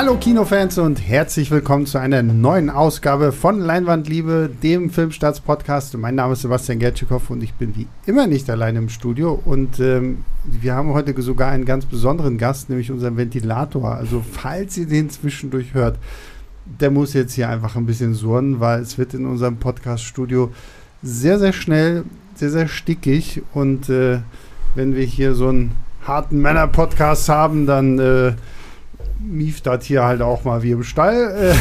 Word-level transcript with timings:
Hallo 0.00 0.16
Kinofans 0.16 0.78
und 0.78 1.06
herzlich 1.06 1.50
willkommen 1.50 1.84
zu 1.84 1.98
einer 1.98 2.22
neuen 2.22 2.70
Ausgabe 2.70 3.32
von 3.32 3.60
Leinwandliebe, 3.60 4.48
dem 4.62 4.88
Filmstarts-Podcast. 4.88 5.94
Mein 5.98 6.14
Name 6.14 6.32
ist 6.32 6.40
Sebastian 6.40 6.78
Gertschikow 6.78 7.28
und 7.28 7.42
ich 7.42 7.52
bin 7.52 7.76
wie 7.76 7.86
immer 8.06 8.26
nicht 8.26 8.48
alleine 8.48 8.78
im 8.78 8.88
Studio. 8.88 9.38
Und 9.44 9.78
ähm, 9.78 10.24
wir 10.46 10.74
haben 10.74 10.94
heute 10.94 11.20
sogar 11.20 11.50
einen 11.50 11.66
ganz 11.66 11.84
besonderen 11.84 12.38
Gast, 12.38 12.70
nämlich 12.70 12.90
unseren 12.90 13.18
Ventilator. 13.18 13.94
Also 13.94 14.24
falls 14.26 14.78
ihr 14.78 14.86
den 14.86 15.10
zwischendurch 15.10 15.74
hört, 15.74 15.98
der 16.64 16.90
muss 16.90 17.12
jetzt 17.12 17.34
hier 17.34 17.50
einfach 17.50 17.76
ein 17.76 17.84
bisschen 17.84 18.14
surren, 18.14 18.58
weil 18.58 18.80
es 18.80 18.96
wird 18.96 19.12
in 19.12 19.26
unserem 19.26 19.58
Podcast-Studio 19.58 20.50
sehr, 21.02 21.38
sehr 21.38 21.52
schnell, 21.52 22.04
sehr, 22.36 22.48
sehr 22.48 22.68
stickig. 22.68 23.42
Und 23.52 23.90
äh, 23.90 24.20
wenn 24.74 24.94
wir 24.94 25.04
hier 25.04 25.34
so 25.34 25.48
einen 25.48 25.72
harten 26.06 26.40
Männer-Podcast 26.40 27.28
haben, 27.28 27.66
dann... 27.66 27.98
Äh, 27.98 28.32
mieft 29.20 29.66
das 29.66 29.84
hier 29.84 30.04
halt 30.04 30.22
auch 30.22 30.44
mal 30.44 30.62
wie 30.62 30.72
im 30.72 30.82
Stall. 30.82 31.54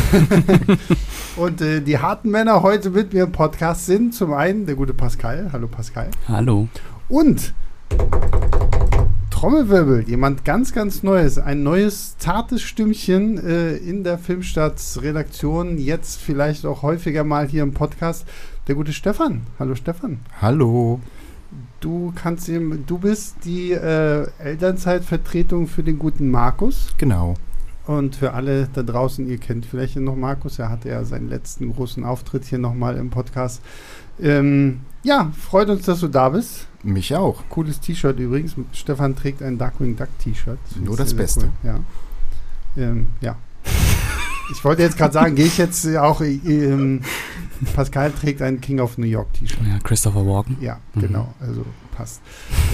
und 1.35 1.61
äh, 1.61 1.81
die 1.81 1.99
harten 1.99 2.31
Männer 2.31 2.63
heute 2.63 2.89
mit 2.89 3.13
mir 3.13 3.23
im 3.23 3.31
Podcast 3.31 3.85
sind 3.85 4.13
zum 4.13 4.33
einen 4.33 4.65
der 4.65 4.75
gute 4.75 4.93
Pascal. 4.93 5.49
Hallo 5.51 5.67
Pascal. 5.67 6.09
Hallo. 6.27 6.67
Und 7.07 7.53
Trommelwirbel, 9.29 10.03
jemand 10.07 10.43
ganz, 10.43 10.73
ganz 10.73 11.01
Neues. 11.01 11.37
Ein 11.37 11.63
neues, 11.63 12.17
zartes 12.17 12.61
Stimmchen 12.61 13.37
äh, 13.37 13.75
in 13.77 14.03
der 14.03 14.17
Filmstarts-Redaktion. 14.17 15.77
Jetzt 15.77 16.19
vielleicht 16.19 16.65
auch 16.65 16.81
häufiger 16.81 17.23
mal 17.23 17.47
hier 17.47 17.63
im 17.63 17.73
Podcast. 17.73 18.25
Der 18.67 18.75
gute 18.75 18.93
Stefan. 18.93 19.43
Hallo 19.57 19.75
Stefan. 19.75 20.19
Hallo. 20.41 20.99
Du 21.79 22.11
kannst 22.15 22.49
ihm, 22.49 22.83
du 22.85 22.97
bist 22.97 23.37
die 23.45 23.71
äh, 23.71 24.27
Elternzeitvertretung 24.39 25.67
für 25.67 25.83
den 25.83 25.97
guten 25.97 26.29
Markus. 26.29 26.93
Genau. 26.97 27.35
Und 27.89 28.15
für 28.15 28.35
alle 28.35 28.69
da 28.71 28.83
draußen, 28.83 29.27
ihr 29.27 29.39
kennt 29.39 29.65
vielleicht 29.65 29.95
noch 29.95 30.15
Markus, 30.15 30.59
er 30.59 30.69
hatte 30.69 30.89
ja 30.89 31.03
seinen 31.03 31.27
letzten 31.27 31.73
großen 31.73 32.03
Auftritt 32.03 32.45
hier 32.45 32.59
nochmal 32.59 32.97
im 32.97 33.09
Podcast. 33.09 33.63
Ähm, 34.21 34.81
ja, 35.01 35.31
freut 35.35 35.69
uns, 35.69 35.87
dass 35.87 36.01
du 36.01 36.07
da 36.07 36.29
bist. 36.29 36.67
Mich 36.83 37.15
auch. 37.15 37.41
Cooles 37.49 37.79
T-Shirt 37.79 38.19
übrigens. 38.19 38.53
Stefan 38.73 39.15
trägt 39.15 39.41
ein 39.41 39.57
Darkwing 39.57 39.95
Duck 39.95 40.09
T-Shirt. 40.19 40.59
Nur 40.79 40.97
das 40.97 41.15
Beste. 41.15 41.45
Cool. 41.63 41.71
Ja. 41.71 41.79
Ähm, 42.77 43.07
ja. 43.21 43.35
ich 44.51 44.63
wollte 44.63 44.83
jetzt 44.83 44.95
gerade 44.95 45.13
sagen, 45.15 45.33
gehe 45.33 45.47
ich 45.47 45.57
jetzt 45.57 45.87
auch. 45.97 46.21
Ähm, 46.21 47.01
Pascal 47.73 48.11
trägt 48.11 48.43
ein 48.43 48.61
King 48.61 48.81
of 48.81 48.99
New 48.99 49.07
York 49.07 49.33
T-Shirt. 49.33 49.65
Ja, 49.67 49.79
Christopher 49.79 50.27
Walken. 50.27 50.57
Ja, 50.61 50.77
mhm. 50.93 51.01
genau. 51.01 51.33
Also 51.39 51.65
passt. 51.99 52.21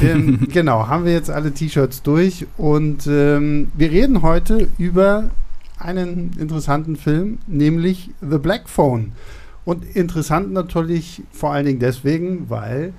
ähm, 0.04 0.48
genau, 0.54 0.88
haben 0.88 1.06
wir 1.06 1.14
jetzt 1.14 1.32
alle 1.32 1.52
T-Shirts 1.52 2.04
durch 2.04 2.46
und 2.58 3.08
ähm, 3.08 3.70
wir 3.76 3.90
reden 3.90 4.22
heute 4.22 4.68
über 4.78 5.32
einen 5.80 6.32
interessanten 6.40 6.96
Film, 6.96 7.40
nämlich 7.48 8.12
The 8.22 8.38
Black 8.38 8.70
Phone. 8.70 9.14
Und 9.66 9.84
interessant 9.96 10.54
natürlich 10.54 11.24
vor 11.32 11.52
allen 11.52 11.66
Dingen 11.66 11.80
deswegen, 11.80 12.52
weil 12.52 12.94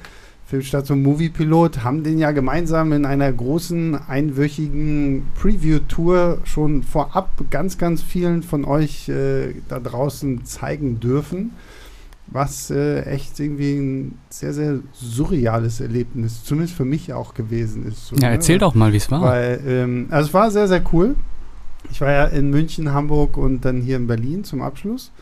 Filmstation 0.47 1.01
Movie 1.01 1.29
Pilot 1.29 1.85
haben 1.85 2.03
den 2.03 2.19
ja 2.19 2.33
gemeinsam 2.33 2.93
in 2.93 3.05
einer 3.05 3.33
großen 3.33 3.95
einwöchigen 4.09 5.23
Preview-Tour 5.41 6.39
schon 6.45 6.83
vorab 6.83 7.31
ganz, 7.51 7.79
ganz 7.79 8.03
vielen 8.03 8.43
von 8.43 8.65
euch 8.65 9.09
äh, 9.09 9.55
da 9.69 9.79
draußen 9.79 10.45
zeigen 10.45 10.99
dürfen 10.99 11.53
was 12.29 12.71
äh, 12.71 13.03
echt 13.03 13.39
irgendwie 13.39 13.75
ein 13.75 14.19
sehr, 14.31 14.53
sehr 14.53 14.81
surreales 14.93 15.81
Erlebnis, 15.81 16.45
zumindest 16.45 16.77
für 16.77 16.85
mich 16.85 17.13
auch 17.13 17.35
gewesen 17.35 17.87
ist. 17.87 18.09
So, 18.09 18.17
ja, 18.17 18.29
ne? 18.29 18.35
erzähl 18.35 18.59
doch 18.59 18.75
mal, 18.75 18.93
wie 18.93 18.97
es 18.97 19.11
war. 19.11 19.23
Weil, 19.23 19.61
ähm, 19.67 20.07
also 20.11 20.29
es 20.29 20.35
war 20.35 20.51
sehr, 20.51 20.69
sehr 20.69 20.83
cool. 20.93 21.15
Ich 21.91 22.01
war 22.01 22.11
ja 22.11 22.25
in 22.25 22.51
München, 22.51 22.93
Hamburg 22.93 23.37
und 23.37 23.65
dann 23.65 23.81
hier 23.81 23.97
in 23.97 24.07
Berlin 24.07 24.43
zum 24.45 24.61
Abschluss. 24.61 25.13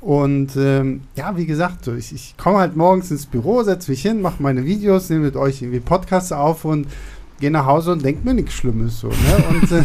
Und 0.00 0.56
ähm, 0.56 1.00
ja, 1.16 1.36
wie 1.36 1.46
gesagt, 1.46 1.84
so, 1.84 1.94
ich, 1.94 2.12
ich 2.12 2.36
komme 2.36 2.58
halt 2.58 2.76
morgens 2.76 3.10
ins 3.10 3.26
Büro, 3.26 3.62
setze 3.62 3.90
mich 3.90 4.02
hin, 4.02 4.20
mache 4.20 4.42
meine 4.42 4.64
Videos, 4.64 5.08
nehme 5.08 5.24
mit 5.24 5.36
euch 5.36 5.62
irgendwie 5.62 5.80
Podcasts 5.80 6.32
auf 6.32 6.64
und 6.64 6.86
gehe 7.38 7.50
nach 7.50 7.66
Hause 7.66 7.92
und 7.92 8.04
denke 8.04 8.24
mir 8.24 8.34
nichts 8.34 8.54
Schlimmes 8.54 9.00
so. 9.00 9.08
Ne? 9.08 9.44
Und 9.50 9.72
äh, 9.72 9.84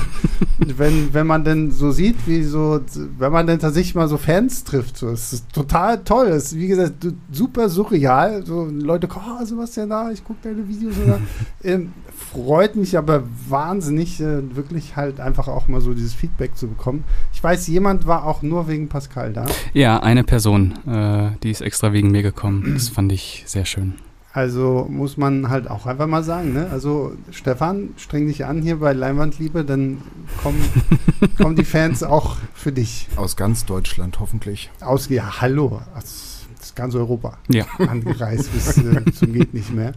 wenn, 0.78 1.14
wenn 1.14 1.28
man 1.28 1.44
dann 1.44 1.72
so 1.72 1.92
sieht, 1.92 2.16
wie 2.26 2.44
so, 2.44 2.80
wenn 3.18 3.32
man 3.32 3.48
dann 3.48 3.60
tatsächlich 3.60 3.96
mal 3.96 4.08
so 4.08 4.18
Fans 4.18 4.64
trifft, 4.64 4.98
so, 4.98 5.10
es 5.10 5.34
ist 5.34 5.52
total 5.54 6.04
toll. 6.04 6.28
Es 6.28 6.46
ist, 6.46 6.58
wie 6.58 6.68
gesagt, 6.68 7.06
super 7.32 7.70
surreal. 7.70 8.46
So 8.46 8.66
Leute, 8.66 9.08
oh, 9.14 9.44
Sebastian 9.44 9.90
da, 9.90 10.12
ich 10.12 10.24
gucke 10.24 10.40
deine 10.44 10.68
Videos 10.68 10.96
oder 11.04 11.20
ähm, 11.64 11.94
freut 12.32 12.76
mich 12.76 12.98
aber 12.98 13.24
wahnsinnig, 13.50 14.22
äh, 14.22 14.56
wirklich 14.56 14.96
halt 14.96 15.20
einfach 15.20 15.48
auch 15.48 15.68
mal 15.68 15.82
so 15.82 15.94
dieses 15.94 16.14
Feedback 16.14 16.56
zu 16.56 16.68
bekommen. 16.68 17.04
Ich 17.34 17.44
weiß, 17.44 17.68
jemand 17.68 18.08
war 18.08 18.26
auch 18.26 18.42
nur 18.42 18.68
wegen 18.68 18.88
Pascal 18.88 19.34
da. 19.34 19.46
Ja, 19.74 20.02
eine 20.02 20.24
Person, 20.24 20.74
äh, 20.88 21.32
die 21.44 21.52
ist 21.52 21.62
extra 21.62 21.94
wegen 21.94 22.12
mir 22.12 22.24
gekommen. 22.24 22.72
Das 22.74 22.90
fand 22.90 23.12
ich 23.12 23.44
sehr 23.46 23.66
schön. 23.66 23.96
Also 24.34 24.88
muss 24.90 25.18
man 25.18 25.50
halt 25.50 25.70
auch 25.70 25.86
einfach 25.86 26.08
mal 26.08 26.24
sagen, 26.24 26.54
ne? 26.54 26.70
Also 26.72 27.14
Stefan, 27.32 27.90
streng 27.98 28.28
dich 28.28 28.46
an 28.46 28.62
hier 28.62 28.80
bei 28.80 28.94
Leinwandliebe, 28.94 29.66
dann 29.66 30.02
kommen, 30.42 30.64
kommen 31.38 31.58
die 31.58 31.66
Fans 31.66 32.02
auch 32.02 32.38
für 32.54 32.72
dich. 32.72 33.10
Aus 33.18 33.36
ganz 33.36 33.66
Deutschland 33.66 34.22
hoffentlich. 34.22 34.72
Aus, 34.80 35.10
ja, 35.10 35.42
hallo, 35.42 35.82
aus, 35.96 36.46
aus 36.62 36.76
ganz 36.76 36.96
Europa. 36.96 37.38
Ja. 37.50 37.66
Angereist 37.78 38.54
bis 38.54 38.78
äh, 38.78 39.12
zum 39.12 39.34
geht 39.34 39.54
nicht 39.54 39.74
mehr. 39.74 39.92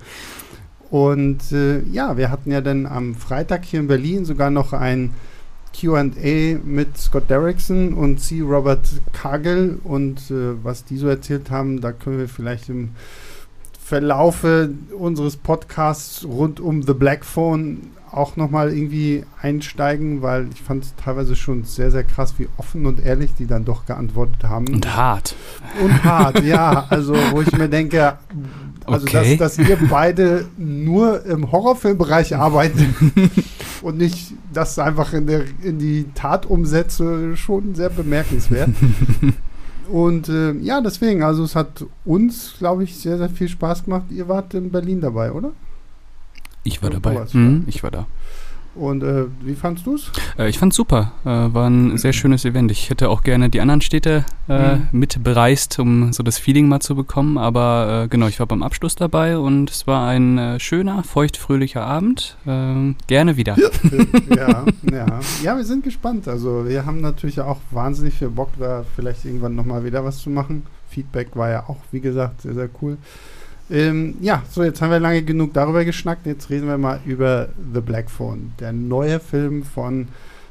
Und 0.90 1.52
äh, 1.52 1.82
ja, 1.84 2.16
wir 2.16 2.30
hatten 2.30 2.50
ja 2.50 2.60
dann 2.60 2.86
am 2.86 3.14
Freitag 3.14 3.64
hier 3.64 3.80
in 3.80 3.86
Berlin 3.86 4.24
sogar 4.24 4.50
noch 4.50 4.72
ein 4.72 5.12
QA 5.78 6.04
mit 6.64 6.96
Scott 6.98 7.30
Derrickson 7.30 7.94
und 7.94 8.20
C. 8.20 8.40
Robert 8.40 8.88
Cargill. 9.12 9.78
Und 9.84 10.30
äh, 10.32 10.62
was 10.64 10.84
die 10.84 10.96
so 10.96 11.06
erzählt 11.06 11.52
haben, 11.52 11.80
da 11.80 11.92
können 11.92 12.18
wir 12.18 12.28
vielleicht 12.28 12.68
im 12.68 12.90
Verlaufe 13.84 14.70
unseres 14.98 15.36
Podcasts 15.36 16.24
rund 16.24 16.58
um 16.58 16.82
The 16.82 16.94
Black 16.94 17.22
Phone 17.22 17.90
auch 18.10 18.36
nochmal 18.36 18.72
irgendwie 18.72 19.24
einsteigen, 19.42 20.22
weil 20.22 20.48
ich 20.54 20.62
fand 20.62 20.84
es 20.84 20.94
teilweise 20.96 21.36
schon 21.36 21.64
sehr, 21.64 21.90
sehr 21.90 22.04
krass, 22.04 22.34
wie 22.38 22.48
offen 22.56 22.86
und 22.86 23.04
ehrlich 23.04 23.34
die 23.34 23.46
dann 23.46 23.66
doch 23.66 23.84
geantwortet 23.84 24.44
haben. 24.44 24.68
Und 24.68 24.96
hart. 24.96 25.34
Und 25.82 26.02
hart, 26.02 26.42
ja. 26.44 26.86
Also, 26.88 27.14
wo 27.32 27.42
ich 27.42 27.52
mir 27.52 27.68
denke, 27.68 28.16
also 28.86 29.06
okay. 29.06 29.36
dass, 29.36 29.56
dass 29.56 29.68
ihr 29.68 29.76
beide 29.90 30.46
nur 30.56 31.22
im 31.26 31.52
Horrorfilmbereich 31.52 32.36
arbeitet 32.36 32.88
und 33.82 33.98
nicht 33.98 34.32
das 34.52 34.78
einfach 34.78 35.12
in, 35.12 35.26
der, 35.26 35.42
in 35.62 35.78
die 35.78 36.06
Tat 36.14 36.46
umsetze, 36.46 37.36
schon 37.36 37.74
sehr 37.74 37.90
bemerkenswert. 37.90 38.70
Und 39.88 40.28
äh, 40.28 40.52
ja, 40.52 40.80
deswegen, 40.80 41.22
also 41.22 41.44
es 41.44 41.54
hat 41.54 41.84
uns, 42.04 42.54
glaube 42.58 42.84
ich, 42.84 42.96
sehr, 42.96 43.18
sehr 43.18 43.28
viel 43.28 43.48
Spaß 43.48 43.84
gemacht. 43.84 44.04
Ihr 44.10 44.28
wart 44.28 44.54
in 44.54 44.70
Berlin 44.70 45.00
dabei, 45.00 45.32
oder? 45.32 45.52
Ich 46.62 46.82
war 46.82 46.90
dabei. 46.90 47.26
Mhm, 47.32 47.64
ich 47.66 47.82
war 47.82 47.90
da. 47.90 48.06
Und 48.74 49.02
äh, 49.02 49.26
wie 49.40 49.54
fandst 49.54 49.86
du 49.86 49.94
es? 49.94 50.10
Äh, 50.38 50.48
ich 50.48 50.58
fand's 50.58 50.76
super. 50.76 51.12
Äh, 51.24 51.28
war 51.28 51.68
ein 51.68 51.96
sehr 51.96 52.12
schönes 52.12 52.44
Event. 52.44 52.70
Ich 52.70 52.90
hätte 52.90 53.08
auch 53.08 53.22
gerne 53.22 53.48
die 53.50 53.60
anderen 53.60 53.80
Städte 53.80 54.24
äh, 54.48 54.76
mhm. 54.76 54.88
mit 54.92 55.22
bereist, 55.22 55.78
um 55.78 56.12
so 56.12 56.22
das 56.22 56.38
Feeling 56.38 56.68
mal 56.68 56.80
zu 56.80 56.94
bekommen. 56.94 57.38
Aber 57.38 58.04
äh, 58.04 58.08
genau, 58.08 58.26
ich 58.26 58.40
war 58.40 58.46
beim 58.46 58.62
Abschluss 58.62 58.96
dabei 58.96 59.38
und 59.38 59.70
es 59.70 59.86
war 59.86 60.08
ein 60.08 60.38
äh, 60.38 60.60
schöner, 60.60 61.04
feuchtfröhlicher 61.04 61.84
Abend. 61.84 62.36
Ähm, 62.46 62.96
gerne 63.06 63.36
wieder. 63.36 63.56
ja, 64.36 64.64
ja. 64.90 65.20
Ja, 65.42 65.56
wir 65.56 65.64
sind 65.64 65.84
gespannt. 65.84 66.26
Also 66.28 66.66
wir 66.66 66.84
haben 66.84 67.00
natürlich 67.00 67.40
auch 67.40 67.60
wahnsinnig 67.70 68.14
viel 68.14 68.28
Bock, 68.30 68.50
da 68.58 68.84
vielleicht 68.96 69.24
irgendwann 69.24 69.54
nochmal 69.54 69.84
wieder 69.84 70.04
was 70.04 70.18
zu 70.18 70.30
machen. 70.30 70.64
Feedback 70.88 71.34
war 71.34 71.50
ja 71.50 71.64
auch, 71.68 71.78
wie 71.90 72.00
gesagt, 72.00 72.42
sehr, 72.42 72.54
sehr 72.54 72.68
cool. 72.80 72.96
Ähm, 73.70 74.16
ja, 74.20 74.42
so 74.50 74.62
jetzt 74.62 74.82
haben 74.82 74.90
wir 74.90 75.00
lange 75.00 75.22
genug 75.22 75.54
darüber 75.54 75.84
geschnackt. 75.84 76.26
Jetzt 76.26 76.50
reden 76.50 76.68
wir 76.68 76.78
mal 76.78 77.00
über 77.06 77.48
The 77.72 77.80
Black 77.80 78.10
Phone, 78.10 78.52
der 78.60 78.72
neue 78.72 79.20
Film 79.20 79.62
von 79.62 80.08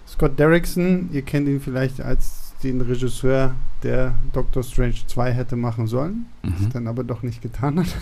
Scott 0.07 0.39
Derrickson. 0.39 1.09
Ihr 1.11 1.21
kennt 1.21 1.47
ihn 1.47 1.61
vielleicht 1.61 2.01
als 2.01 2.53
den 2.63 2.81
Regisseur, 2.81 3.53
der 3.83 4.15
Doctor 4.31 4.63
Strange 4.63 4.95
2 5.05 5.33
hätte 5.33 5.55
machen 5.55 5.87
sollen, 5.87 6.25
mhm. 6.41 6.53
das 6.59 6.69
dann 6.69 6.87
aber 6.87 7.03
doch 7.03 7.21
nicht 7.21 7.41
getan 7.41 7.79
hat. 7.79 7.87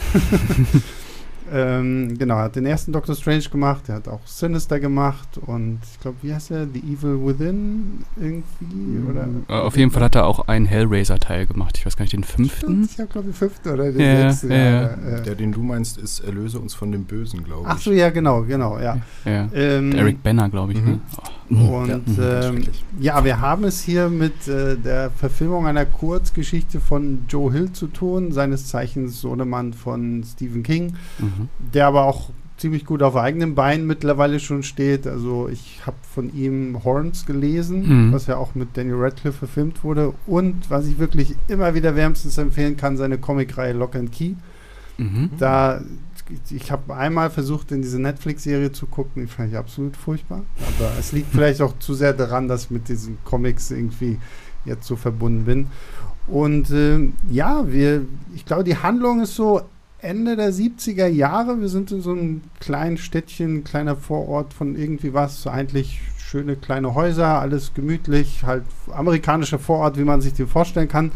Ähm, 1.53 2.17
genau, 2.17 2.37
er 2.37 2.43
hat 2.43 2.55
den 2.55 2.65
ersten 2.65 2.93
Doctor 2.93 3.15
Strange 3.15 3.43
gemacht, 3.51 3.89
er 3.89 3.95
hat 3.95 4.07
auch 4.07 4.21
Sinister 4.25 4.79
gemacht 4.79 5.37
und 5.45 5.79
ich 5.83 5.99
glaube, 5.99 6.17
wie 6.21 6.33
heißt 6.33 6.51
er? 6.51 6.65
The 6.65 6.79
Evil 6.79 7.19
Within 7.25 8.05
irgendwie? 8.15 9.09
Oder? 9.09 9.27
Äh, 9.49 9.61
auf 9.61 9.75
jeden 9.75 9.91
Fall 9.91 10.03
hat 10.03 10.15
er 10.15 10.25
auch 10.25 10.47
einen 10.47 10.65
Hellraiser-Teil 10.65 11.47
gemacht. 11.47 11.77
Ich 11.77 11.85
weiß 11.85 11.97
gar 11.97 12.03
nicht, 12.03 12.13
den 12.13 12.23
fünften? 12.23 12.83
Ich 12.85 12.95
glaube 12.95 13.23
den 13.23 13.33
fünften 13.33 13.69
oder 13.69 13.91
den 13.91 13.99
ja, 13.99 14.29
sechsten. 14.29 14.51
Ja, 14.51 14.57
ja. 14.57 14.85
Äh, 14.93 15.23
Der, 15.23 15.35
den 15.35 15.51
du 15.51 15.61
meinst, 15.61 15.97
ist 15.97 16.21
Erlöse 16.21 16.59
uns 16.59 16.73
von 16.73 16.91
dem 16.91 17.03
Bösen, 17.03 17.43
glaube 17.43 17.63
ich. 17.63 17.67
Ach 17.67 17.79
so, 17.79 17.91
ja, 17.91 18.09
genau, 18.09 18.43
genau, 18.43 18.79
ja. 18.79 18.97
ja. 19.25 19.49
Ähm, 19.53 19.91
Eric 19.91 20.23
Banner, 20.23 20.47
glaube 20.49 20.71
ich. 20.73 20.79
Ne? 20.79 20.85
Mhm. 20.85 20.91
Ne? 20.91 21.01
Oh. 21.53 21.81
Und 21.81 22.17
ähm, 22.17 22.63
ja, 22.99 23.23
wir 23.25 23.41
haben 23.41 23.65
es 23.65 23.81
hier 23.81 24.07
mit 24.07 24.47
äh, 24.47 24.77
der 24.77 25.11
Verfilmung 25.11 25.67
einer 25.67 25.85
Kurzgeschichte 25.85 26.79
von 26.79 27.25
Joe 27.27 27.51
Hill 27.51 27.73
zu 27.73 27.87
tun, 27.87 28.31
seines 28.31 28.67
Zeichens 28.67 29.19
Sohnemann 29.19 29.73
von 29.73 30.23
Stephen 30.23 30.63
King, 30.63 30.93
mhm. 31.19 31.40
Der 31.73 31.87
aber 31.87 32.05
auch 32.05 32.29
ziemlich 32.57 32.85
gut 32.85 33.01
auf 33.01 33.15
eigenen 33.15 33.55
Beinen 33.55 33.87
mittlerweile 33.87 34.39
schon 34.39 34.61
steht. 34.61 35.07
Also 35.07 35.49
ich 35.49 35.81
habe 35.85 35.97
von 36.13 36.31
ihm 36.35 36.83
Horns 36.83 37.25
gelesen, 37.25 38.09
Mhm. 38.09 38.13
was 38.13 38.27
ja 38.27 38.37
auch 38.37 38.53
mit 38.53 38.77
Daniel 38.77 38.97
Radcliffe 38.97 39.39
verfilmt 39.39 39.83
wurde. 39.83 40.13
Und 40.27 40.69
was 40.69 40.85
ich 40.85 40.99
wirklich 40.99 41.35
immer 41.47 41.73
wieder 41.73 41.95
wärmstens 41.95 42.37
empfehlen 42.37 42.77
kann, 42.77 42.97
seine 42.97 43.17
Comicreihe 43.17 43.73
Lock 43.73 43.95
and 43.95 44.11
Key. 44.11 44.33
Mhm. 44.99 45.31
Da, 45.39 45.81
ich 46.51 46.71
habe 46.71 46.95
einmal 46.95 47.31
versucht, 47.31 47.71
in 47.71 47.81
diese 47.81 47.99
Netflix-Serie 47.99 48.71
zu 48.71 48.85
gucken, 48.85 49.23
die 49.23 49.27
fand 49.27 49.51
ich 49.51 49.57
absolut 49.57 49.97
furchtbar. 49.97 50.43
Aber 50.77 50.91
es 50.99 51.13
liegt 51.13 51.31
vielleicht 51.31 51.61
auch 51.61 51.79
zu 51.79 51.95
sehr 51.95 52.13
daran, 52.13 52.47
dass 52.47 52.65
ich 52.65 52.69
mit 52.71 52.87
diesen 52.89 53.17
Comics 53.23 53.71
irgendwie 53.71 54.19
jetzt 54.65 54.85
so 54.85 54.95
verbunden 54.95 55.45
bin. 55.45 55.67
Und 56.27 56.69
ähm, 56.69 57.13
ja, 57.27 57.63
wir, 57.67 58.03
ich 58.35 58.45
glaube, 58.45 58.63
die 58.63 58.77
Handlung 58.77 59.21
ist 59.21 59.33
so 59.35 59.61
Ende 60.01 60.35
der 60.35 60.51
70er 60.51 61.07
Jahre. 61.07 61.61
Wir 61.61 61.69
sind 61.69 61.91
in 61.91 62.01
so 62.01 62.11
einem 62.11 62.41
kleinen 62.59 62.97
Städtchen, 62.97 63.63
kleiner 63.63 63.95
Vorort 63.95 64.53
von 64.53 64.75
irgendwie 64.75 65.13
was, 65.13 65.45
eigentlich 65.45 66.01
schöne 66.17 66.55
kleine 66.55 66.95
Häuser, 66.95 67.39
alles 67.39 67.73
gemütlich, 67.73 68.43
halt 68.43 68.63
amerikanischer 68.91 69.59
Vorort, 69.59 69.97
wie 69.97 70.03
man 70.03 70.21
sich 70.21 70.33
den 70.33 70.47
vorstellen 70.47 70.87
kann. 70.87 71.11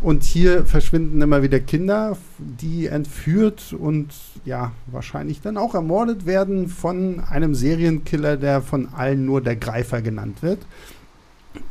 Und 0.00 0.22
hier 0.22 0.64
verschwinden 0.64 1.20
immer 1.20 1.42
wieder 1.42 1.60
Kinder, 1.60 2.16
die 2.38 2.86
entführt 2.86 3.72
und 3.72 4.08
ja, 4.44 4.72
wahrscheinlich 4.86 5.40
dann 5.40 5.56
auch 5.56 5.74
ermordet 5.74 6.24
werden 6.24 6.68
von 6.68 7.20
einem 7.20 7.54
Serienkiller, 7.54 8.36
der 8.36 8.62
von 8.62 8.88
allen 8.94 9.26
nur 9.26 9.40
der 9.40 9.56
Greifer 9.56 10.00
genannt 10.02 10.42
wird. 10.42 10.60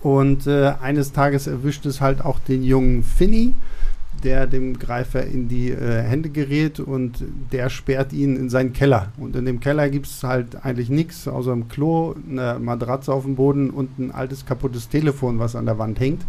Und 0.01 0.47
äh, 0.47 0.73
eines 0.81 1.13
Tages 1.13 1.47
erwischt 1.47 1.85
es 1.85 2.01
halt 2.01 2.23
auch 2.23 2.39
den 2.39 2.63
jungen 2.63 3.03
Finny, 3.03 3.53
der 4.23 4.47
dem 4.47 4.77
Greifer 4.79 5.25
in 5.25 5.47
die 5.47 5.69
äh, 5.69 6.01
Hände 6.01 6.29
gerät 6.29 6.79
und 6.79 7.23
der 7.51 7.69
sperrt 7.69 8.13
ihn 8.13 8.35
in 8.35 8.49
seinen 8.49 8.73
Keller. 8.73 9.11
Und 9.17 9.35
in 9.35 9.45
dem 9.45 9.59
Keller 9.59 9.89
gibt 9.89 10.07
es 10.07 10.23
halt 10.23 10.63
eigentlich 10.65 10.89
nichts 10.89 11.27
außer 11.27 11.51
einem 11.51 11.67
Klo, 11.67 12.15
eine 12.29 12.57
Matratze 12.59 13.13
auf 13.13 13.23
dem 13.23 13.35
Boden 13.35 13.69
und 13.69 13.99
ein 13.99 14.11
altes 14.11 14.45
kaputtes 14.45 14.89
Telefon, 14.89 15.39
was 15.39 15.55
an 15.55 15.65
der 15.65 15.77
Wand 15.77 15.99
hängt. 15.99 16.23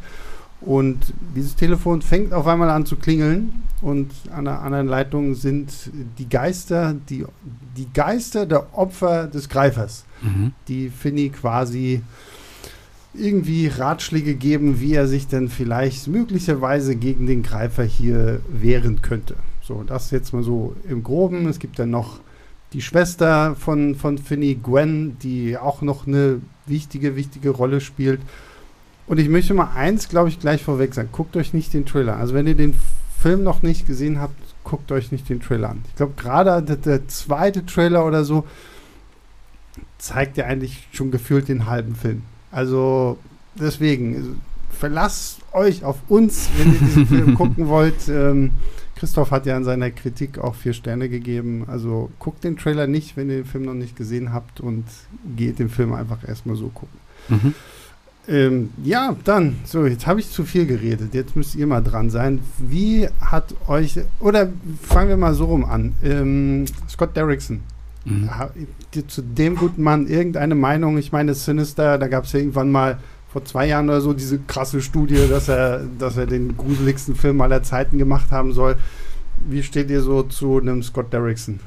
Und 0.60 1.12
dieses 1.36 1.54
Telefon 1.54 2.02
fängt 2.02 2.32
auf 2.32 2.46
einmal 2.48 2.70
an 2.70 2.84
zu 2.84 2.96
klingeln 2.96 3.62
und 3.80 4.10
an 4.34 4.44
der 4.44 4.60
anderen 4.60 4.88
Leitung 4.88 5.34
sind 5.36 5.72
die 6.18 6.28
Geister, 6.28 6.96
die, 7.08 7.24
die 7.76 7.86
Geister 7.94 8.44
der 8.44 8.76
Opfer 8.76 9.28
des 9.28 9.48
Greifers, 9.48 10.04
Mhm. 10.20 10.50
die 10.66 10.88
Finny 10.88 11.28
quasi 11.28 12.02
irgendwie 13.18 13.66
Ratschläge 13.66 14.34
geben, 14.34 14.80
wie 14.80 14.94
er 14.94 15.06
sich 15.06 15.26
denn 15.26 15.48
vielleicht 15.48 16.08
möglicherweise 16.08 16.96
gegen 16.96 17.26
den 17.26 17.42
Greifer 17.42 17.84
hier 17.84 18.40
wehren 18.48 19.02
könnte. 19.02 19.36
So, 19.62 19.82
das 19.86 20.10
jetzt 20.10 20.32
mal 20.32 20.42
so 20.42 20.74
im 20.88 21.02
Groben. 21.02 21.46
Es 21.46 21.58
gibt 21.58 21.78
dann 21.78 21.90
noch 21.90 22.20
die 22.72 22.82
Schwester 22.82 23.54
von, 23.56 23.94
von 23.94 24.18
Finny, 24.18 24.54
Gwen, 24.54 25.18
die 25.22 25.56
auch 25.56 25.82
noch 25.82 26.06
eine 26.06 26.40
wichtige, 26.66 27.16
wichtige 27.16 27.50
Rolle 27.50 27.80
spielt. 27.80 28.20
Und 29.06 29.18
ich 29.18 29.28
möchte 29.28 29.54
mal 29.54 29.72
eins, 29.74 30.08
glaube 30.08 30.28
ich, 30.28 30.38
gleich 30.38 30.62
vorweg 30.62 30.94
sagen. 30.94 31.08
Guckt 31.12 31.36
euch 31.36 31.54
nicht 31.54 31.72
den 31.72 31.86
Trailer 31.86 32.14
an. 32.14 32.20
Also 32.20 32.34
wenn 32.34 32.46
ihr 32.46 32.54
den 32.54 32.74
Film 33.18 33.42
noch 33.42 33.62
nicht 33.62 33.86
gesehen 33.86 34.20
habt, 34.20 34.36
guckt 34.64 34.92
euch 34.92 35.12
nicht 35.12 35.28
den 35.28 35.40
Trailer 35.40 35.70
an. 35.70 35.82
Ich 35.88 35.96
glaube, 35.96 36.12
gerade 36.16 36.62
der, 36.62 36.76
der 36.76 37.08
zweite 37.08 37.64
Trailer 37.64 38.04
oder 38.04 38.24
so 38.24 38.44
zeigt 39.96 40.36
ja 40.36 40.44
eigentlich 40.44 40.88
schon 40.92 41.10
gefühlt 41.10 41.48
den 41.48 41.66
halben 41.66 41.94
Film. 41.94 42.22
Also 42.50 43.18
deswegen, 43.54 44.40
verlasst 44.70 45.40
euch 45.52 45.84
auf 45.84 45.98
uns, 46.08 46.48
wenn 46.56 46.72
ihr 46.72 46.78
diesen 46.78 47.06
Film 47.06 47.34
gucken 47.36 47.68
wollt. 47.68 48.08
Ähm, 48.08 48.52
Christoph 48.96 49.30
hat 49.30 49.46
ja 49.46 49.56
in 49.56 49.64
seiner 49.64 49.90
Kritik 49.90 50.38
auch 50.38 50.54
vier 50.54 50.72
Sterne 50.72 51.08
gegeben. 51.08 51.64
Also 51.68 52.10
guckt 52.18 52.42
den 52.42 52.56
Trailer 52.56 52.86
nicht, 52.86 53.16
wenn 53.16 53.30
ihr 53.30 53.36
den 53.36 53.44
Film 53.44 53.64
noch 53.64 53.74
nicht 53.74 53.96
gesehen 53.96 54.32
habt 54.32 54.60
und 54.60 54.84
geht 55.36 55.58
den 55.58 55.68
Film 55.68 55.92
einfach 55.92 56.26
erstmal 56.26 56.56
so 56.56 56.68
gucken. 56.68 56.98
Mhm. 57.28 57.54
Ähm, 58.28 58.70
ja, 58.84 59.16
dann, 59.24 59.56
so, 59.64 59.86
jetzt 59.86 60.06
habe 60.06 60.20
ich 60.20 60.30
zu 60.30 60.44
viel 60.44 60.66
geredet. 60.66 61.14
Jetzt 61.14 61.34
müsst 61.34 61.54
ihr 61.54 61.66
mal 61.66 61.80
dran 61.80 62.10
sein. 62.10 62.40
Wie 62.58 63.08
hat 63.20 63.54
euch, 63.68 63.98
oder 64.20 64.50
fangen 64.82 65.08
wir 65.08 65.16
mal 65.16 65.32
so 65.32 65.46
rum 65.46 65.64
an. 65.64 65.94
Ähm, 66.02 66.66
Scott 66.90 67.16
Derrickson, 67.16 67.60
Mhm. 68.08 68.38
habt 68.38 68.56
ihr 68.94 69.08
zu 69.08 69.22
dem 69.22 69.56
guten 69.56 69.82
Mann 69.82 70.06
irgendeine 70.06 70.54
Meinung? 70.54 70.98
Ich 70.98 71.12
meine, 71.12 71.34
Sinister, 71.34 71.98
da 71.98 72.08
gab 72.08 72.24
es 72.24 72.32
ja 72.32 72.40
irgendwann 72.40 72.70
mal 72.70 72.98
vor 73.32 73.44
zwei 73.44 73.66
Jahren 73.66 73.88
oder 73.88 74.00
so 74.00 74.12
diese 74.12 74.38
krasse 74.38 74.80
Studie, 74.80 75.28
dass 75.28 75.48
er, 75.48 75.82
dass 75.98 76.16
er 76.16 76.26
den 76.26 76.56
gruseligsten 76.56 77.14
Film 77.14 77.40
aller 77.40 77.62
Zeiten 77.62 77.98
gemacht 77.98 78.30
haben 78.30 78.52
soll. 78.52 78.76
Wie 79.48 79.62
steht 79.62 79.90
ihr 79.90 80.02
so 80.02 80.22
zu 80.22 80.58
einem 80.58 80.82
Scott 80.82 81.12
Derrickson? 81.12 81.60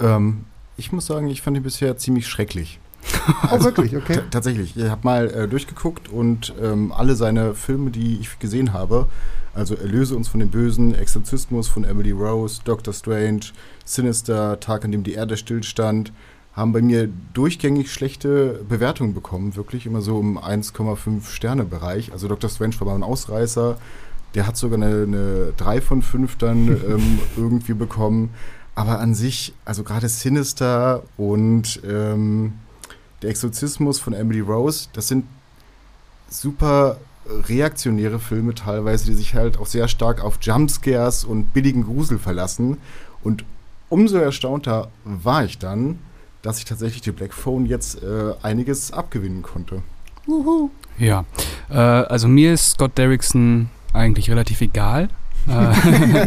Ähm, 0.00 0.44
ich 0.76 0.92
muss 0.92 1.06
sagen, 1.06 1.28
ich 1.28 1.42
fand 1.42 1.56
ihn 1.56 1.62
bisher 1.62 1.96
ziemlich 1.96 2.26
schrecklich. 2.26 2.80
Oh, 3.50 3.62
wirklich, 3.62 3.96
okay. 3.96 4.20
Tatsächlich. 4.30 4.76
Ich 4.76 4.88
habe 4.88 5.00
mal 5.04 5.30
äh, 5.30 5.48
durchgeguckt 5.48 6.08
und 6.08 6.54
ähm, 6.60 6.92
alle 6.92 7.14
seine 7.16 7.54
Filme, 7.54 7.90
die 7.90 8.18
ich 8.20 8.38
gesehen 8.38 8.72
habe, 8.72 9.06
also 9.54 9.74
Erlöse 9.74 10.16
uns 10.16 10.28
von 10.28 10.40
den 10.40 10.50
Bösen, 10.50 10.94
Exorzismus 10.94 11.68
von 11.68 11.84
Emily 11.84 12.12
Rose, 12.12 12.60
Doctor 12.64 12.94
Strange, 12.94 13.40
Sinister, 13.84 14.60
Tag, 14.60 14.84
an 14.84 14.92
dem 14.92 15.02
die 15.02 15.14
Erde 15.14 15.36
stillstand, 15.36 16.12
haben 16.52 16.72
bei 16.72 16.82
mir 16.82 17.08
durchgängig 17.32 17.92
schlechte 17.92 18.64
Bewertungen 18.68 19.14
bekommen. 19.14 19.56
Wirklich 19.56 19.86
immer 19.86 20.02
so 20.02 20.20
im 20.20 20.38
1,5 20.38 21.26
Sterne 21.26 21.64
Bereich. 21.64 22.12
Also 22.12 22.28
Doctor 22.28 22.50
Strange 22.50 22.74
war 22.80 22.88
mal 22.88 22.94
ein 22.94 23.02
Ausreißer. 23.02 23.78
Der 24.34 24.46
hat 24.46 24.56
sogar 24.56 24.76
eine, 24.76 25.02
eine 25.02 25.52
3 25.56 25.80
von 25.80 26.02
5 26.02 26.36
dann 26.38 26.68
ähm, 26.88 27.18
irgendwie 27.36 27.74
bekommen. 27.74 28.30
Aber 28.74 29.00
an 29.00 29.14
sich, 29.14 29.52
also 29.64 29.82
gerade 29.82 30.08
Sinister 30.08 31.02
und 31.16 31.80
ähm, 31.84 32.54
der 33.22 33.30
Exorzismus 33.30 33.98
von 34.00 34.12
Emily 34.12 34.40
Rose, 34.40 34.88
das 34.92 35.08
sind 35.08 35.24
super 36.28 36.96
reaktionäre 37.48 38.18
Filme 38.18 38.54
teilweise, 38.54 39.06
die 39.06 39.14
sich 39.14 39.34
halt 39.34 39.58
auch 39.58 39.66
sehr 39.66 39.88
stark 39.88 40.22
auf 40.22 40.38
Jumpscares 40.40 41.24
und 41.24 41.52
billigen 41.52 41.84
Grusel 41.84 42.18
verlassen. 42.18 42.78
Und 43.22 43.44
umso 43.88 44.18
erstaunter 44.18 44.88
war 45.04 45.44
ich 45.44 45.58
dann, 45.58 45.98
dass 46.42 46.58
ich 46.58 46.64
tatsächlich 46.64 47.02
die 47.02 47.12
Black 47.12 47.34
Phone 47.34 47.66
jetzt 47.66 48.02
äh, 48.02 48.32
einiges 48.42 48.92
abgewinnen 48.92 49.42
konnte. 49.42 49.82
Ja, 50.98 51.24
äh, 51.68 51.74
also 51.74 52.28
mir 52.28 52.52
ist 52.52 52.70
Scott 52.70 52.96
Derrickson 52.96 53.68
eigentlich 53.92 54.30
relativ 54.30 54.60
egal. 54.60 55.08
Äh, 55.48 56.26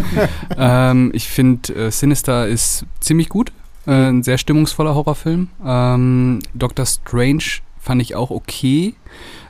ähm, 0.57 1.11
ich 1.13 1.27
finde, 1.29 1.73
äh, 1.73 1.91
Sinister 1.91 2.47
ist 2.47 2.85
ziemlich 2.99 3.29
gut. 3.29 3.51
Äh, 3.85 4.09
ein 4.09 4.23
sehr 4.23 4.37
stimmungsvoller 4.37 4.95
Horrorfilm. 4.95 5.49
Ähm, 5.65 6.39
Doctor 6.53 6.85
Strange 6.85 7.43
fand 7.79 8.01
ich 8.01 8.15
auch 8.15 8.31
okay. 8.31 8.95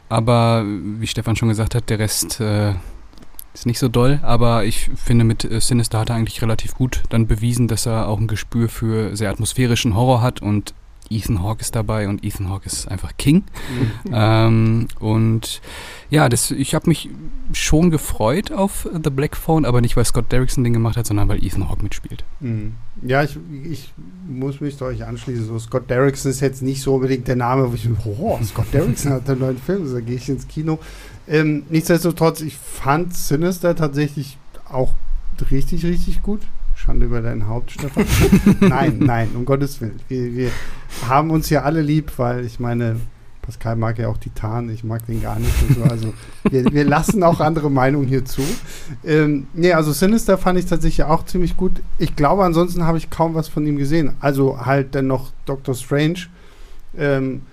Aber 0.10 0.64
wie 0.66 1.08
Stefan 1.08 1.36
schon 1.36 1.50
gesagt 1.50 1.76
hat, 1.76 1.90
der 1.90 2.00
Rest 2.00 2.40
äh, 2.40 2.74
ist 3.54 3.66
nicht 3.66 3.80
so 3.80 3.88
doll. 3.88 4.20
Aber 4.24 4.66
ich 4.66 4.90
finde, 4.96 5.24
mit 5.26 5.44
äh, 5.44 5.60
Sinister 5.60 6.00
hat 6.00 6.10
er 6.10 6.16
eigentlich 6.16 6.42
relativ 6.42 6.76
gut 6.76 7.04
dann 7.10 7.28
bewiesen, 7.28 7.68
dass 7.68 7.86
er 7.86 8.08
auch 8.08 8.20
ein 8.20 8.28
Gespür 8.28 8.70
für 8.70 9.16
sehr 9.16 9.30
atmosphärischen 9.30 9.96
Horror 9.96 10.22
hat. 10.22 10.42
Und 10.42 10.74
Ethan 11.14 11.44
Hawke 11.44 11.62
ist 11.62 11.76
dabei 11.76 12.08
und 12.08 12.24
Ethan 12.24 12.50
Hawke 12.50 12.66
ist 12.66 12.88
einfach 12.88 13.12
King. 13.18 13.44
ähm, 14.12 14.88
und 15.00 15.62
ja, 16.10 16.30
das, 16.30 16.52
ich 16.52 16.76
habe 16.76 16.90
mich 16.90 17.10
schon 17.54 17.90
gefreut 17.90 18.52
auf 18.52 18.88
The 18.92 19.10
Black 19.10 19.36
Phone, 19.36 19.66
aber 19.66 19.82
nicht, 19.82 19.96
weil 19.96 20.06
Scott 20.06 20.32
Derrickson 20.32 20.64
den 20.64 20.74
gemacht 20.74 20.98
hat, 20.98 21.06
sondern 21.08 21.28
weil 21.28 21.44
Ethan 21.44 21.70
Hawke 21.70 21.84
mitspielt. 21.84 22.24
Mhm. 22.40 22.74
Ja, 23.02 23.24
ich, 23.24 23.38
ich 23.64 23.94
muss 24.28 24.62
mich 24.62 24.78
da 24.78 24.86
euch 24.86 25.06
anschließen. 25.06 25.46
So, 25.46 25.60
Scott 25.60 25.90
Derrickson 25.90 26.32
ist 26.32 26.40
jetzt 26.42 26.62
nicht 26.62 26.82
so 26.82 26.96
unbedingt 26.96 27.28
der 27.28 27.36
Name, 27.36 27.70
wo 27.72 27.76
ich 27.76 27.88
oh, 28.06 28.40
Scott 28.44 28.68
Derrickson 28.74 29.12
hat 29.14 29.30
einen 29.30 29.40
neuen 29.40 29.58
Film, 29.58 29.84
also 29.84 29.96
da 29.96 30.02
gehe 30.02 30.16
ich 30.16 30.30
ins 30.30 30.48
Kino. 30.48 30.80
Ähm, 31.28 31.64
nichtsdestotrotz, 31.70 32.42
ich 32.42 32.58
fand 32.58 33.14
Sinister 33.16 33.76
tatsächlich 33.76 34.38
auch 34.70 34.94
richtig, 35.52 35.86
richtig 35.86 36.22
gut. 36.22 36.42
Schande 36.84 37.06
über 37.06 37.22
dein 37.22 37.48
Haupt, 37.48 37.72
Stefan. 37.72 38.06
nein, 38.60 39.00
nein, 39.00 39.30
um 39.36 39.46
Gottes 39.46 39.80
Willen. 39.80 40.00
Wir, 40.10 40.36
wir 40.36 40.52
haben 41.08 41.32
uns 41.32 41.50
ja 41.50 41.62
alle 41.62 41.82
lieb, 41.82 42.12
weil 42.18 42.46
ich 42.46 42.60
meine, 42.60 42.98
Pascal 43.42 43.78
mag 43.78 43.98
ja 44.00 44.10
auch 44.10 44.18
Titan, 44.18 44.70
ich 44.70 44.84
mag 44.84 45.06
den 45.06 45.22
gar 45.22 45.40
nicht 45.40 45.54
und 45.62 45.76
so. 45.76 45.84
Also 45.84 46.14
wir, 46.50 46.66
wir 46.74 46.84
lassen 46.84 47.24
auch 47.24 47.40
andere 47.40 47.72
Meinungen 47.72 48.08
hier 48.08 48.26
zu. 48.26 48.42
Ähm, 49.06 49.48
nee, 49.54 49.72
also 49.72 49.94
Sinister 49.94 50.38
fand 50.38 50.60
ich 50.60 50.66
tatsächlich 50.66 51.06
auch 51.06 51.24
ziemlich 51.26 51.56
gut. 51.56 51.72
Ich 52.00 52.18
glaube, 52.18 52.44
ansonsten 52.44 52.84
habe 52.84 52.98
ich 52.98 53.10
kaum 53.10 53.34
was 53.34 53.48
von 53.48 53.66
ihm 53.66 53.78
gesehen. 53.78 54.16
Also 54.20 54.66
halt 54.66 54.94
dann 54.94 55.08
noch 55.08 55.32
Doctor 55.46 55.76
Strange, 55.76 56.20
ähm, 56.98 57.44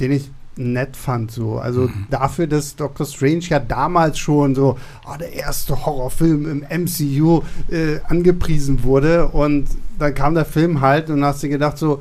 den 0.00 0.10
ich 0.10 0.30
nett 0.56 0.96
fand. 0.96 1.30
So. 1.30 1.58
Also 1.58 1.82
Mhm. 1.82 2.06
dafür, 2.10 2.46
dass 2.46 2.76
Doctor 2.76 3.06
Strange 3.06 3.40
ja 3.48 3.58
damals 3.60 4.18
schon 4.18 4.54
so 4.54 4.76
oh, 5.06 5.16
der 5.18 5.32
erste 5.32 5.86
Horrorfilm 5.86 6.50
im 6.50 6.84
MCU 6.84 7.42
äh, 7.70 8.00
angepriesen 8.08 8.82
wurde. 8.82 9.28
Und 9.28 9.68
dann 9.98 10.14
kam 10.14 10.34
der 10.34 10.44
Film 10.44 10.80
halt 10.80 11.08
und 11.10 11.24
hast 11.24 11.42
dir 11.42 11.48
gedacht 11.48 11.78
so, 11.78 12.00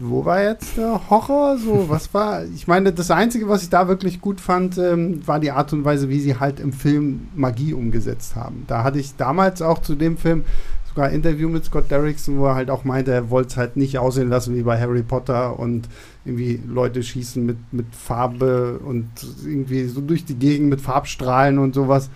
wo 0.00 0.24
war 0.24 0.42
jetzt 0.42 0.76
der 0.76 1.08
Horror? 1.08 1.56
So, 1.58 1.84
was 1.88 2.12
war? 2.12 2.44
Ich 2.46 2.66
meine, 2.66 2.92
das 2.92 3.10
Einzige, 3.12 3.48
was 3.48 3.62
ich 3.62 3.70
da 3.70 3.86
wirklich 3.86 4.20
gut 4.20 4.40
fand, 4.40 4.76
ähm, 4.78 5.20
war 5.26 5.38
die 5.38 5.52
Art 5.52 5.72
und 5.72 5.84
Weise, 5.84 6.08
wie 6.08 6.20
sie 6.20 6.40
halt 6.40 6.58
im 6.58 6.72
Film 6.72 7.28
Magie 7.36 7.72
umgesetzt 7.74 8.34
haben. 8.34 8.64
Da 8.66 8.82
hatte 8.82 8.98
ich 8.98 9.14
damals 9.16 9.62
auch 9.62 9.78
zu 9.80 9.94
dem 9.94 10.16
Film 10.16 10.44
sogar 10.88 11.06
ein 11.08 11.14
Interview 11.14 11.48
mit 11.48 11.64
Scott 11.64 11.90
Derrickson, 11.92 12.38
wo 12.38 12.46
er 12.46 12.56
halt 12.56 12.70
auch 12.70 12.82
meinte, 12.82 13.12
er 13.12 13.30
wollte 13.30 13.50
es 13.50 13.56
halt 13.56 13.76
nicht 13.76 13.98
aussehen 13.98 14.28
lassen 14.28 14.56
wie 14.56 14.62
bei 14.62 14.80
Harry 14.80 15.02
Potter 15.04 15.58
und 15.60 15.88
irgendwie 16.24 16.60
Leute 16.66 17.02
schießen 17.02 17.44
mit, 17.44 17.56
mit 17.72 17.86
Farbe 17.94 18.78
und 18.84 19.08
irgendwie 19.44 19.86
so 19.86 20.00
durch 20.00 20.24
die 20.24 20.34
Gegend 20.34 20.68
mit 20.68 20.80
Farbstrahlen 20.80 21.58
und 21.58 21.74
sowas. 21.74 22.10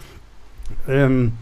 Ähm, 0.87 1.33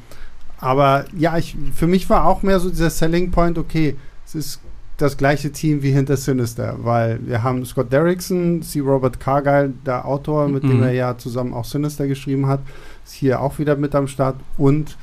aber 0.59 1.07
ja, 1.17 1.37
ich, 1.39 1.57
für 1.75 1.87
mich 1.89 2.09
war 2.09 2.25
auch 2.25 2.43
mehr 2.43 2.61
so 2.61 2.71
dieser 2.71 2.91
Selling 2.91 3.31
Point, 3.33 3.59
okay, 3.59 3.97
es 4.25 4.35
ist 4.35 4.61
das 4.97 5.17
gleiche 5.17 5.51
Team 5.51 5.83
wie 5.83 5.91
hinter 5.91 6.17
Sinister, 6.17 6.77
weil 6.83 7.19
wir 7.27 7.43
haben 7.43 7.65
Scott 7.65 7.93
Derrickson, 7.93 8.63
C. 8.63 8.79
Robert 8.79 9.19
Cargill, 9.19 9.75
der 9.85 10.05
Autor, 10.07 10.49
mit 10.49 10.63
mhm. 10.63 10.69
dem 10.69 10.83
er 10.85 10.93
ja 10.93 11.19
zusammen 11.19 11.55
auch 11.55 11.65
Sinister 11.65 12.07
geschrieben 12.07 12.47
hat, 12.47 12.61
ist 13.05 13.15
hier 13.15 13.41
auch 13.41 13.59
wieder 13.59 13.75
mit 13.75 13.95
am 13.97 14.07
Start 14.07 14.37
und 14.57 14.97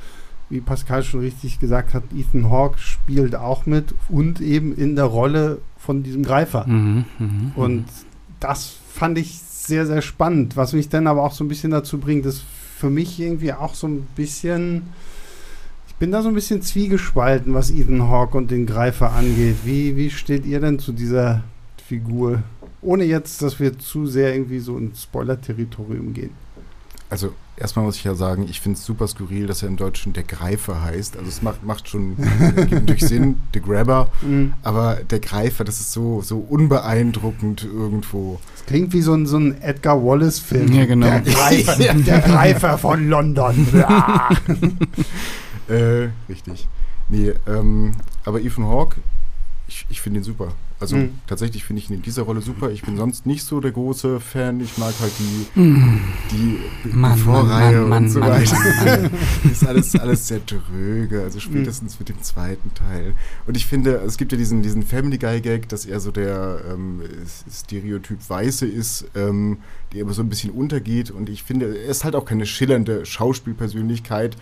wie 0.50 0.60
Pascal 0.60 1.02
schon 1.02 1.20
richtig 1.20 1.60
gesagt 1.60 1.94
hat, 1.94 2.02
Ethan 2.14 2.50
Hawke 2.50 2.78
spielt 2.78 3.34
auch 3.34 3.66
mit 3.66 3.94
und 4.08 4.40
eben 4.40 4.74
in 4.74 4.96
der 4.96 5.06
Rolle 5.06 5.58
von 5.78 6.02
diesem 6.02 6.22
Greifer. 6.22 6.66
Mhm, 6.66 7.04
mh, 7.18 7.26
mhm. 7.26 7.52
und 7.56 7.84
das 8.40 8.76
fand 8.92 9.16
ich 9.16 9.38
sehr, 9.38 9.86
sehr 9.86 10.02
spannend, 10.02 10.56
was 10.56 10.72
mich 10.72 10.88
dann 10.88 11.06
aber 11.06 11.22
auch 11.22 11.32
so 11.32 11.44
ein 11.44 11.48
bisschen 11.48 11.70
dazu 11.70 11.98
bringt, 11.98 12.26
ist 12.26 12.42
für 12.76 12.90
mich 12.90 13.20
irgendwie 13.20 13.52
auch 13.52 13.74
so 13.74 13.86
ein 13.86 14.06
bisschen 14.16 14.82
bin 16.00 16.10
da 16.10 16.22
so 16.22 16.28
ein 16.28 16.34
bisschen 16.34 16.62
zwiegespalten, 16.62 17.52
was 17.52 17.70
Ethan 17.70 18.08
Hawke 18.08 18.36
und 18.36 18.50
den 18.50 18.64
Greifer 18.64 19.12
angeht. 19.12 19.56
Wie, 19.64 19.96
wie 19.96 20.10
steht 20.10 20.46
ihr 20.46 20.58
denn 20.58 20.78
zu 20.78 20.92
dieser 20.92 21.44
Figur? 21.86 22.42
Ohne 22.80 23.04
jetzt, 23.04 23.42
dass 23.42 23.60
wir 23.60 23.78
zu 23.78 24.06
sehr 24.06 24.32
irgendwie 24.32 24.60
so 24.60 24.78
ins 24.78 25.02
Spoiler-Territorium 25.02 26.14
gehen. 26.14 26.30
Also 27.10 27.34
erstmal 27.60 27.84
muss 27.84 27.96
ich 27.96 28.04
ja 28.04 28.14
sagen, 28.14 28.46
ich 28.48 28.60
finde 28.60 28.78
es 28.78 28.84
super 28.84 29.06
skurril, 29.06 29.46
dass 29.46 29.62
er 29.62 29.68
im 29.68 29.76
Deutschen 29.76 30.12
der 30.12 30.22
Greifer 30.22 30.82
heißt. 30.82 31.16
Also 31.16 31.28
es 31.28 31.42
macht, 31.42 31.62
macht 31.64 31.88
schon 31.88 32.16
durch 32.86 33.02
Sinn, 33.02 33.36
der 33.54 33.60
Grabber. 33.60 34.08
Mhm. 34.22 34.54
Aber 34.62 34.96
der 34.96 35.20
Greifer, 35.20 35.64
das 35.64 35.80
ist 35.80 35.92
so, 35.92 36.22
so 36.22 36.38
unbeeindruckend 36.38 37.64
irgendwo. 37.64 38.40
Das 38.56 38.66
klingt 38.66 38.92
wie 38.92 39.02
so 39.02 39.14
ein, 39.14 39.26
so 39.26 39.38
ein 39.38 39.60
Edgar 39.60 40.02
Wallace-Film. 40.02 40.72
Ja, 40.72 40.86
genau. 40.86 41.06
Der 41.06 41.20
Greifer, 41.20 41.76
der 41.94 42.20
Greifer 42.20 42.78
von 42.78 43.08
London. 43.08 43.66
Äh, 45.68 46.08
richtig. 46.28 46.66
Nee, 47.08 47.32
ähm, 47.46 47.92
aber 48.24 48.40
Ethan 48.40 48.66
Hawke, 48.66 48.96
ich, 49.68 49.86
ich 49.88 50.00
finde 50.00 50.18
ihn 50.18 50.24
super. 50.24 50.48
Also 50.80 50.96
mhm. 50.96 51.10
tatsächlich 51.26 51.64
finde 51.64 51.82
ich 51.82 51.90
ihn 51.90 51.96
in 51.96 52.02
dieser 52.02 52.22
Rolle 52.22 52.40
super. 52.40 52.70
Ich 52.70 52.82
bin 52.82 52.96
sonst 52.96 53.26
nicht 53.26 53.44
so 53.44 53.60
der 53.60 53.70
große 53.70 54.18
Fan. 54.18 54.60
Ich 54.60 54.78
mag 54.78 54.94
halt 54.98 55.12
die, 55.18 55.60
mhm. 55.60 56.00
die 56.30 56.88
Mann, 56.88 57.18
Vorreihe 57.18 57.80
Mann, 57.80 57.88
Mann, 57.88 58.04
und 58.04 58.08
so 58.08 58.20
weiter. 58.22 59.10
ist 59.52 59.66
alles, 59.66 59.94
alles 59.96 60.26
sehr 60.26 60.40
dröge. 60.40 61.22
Also 61.22 61.38
spätestens 61.38 61.94
mhm. 61.94 61.96
mit 61.98 62.08
dem 62.08 62.22
zweiten 62.22 62.72
Teil. 62.72 63.12
Und 63.46 63.58
ich 63.58 63.66
finde, 63.66 63.96
es 64.06 64.16
gibt 64.16 64.32
ja 64.32 64.38
diesen, 64.38 64.62
diesen 64.62 64.82
Family 64.82 65.18
Guy 65.18 65.42
Gag, 65.42 65.68
dass 65.68 65.84
er 65.84 66.00
so 66.00 66.10
der 66.10 66.62
ähm, 66.72 67.02
Stereotyp 67.52 68.18
Weiße 68.26 68.66
ist, 68.66 69.04
ähm, 69.14 69.58
der 69.92 70.04
aber 70.04 70.14
so 70.14 70.22
ein 70.22 70.30
bisschen 70.30 70.50
untergeht. 70.50 71.10
Und 71.10 71.28
ich 71.28 71.42
finde, 71.42 71.76
er 71.76 71.90
ist 71.90 72.04
halt 72.04 72.14
auch 72.14 72.24
keine 72.24 72.46
schillernde 72.46 73.04
Schauspielpersönlichkeit. 73.04 74.38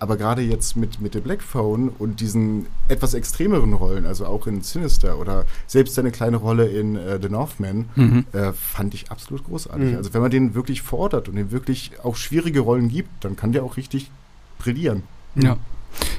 Aber 0.00 0.16
gerade 0.16 0.42
jetzt 0.42 0.76
mit, 0.76 1.00
mit 1.00 1.14
der 1.14 1.20
Black 1.20 1.42
Phone 1.42 1.90
und 1.90 2.20
diesen 2.20 2.66
etwas 2.88 3.14
extremeren 3.14 3.74
Rollen, 3.74 4.06
also 4.06 4.24
auch 4.26 4.46
in 4.46 4.62
Sinister 4.62 5.18
oder 5.18 5.44
selbst 5.66 5.94
seine 5.94 6.10
kleine 6.10 6.38
Rolle 6.38 6.66
in 6.66 6.96
äh, 6.96 7.20
The 7.20 7.28
Northman, 7.28 7.90
mhm. 7.94 8.24
äh, 8.32 8.52
fand 8.52 8.94
ich 8.94 9.10
absolut 9.10 9.44
großartig. 9.44 9.90
Mhm. 9.90 9.96
Also 9.96 10.14
wenn 10.14 10.22
man 10.22 10.30
den 10.30 10.54
wirklich 10.54 10.80
fordert 10.82 11.28
und 11.28 11.36
ihm 11.36 11.50
wirklich 11.50 11.92
auch 12.02 12.16
schwierige 12.16 12.60
Rollen 12.60 12.88
gibt, 12.88 13.24
dann 13.24 13.36
kann 13.36 13.52
der 13.52 13.62
auch 13.62 13.76
richtig 13.76 14.10
brillieren. 14.58 15.02
Ja. 15.34 15.58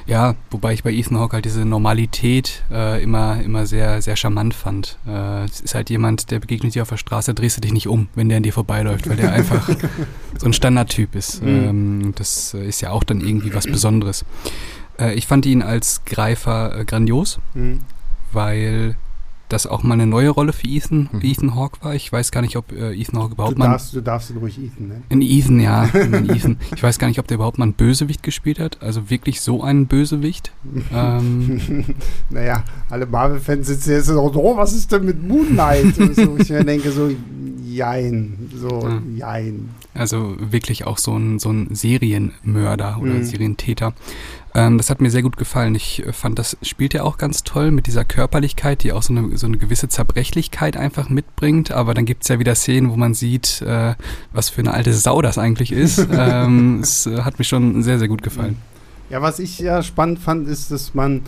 Ja, 0.06 0.34
wobei 0.50 0.72
ich 0.72 0.82
bei 0.82 0.92
Ethan 0.92 1.18
Hawke 1.18 1.34
halt 1.34 1.44
diese 1.44 1.64
Normalität 1.64 2.64
äh, 2.70 3.02
immer, 3.02 3.40
immer 3.40 3.66
sehr, 3.66 4.02
sehr 4.02 4.16
charmant 4.16 4.54
fand. 4.54 4.98
Äh, 5.06 5.44
es 5.44 5.60
ist 5.60 5.74
halt 5.74 5.90
jemand, 5.90 6.30
der 6.30 6.40
begegnet 6.40 6.74
dir 6.74 6.82
auf 6.82 6.88
der 6.88 6.96
Straße, 6.96 7.34
drehst 7.34 7.56
du 7.56 7.60
dich 7.60 7.72
nicht 7.72 7.88
um, 7.88 8.08
wenn 8.14 8.28
der 8.28 8.38
an 8.38 8.42
dir 8.42 8.52
vorbeiläuft, 8.52 9.08
weil 9.08 9.16
der 9.16 9.32
einfach 9.32 9.68
so 10.38 10.46
ein 10.46 10.52
Standardtyp 10.52 11.14
ist. 11.14 11.42
Mhm. 11.42 11.48
Ähm, 11.48 12.12
das 12.16 12.54
äh, 12.54 12.66
ist 12.66 12.80
ja 12.80 12.90
auch 12.90 13.04
dann 13.04 13.20
irgendwie 13.20 13.54
was 13.54 13.66
Besonderes. 13.66 14.24
Äh, 14.98 15.14
ich 15.14 15.26
fand 15.26 15.46
ihn 15.46 15.62
als 15.62 16.04
Greifer 16.04 16.80
äh, 16.80 16.84
grandios, 16.84 17.38
mhm. 17.54 17.80
weil 18.32 18.96
das 19.52 19.66
auch 19.66 19.82
mal 19.82 19.94
eine 19.94 20.06
neue 20.06 20.30
Rolle 20.30 20.52
für 20.52 20.66
Ethan, 20.66 21.08
mhm. 21.12 21.20
Ethan 21.22 21.54
Hawke 21.54 21.78
war. 21.82 21.94
Ich 21.94 22.10
weiß 22.12 22.30
gar 22.32 22.40
nicht, 22.40 22.56
ob 22.56 22.72
äh, 22.72 22.92
Ethan 22.92 23.20
Hawke 23.20 23.34
überhaupt 23.34 23.54
du 23.54 23.58
mal. 23.58 23.68
Darfst, 23.68 23.94
du 23.94 24.00
darfst 24.00 24.30
ihn 24.30 24.38
ruhig 24.38 24.58
Ethan 24.58 24.88
nennen. 24.88 25.04
In 25.08 25.22
Ethan, 25.22 25.60
ja. 25.60 25.84
In 25.94 26.30
Ethan. 26.30 26.56
Ich 26.74 26.82
weiß 26.82 26.98
gar 26.98 27.08
nicht, 27.08 27.18
ob 27.18 27.26
der 27.26 27.36
überhaupt 27.36 27.58
mal 27.58 27.64
einen 27.64 27.74
Bösewicht 27.74 28.22
gespielt 28.22 28.58
hat. 28.58 28.82
Also 28.82 29.10
wirklich 29.10 29.40
so 29.40 29.62
einen 29.62 29.86
Bösewicht. 29.86 30.52
ähm. 30.92 31.84
naja, 32.30 32.64
alle 32.88 33.06
Marvel-Fans 33.06 33.66
sitzen 33.66 33.90
jetzt 33.92 34.06
so, 34.06 34.20
oh, 34.20 34.56
was 34.56 34.72
ist 34.72 34.90
denn 34.92 35.04
mit 35.04 35.22
Moon 35.22 35.48
Knight? 35.48 35.94
so, 35.96 36.36
ich 36.38 36.48
denke 36.48 36.90
so, 36.90 37.10
jein. 37.64 38.50
So, 38.54 38.88
ja. 38.88 39.02
jein. 39.16 39.70
Also 39.94 40.36
wirklich 40.38 40.86
auch 40.86 40.98
so 40.98 41.16
ein, 41.16 41.38
so 41.38 41.50
ein 41.50 41.74
Serienmörder 41.74 42.98
oder 43.00 43.12
mhm. 43.14 43.24
Serientäter. 43.24 43.92
Ähm, 44.54 44.78
das 44.78 44.90
hat 44.90 45.00
mir 45.00 45.10
sehr 45.10 45.22
gut 45.22 45.36
gefallen. 45.36 45.74
Ich 45.74 46.06
äh, 46.06 46.12
fand, 46.12 46.38
das 46.38 46.56
spielt 46.62 46.94
er 46.94 47.04
auch 47.04 47.18
ganz 47.18 47.42
toll 47.42 47.70
mit 47.70 47.86
dieser 47.86 48.04
Körperlichkeit, 48.04 48.82
die 48.82 48.92
auch 48.92 49.02
so 49.02 49.14
eine, 49.14 49.36
so 49.36 49.46
eine 49.46 49.58
gewisse 49.58 49.88
Zerbrechlichkeit 49.88 50.76
einfach 50.76 51.08
mitbringt. 51.08 51.72
Aber 51.72 51.94
dann 51.94 52.04
gibt 52.04 52.22
es 52.22 52.28
ja 52.28 52.38
wieder 52.38 52.54
Szenen, 52.54 52.90
wo 52.90 52.96
man 52.96 53.14
sieht, 53.14 53.62
äh, 53.62 53.94
was 54.32 54.48
für 54.48 54.60
eine 54.60 54.72
alte 54.72 54.94
Sau 54.94 55.22
das 55.22 55.38
eigentlich 55.38 55.72
ist. 55.72 56.06
ähm, 56.12 56.80
es 56.80 57.06
äh, 57.06 57.22
hat 57.22 57.38
mir 57.38 57.44
schon 57.44 57.82
sehr, 57.82 57.98
sehr 57.98 58.08
gut 58.08 58.22
gefallen. 58.22 58.56
Ja, 59.10 59.20
was 59.20 59.38
ich 59.38 59.58
ja 59.58 59.82
spannend 59.82 60.18
fand, 60.18 60.48
ist, 60.48 60.70
dass 60.70 60.94
man 60.94 61.22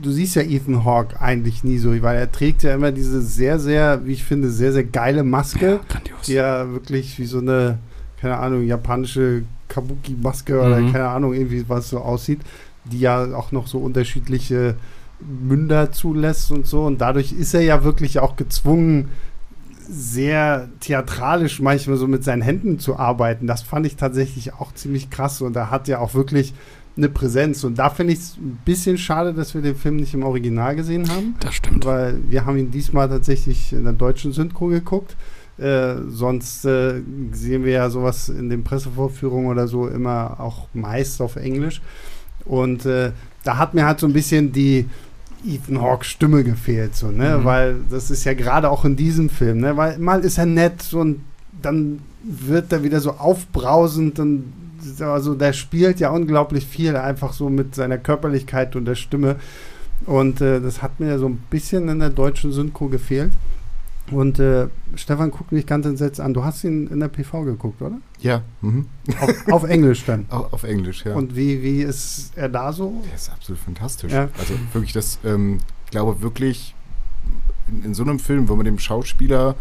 du 0.00 0.10
siehst 0.10 0.36
ja 0.36 0.42
Ethan 0.42 0.84
Hawke 0.84 1.20
eigentlich 1.20 1.64
nie 1.64 1.78
so, 1.78 1.90
weil 2.02 2.18
er 2.18 2.30
trägt 2.30 2.62
ja 2.62 2.74
immer 2.74 2.92
diese 2.92 3.22
sehr, 3.22 3.58
sehr, 3.58 4.04
wie 4.06 4.12
ich 4.12 4.24
finde, 4.24 4.50
sehr, 4.50 4.72
sehr 4.72 4.84
geile 4.84 5.22
Maske, 5.22 5.80
ja, 5.88 6.00
die 6.26 6.32
ja 6.32 6.72
wirklich 6.72 7.18
wie 7.18 7.26
so 7.26 7.38
eine, 7.38 7.78
keine 8.22 8.38
Ahnung, 8.38 8.64
japanische 8.64 9.42
Kabuki-Maske 9.68 10.54
mhm. 10.54 10.60
oder 10.60 10.76
keine 10.92 11.08
Ahnung, 11.08 11.34
irgendwie 11.34 11.68
was 11.68 11.90
so 11.90 11.98
aussieht, 11.98 12.40
die 12.84 13.00
ja 13.00 13.34
auch 13.34 13.50
noch 13.50 13.66
so 13.66 13.78
unterschiedliche 13.78 14.76
Münder 15.20 15.90
zulässt 15.90 16.52
und 16.52 16.64
so. 16.64 16.84
Und 16.84 17.00
dadurch 17.00 17.32
ist 17.32 17.52
er 17.52 17.62
ja 17.62 17.82
wirklich 17.82 18.20
auch 18.20 18.36
gezwungen, 18.36 19.08
sehr 19.88 20.68
theatralisch 20.78 21.60
manchmal 21.60 21.96
so 21.96 22.06
mit 22.06 22.22
seinen 22.22 22.42
Händen 22.42 22.78
zu 22.78 22.96
arbeiten. 22.96 23.48
Das 23.48 23.62
fand 23.62 23.86
ich 23.86 23.96
tatsächlich 23.96 24.54
auch 24.54 24.72
ziemlich 24.72 25.10
krass. 25.10 25.42
Und 25.42 25.56
er 25.56 25.72
hat 25.72 25.88
ja 25.88 25.98
auch 25.98 26.14
wirklich 26.14 26.54
eine 26.96 27.08
Präsenz. 27.08 27.64
Und 27.64 27.76
da 27.76 27.90
finde 27.90 28.12
ich 28.12 28.20
es 28.20 28.36
ein 28.36 28.60
bisschen 28.64 28.98
schade, 28.98 29.34
dass 29.34 29.52
wir 29.54 29.62
den 29.62 29.74
Film 29.74 29.96
nicht 29.96 30.14
im 30.14 30.22
Original 30.22 30.76
gesehen 30.76 31.10
haben. 31.10 31.34
Das 31.40 31.54
stimmt. 31.54 31.84
Weil 31.84 32.20
wir 32.28 32.46
haben 32.46 32.56
ihn 32.56 32.70
diesmal 32.70 33.08
tatsächlich 33.08 33.72
in 33.72 33.82
der 33.82 33.94
deutschen 33.94 34.32
Synchro 34.32 34.68
geguckt. 34.68 35.16
Äh, 35.58 35.94
sonst 36.08 36.64
äh, 36.64 37.02
sehen 37.32 37.64
wir 37.64 37.72
ja 37.72 37.90
sowas 37.90 38.28
in 38.28 38.48
den 38.48 38.64
Pressevorführungen 38.64 39.50
oder 39.50 39.68
so 39.68 39.86
immer 39.86 40.40
auch 40.40 40.68
meist 40.72 41.20
auf 41.20 41.36
Englisch. 41.36 41.82
Und 42.44 42.86
äh, 42.86 43.12
da 43.44 43.58
hat 43.58 43.74
mir 43.74 43.84
halt 43.84 44.00
so 44.00 44.06
ein 44.06 44.12
bisschen 44.12 44.52
die 44.52 44.88
Ethan 45.46 45.80
Hawke 45.80 46.04
Stimme 46.04 46.44
gefehlt, 46.44 46.94
so, 46.94 47.08
ne? 47.08 47.38
Mhm. 47.38 47.44
Weil 47.44 47.76
das 47.90 48.10
ist 48.10 48.24
ja 48.24 48.34
gerade 48.34 48.70
auch 48.70 48.84
in 48.84 48.96
diesem 48.96 49.28
Film, 49.28 49.58
ne? 49.58 49.76
Weil 49.76 49.98
mal 49.98 50.20
ist 50.24 50.38
er 50.38 50.46
nett 50.46 50.92
und 50.94 51.20
dann 51.60 52.00
wird 52.22 52.72
er 52.72 52.82
wieder 52.82 53.00
so 53.00 53.12
aufbrausend 53.12 54.18
und 54.18 54.52
also 55.00 55.34
der 55.34 55.52
spielt 55.52 56.00
ja 56.00 56.10
unglaublich 56.10 56.66
viel, 56.66 56.96
einfach 56.96 57.32
so 57.32 57.48
mit 57.48 57.74
seiner 57.74 57.98
Körperlichkeit 57.98 58.74
und 58.74 58.84
der 58.84 58.94
Stimme. 58.94 59.36
Und 60.06 60.40
äh, 60.40 60.60
das 60.60 60.82
hat 60.82 60.98
mir 60.98 61.18
so 61.18 61.28
ein 61.28 61.42
bisschen 61.50 61.88
in 61.88 62.00
der 62.00 62.10
deutschen 62.10 62.52
Synchro 62.52 62.88
gefehlt. 62.88 63.30
Und 64.10 64.38
äh, 64.38 64.68
Stefan 64.94 65.30
guckt 65.30 65.52
mich 65.52 65.66
ganz 65.66 65.86
entsetzt 65.86 66.20
an. 66.20 66.34
Du 66.34 66.44
hast 66.44 66.64
ihn 66.64 66.86
in 66.88 67.00
der 67.00 67.08
PV 67.08 67.44
geguckt, 67.44 67.80
oder? 67.80 67.98
Ja. 68.18 68.42
Mhm. 68.60 68.86
Auf, 69.20 69.48
auf, 69.48 69.64
Englisch 69.64 70.04
dann? 70.04 70.26
Auf, 70.30 70.52
auf, 70.52 70.64
Englisch, 70.64 71.04
ja. 71.04 71.14
Und 71.14 71.36
wie, 71.36 71.62
wie 71.62 71.82
ist 71.82 72.32
er 72.36 72.48
da 72.48 72.72
so? 72.72 73.02
Der 73.06 73.14
ist 73.14 73.30
absolut 73.30 73.60
fantastisch. 73.60 74.12
Ja. 74.12 74.28
Also 74.38 74.54
wirklich, 74.72 74.92
das, 74.92 75.18
ähm, 75.24 75.60
ich 75.84 75.92
glaube 75.92 76.20
wirklich, 76.20 76.74
in, 77.68 77.84
in, 77.84 77.94
so 77.94 78.02
einem 78.02 78.18
Film, 78.18 78.48
wo 78.48 78.56
man 78.56 78.64
dem 78.64 78.78
Schauspieler 78.78 79.54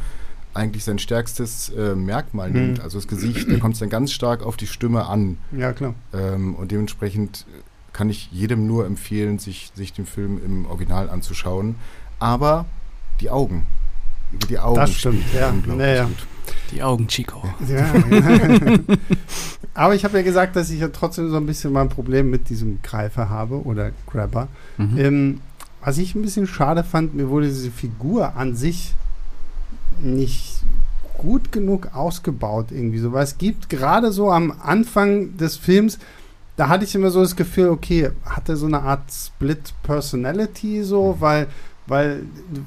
eigentlich 0.53 0.83
sein 0.83 1.00
stärkstes 1.00 1.69
äh, 1.69 1.95
Merkmal 1.95 2.50
mhm. 2.50 2.55
nimmt, 2.55 2.79
also 2.81 2.98
das 2.98 3.07
Gesicht, 3.07 3.50
da 3.50 3.57
kommt 3.57 3.75
es 3.75 3.79
dann 3.79 3.89
ganz 3.89 4.12
stark 4.12 4.43
auf 4.43 4.57
die 4.57 4.67
Stimme 4.67 5.05
an. 5.05 5.38
Ja, 5.55 5.71
klar. 5.71 5.93
Ähm, 6.13 6.55
und 6.55 6.71
dementsprechend 6.71 7.45
kann 7.93 8.10
ich 8.10 8.29
jedem 8.31 8.67
nur 8.67 8.86
empfehlen, 8.86 9.39
sich, 9.39 9.71
sich 9.75 9.93
den 9.93 10.05
Film 10.05 10.41
im 10.43 10.65
Original 10.65 11.10
anzuschauen. 11.10 11.75
Aber 12.19 12.65
die 13.21 13.29
Augen 13.29 13.65
über 14.31 14.47
die 14.47 14.59
Augen. 14.59 14.75
Das 14.75 14.93
stimmt, 14.93 15.23
ja. 15.33 15.53
Naja. 15.75 16.09
Die 16.71 16.81
Augen, 16.81 17.07
Chico. 17.07 17.43
Ja, 17.67 17.93
Aber 19.73 19.95
ich 19.95 20.03
habe 20.03 20.17
ja 20.17 20.23
gesagt, 20.23 20.55
dass 20.55 20.69
ich 20.69 20.79
ja 20.79 20.88
trotzdem 20.89 21.29
so 21.29 21.38
ein 21.38 21.45
bisschen 21.45 21.71
mein 21.73 21.89
Problem 21.89 22.29
mit 22.29 22.50
diesem 22.50 22.81
Greifer 22.81 23.29
habe 23.29 23.63
oder 23.63 23.91
Grabber. 24.07 24.47
Mhm. 24.77 24.97
Ähm, 24.97 25.41
was 25.83 25.97
ich 25.97 26.15
ein 26.15 26.21
bisschen 26.21 26.47
schade 26.47 26.83
fand, 26.83 27.13
mir 27.15 27.29
wurde 27.29 27.47
diese 27.47 27.71
Figur 27.71 28.35
an 28.35 28.55
sich 28.55 28.93
nicht 30.01 30.61
gut 31.17 31.51
genug 31.51 31.93
ausgebaut 31.93 32.67
irgendwie 32.71 33.00
so, 33.00 33.11
weil 33.13 33.23
es 33.23 33.38
gibt 33.38 33.69
gerade 33.69 34.11
so 34.11 34.31
am 34.31 34.53
Anfang 34.63 35.38
des 35.38 35.57
Films 35.57 36.00
da 36.57 36.67
hatte 36.67 36.83
ich 36.83 36.93
immer 36.93 37.09
so 37.09 37.21
das 37.21 37.35
Gefühl, 37.35 37.69
okay, 37.69 38.11
hat 38.23 38.47
er 38.50 38.55
so 38.55 38.67
eine 38.67 38.81
Art 38.81 39.11
Split 39.11 39.73
Personality 39.81 40.83
so, 40.83 41.13
Mhm. 41.13 41.21
weil, 41.21 41.47
weil 41.88 42.23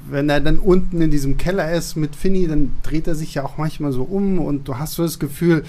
wenn 0.09 0.29
er 0.29 0.41
dann 0.41 0.59
unten 0.59 1.01
in 1.01 1.11
diesem 1.11 1.37
Keller 1.37 1.71
ist 1.71 1.95
mit 1.95 2.15
Finny, 2.15 2.47
dann 2.47 2.75
dreht 2.83 3.07
er 3.07 3.15
sich 3.15 3.35
ja 3.35 3.45
auch 3.45 3.57
manchmal 3.57 3.91
so 3.91 4.03
um 4.03 4.39
und 4.39 4.67
du 4.67 4.77
hast 4.77 4.93
so 4.95 5.03
das 5.03 5.19
Gefühl, 5.19 5.63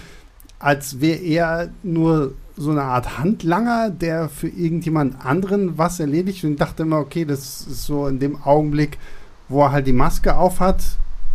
als 0.59 1.01
wäre 1.01 1.19
er 1.19 1.71
nur 1.83 2.35
so 2.57 2.71
eine 2.71 2.83
Art 2.83 3.19
Handlanger, 3.19 3.91
der 3.91 4.29
für 4.29 4.49
irgendjemand 4.49 5.25
anderen 5.25 5.77
was 5.77 6.01
erledigt. 6.01 6.45
Und 6.45 6.53
ich 6.53 6.59
dachte 6.59 6.85
immer, 6.85 6.99
okay, 6.99 7.25
das 7.25 7.67
ist 7.67 7.85
so 7.85 8.07
in 8.07 8.19
dem 8.19 8.43
Augenblick, 8.43 8.99
wo 9.49 9.63
er 9.63 9.73
halt 9.73 9.87
die 9.87 9.93
Maske 9.93 10.37
aufhat, 10.37 10.83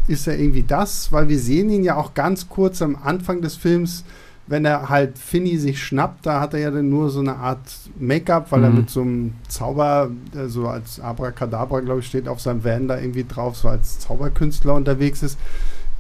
ist 0.08 0.28
er 0.28 0.38
irgendwie 0.38 0.64
das, 0.64 1.12
weil 1.12 1.30
wir 1.30 1.40
sehen 1.40 1.70
ihn 1.70 1.84
ja 1.84 1.96
auch 1.96 2.16
ganz 2.16 2.50
kurz 2.50 2.82
am 2.82 2.98
Anfang 3.02 3.42
des 3.42 3.56
Films, 3.56 4.04
wenn 4.48 4.66
er 4.66 4.90
halt 4.90 5.18
Finny 5.18 5.58
sich 5.58 5.82
schnappt, 5.82 6.26
da 6.26 6.42
hat 6.42 6.54
er 6.54 6.60
ja 6.60 6.72
dann 6.72 6.90
nur 6.90 7.10
so 7.10 7.20
eine 7.20 7.36
Art 7.36 7.60
Make-up, 8.00 8.52
weil 8.52 8.64
er 8.64 8.70
Mhm. 8.70 8.76
mit 8.76 8.90
so 8.90 9.02
einem 9.02 9.34
Zauber, 9.48 10.10
so 10.48 10.68
als 10.68 11.00
Abracadabra, 11.00 11.80
glaube 11.82 12.02
ich, 12.02 12.08
steht 12.08 12.28
auf 12.28 12.42
seinem 12.42 12.64
Van 12.64 12.88
da 12.88 13.00
irgendwie 13.00 13.24
drauf, 13.26 13.56
so 13.56 13.70
als 13.70 14.00
Zauberkünstler 14.00 14.74
unterwegs 14.74 15.24
ist. 15.24 15.38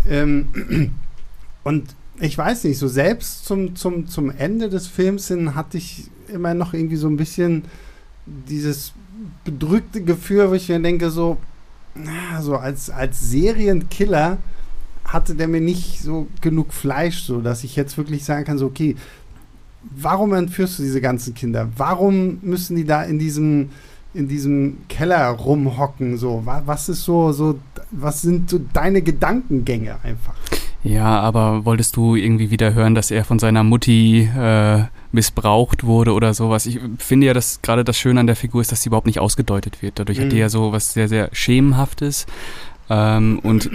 Ähm, 0.09 0.49
und 1.63 1.95
ich 2.19 2.37
weiß 2.37 2.65
nicht, 2.65 2.77
so 2.77 2.87
selbst 2.87 3.45
zum, 3.45 3.75
zum, 3.75 4.07
zum 4.07 4.31
Ende 4.31 4.69
des 4.69 4.87
Films 4.87 5.27
hin 5.27 5.55
hatte 5.55 5.77
ich 5.77 6.09
immer 6.27 6.53
noch 6.53 6.73
irgendwie 6.73 6.95
so 6.97 7.07
ein 7.07 7.17
bisschen 7.17 7.63
dieses 8.25 8.93
bedrückte 9.43 10.01
Gefühl, 10.03 10.49
wo 10.49 10.53
ich 10.53 10.69
mir 10.69 10.79
denke, 10.79 11.09
so, 11.09 11.37
na, 11.95 12.41
so 12.41 12.55
als, 12.57 12.89
als 12.89 13.29
Serienkiller 13.29 14.37
hatte 15.13 15.35
der 15.35 15.47
mir 15.47 15.61
nicht 15.61 16.01
so 16.01 16.27
genug 16.41 16.73
Fleisch, 16.73 17.23
so 17.23 17.41
dass 17.41 17.63
ich 17.63 17.75
jetzt 17.75 17.97
wirklich 17.97 18.23
sagen 18.23 18.45
kann, 18.45 18.57
so, 18.57 18.65
okay, 18.67 18.95
warum 19.95 20.33
entführst 20.33 20.79
du 20.79 20.83
diese 20.83 21.01
ganzen 21.01 21.33
Kinder? 21.33 21.67
Warum 21.77 22.39
müssen 22.41 22.75
die 22.75 22.85
da 22.85 23.03
in 23.03 23.19
diesem, 23.19 23.69
in 24.13 24.27
diesem 24.27 24.77
Keller 24.89 25.27
rumhocken? 25.29 26.17
So, 26.17 26.41
Wa- 26.45 26.63
was 26.65 26.87
ist 26.89 27.03
so, 27.03 27.31
so, 27.31 27.59
was 27.91 28.21
sind 28.21 28.49
so 28.49 28.59
deine 28.73 29.01
Gedankengänge 29.01 29.95
einfach? 30.03 30.35
Ja, 30.83 31.19
aber 31.19 31.65
wolltest 31.65 31.95
du 31.95 32.15
irgendwie 32.15 32.49
wieder 32.49 32.73
hören, 32.73 32.95
dass 32.95 33.11
er 33.11 33.23
von 33.23 33.37
seiner 33.37 33.63
Mutti 33.63 34.27
äh, 34.35 34.83
missbraucht 35.11 35.83
wurde 35.83 36.13
oder 36.13 36.33
sowas? 36.33 36.65
Ich 36.65 36.79
finde 36.97 37.27
ja, 37.27 37.33
dass 37.33 37.61
gerade 37.61 37.83
das 37.83 37.97
Schöne 37.99 38.19
an 38.19 38.27
der 38.27 38.35
Figur 38.35 38.61
ist, 38.61 38.71
dass 38.71 38.81
sie 38.81 38.89
überhaupt 38.89 39.05
nicht 39.07 39.19
ausgedeutet 39.19 39.81
wird. 39.83 39.99
Dadurch 39.99 40.19
hat 40.19 40.31
die 40.31 40.35
Mhm. 40.37 40.41
ja 40.41 40.49
so 40.49 40.71
was 40.71 40.93
sehr, 40.93 41.07
sehr 41.07 41.29
Schemenhaftes. 41.33 42.25
Ähm, 42.89 43.39
und 43.43 43.69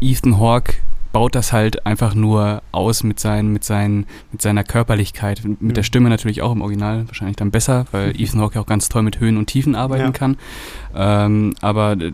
Ethan 0.00 0.38
Hawke 0.38 0.74
baut 1.12 1.34
das 1.34 1.52
halt 1.54 1.86
einfach 1.86 2.14
nur 2.14 2.62
aus 2.70 3.02
mit, 3.02 3.18
seinen, 3.18 3.50
mit, 3.52 3.64
seinen, 3.64 4.06
mit 4.30 4.42
seiner 4.42 4.62
Körperlichkeit. 4.62 5.42
Mit 5.42 5.62
Mhm. 5.62 5.74
der 5.74 5.82
Stimme 5.82 6.10
natürlich 6.10 6.42
auch 6.42 6.52
im 6.52 6.60
Original 6.60 7.06
wahrscheinlich 7.08 7.36
dann 7.36 7.50
besser, 7.50 7.86
weil 7.92 8.10
Ethan 8.20 8.40
Hawke 8.42 8.60
auch 8.60 8.66
ganz 8.66 8.88
toll 8.90 9.02
mit 9.02 9.18
Höhen 9.18 9.38
und 9.38 9.46
Tiefen 9.46 9.74
arbeiten 9.74 10.04
Ja. 10.04 10.10
kann. 10.10 10.36
Ähm, 10.94 11.54
aber 11.62 11.92
äh, 11.92 12.12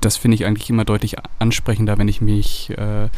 das 0.00 0.16
finde 0.16 0.34
ich 0.34 0.44
eigentlich 0.44 0.68
immer 0.68 0.84
deutlich 0.84 1.16
ansprechender, 1.38 1.96
wenn 1.96 2.08
ich 2.08 2.20
mich 2.20 2.70
äh, 2.76 3.08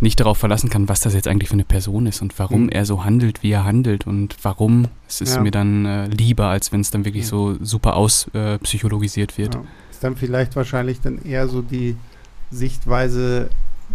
nicht 0.00 0.18
darauf 0.20 0.38
verlassen 0.38 0.70
kann, 0.70 0.88
was 0.88 1.00
das 1.00 1.14
jetzt 1.14 1.28
eigentlich 1.28 1.48
für 1.48 1.54
eine 1.54 1.64
Person 1.64 2.06
ist 2.06 2.20
und 2.20 2.36
warum 2.38 2.64
Mhm. 2.64 2.68
er 2.70 2.84
so 2.84 3.04
handelt, 3.04 3.42
wie 3.44 3.52
er 3.52 3.64
handelt 3.64 4.06
und 4.08 4.36
warum. 4.42 4.88
Es 5.08 5.20
ist 5.20 5.36
Ja. 5.36 5.40
mir 5.40 5.50
dann 5.52 5.86
äh, 5.86 6.06
lieber, 6.08 6.46
als 6.48 6.72
wenn 6.72 6.80
es 6.80 6.90
dann 6.90 7.04
wirklich 7.04 7.24
Ja. 7.24 7.30
so 7.30 7.56
super 7.64 7.94
auspsychologisiert 7.96 9.34
äh, 9.34 9.38
wird. 9.38 9.54
Ja. 9.54 9.62
Ist 9.90 10.02
dann 10.04 10.16
vielleicht 10.16 10.56
wahrscheinlich 10.56 11.00
dann 11.00 11.22
eher 11.24 11.48
so 11.48 11.62
die 11.62 11.96
Sichtweise 12.50 13.50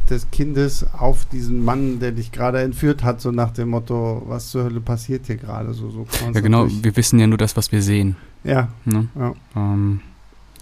des 0.09 0.29
Kindes 0.31 0.85
auf 0.93 1.25
diesen 1.25 1.63
Mann, 1.63 1.99
der 1.99 2.11
dich 2.11 2.31
gerade 2.31 2.61
entführt 2.61 3.03
hat, 3.03 3.21
so 3.21 3.31
nach 3.31 3.51
dem 3.51 3.69
Motto, 3.69 4.23
was 4.25 4.49
zur 4.49 4.65
Hölle 4.65 4.81
passiert 4.81 5.27
hier 5.27 5.37
gerade? 5.37 5.73
So, 5.73 5.89
so 5.89 6.05
Ja, 6.33 6.41
genau. 6.41 6.67
Wir 6.67 6.95
wissen 6.95 7.19
ja 7.19 7.27
nur 7.27 7.37
das, 7.37 7.55
was 7.55 7.71
wir 7.71 7.81
sehen. 7.81 8.15
Ja, 8.43 8.69
Ne? 8.85 9.07
Ja. 9.15 9.33
Ähm, 9.55 10.01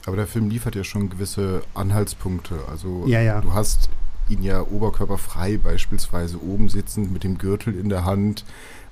Aber 0.06 0.16
der 0.16 0.28
Film 0.28 0.50
liefert 0.50 0.76
ja 0.76 0.84
schon 0.84 1.10
gewisse 1.10 1.64
Anhaltspunkte. 1.74 2.56
Also 2.70 3.06
ja, 3.08 3.22
ja. 3.22 3.42
du 3.42 3.54
hast 3.54 3.90
ihn 4.30 4.44
ja 4.44 4.62
oberkörperfrei 4.62 5.58
beispielsweise 5.58 6.42
oben 6.42 6.70
sitzend 6.70 7.12
mit 7.12 7.24
dem 7.24 7.38
Gürtel 7.38 7.74
in 7.78 7.90
der 7.90 8.06
Hand, 8.06 8.46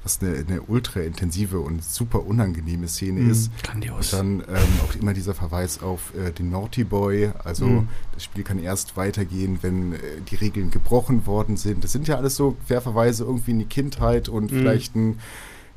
was 0.09 0.21
eine, 0.21 0.37
eine 0.37 0.61
ultra 0.63 1.01
intensive 1.01 1.59
und 1.59 1.83
super 1.83 2.25
unangenehme 2.25 2.87
Szene 2.87 3.19
Mhm. 3.21 3.31
ist. 3.31 3.51
grandios. 3.63 4.13
Und 4.13 4.19
dann 4.19 4.55
ähm, 4.55 4.67
auch 4.87 4.95
immer 4.95 5.13
dieser 5.13 5.33
Verweis 5.35 5.81
auf 5.83 6.13
äh, 6.15 6.31
den 6.31 6.49
Naughty 6.49 6.83
Boy. 6.83 7.31
Also 7.43 7.65
Mhm. 7.67 7.87
das 8.13 8.23
Spiel 8.23 8.43
kann 8.43 8.57
erst 8.59 8.97
weitergehen, 8.97 9.59
wenn 9.61 9.93
äh, 9.93 9.97
die 10.29 10.35
Regeln 10.35 10.71
gebrochen 10.71 11.25
worden 11.27 11.57
sind. 11.57 11.83
Das 11.83 11.91
sind 11.91 12.07
ja 12.07 12.15
alles 12.15 12.35
so 12.35 12.55
Querverweise 12.67 13.23
irgendwie 13.23 13.51
in 13.51 13.59
die 13.59 13.65
Kindheit 13.65 14.29
und 14.29 14.51
Mhm. 14.51 14.55
vielleicht 14.55 14.95
ein 14.95 15.19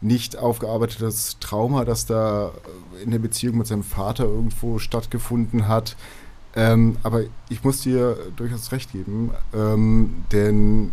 nicht 0.00 0.36
aufgearbeitetes 0.36 1.36
Trauma, 1.38 1.84
das 1.84 2.06
da 2.06 2.48
äh, 2.98 3.02
in 3.04 3.10
der 3.10 3.18
Beziehung 3.18 3.58
mit 3.58 3.66
seinem 3.66 3.84
Vater 3.84 4.24
irgendwo 4.24 4.78
stattgefunden 4.78 5.68
hat. 5.68 5.96
Ähm, 6.54 6.96
aber 7.02 7.22
ich 7.48 7.64
muss 7.64 7.80
dir 7.80 8.16
durchaus 8.36 8.72
recht 8.72 8.92
geben, 8.92 9.30
ähm, 9.54 10.24
denn 10.32 10.92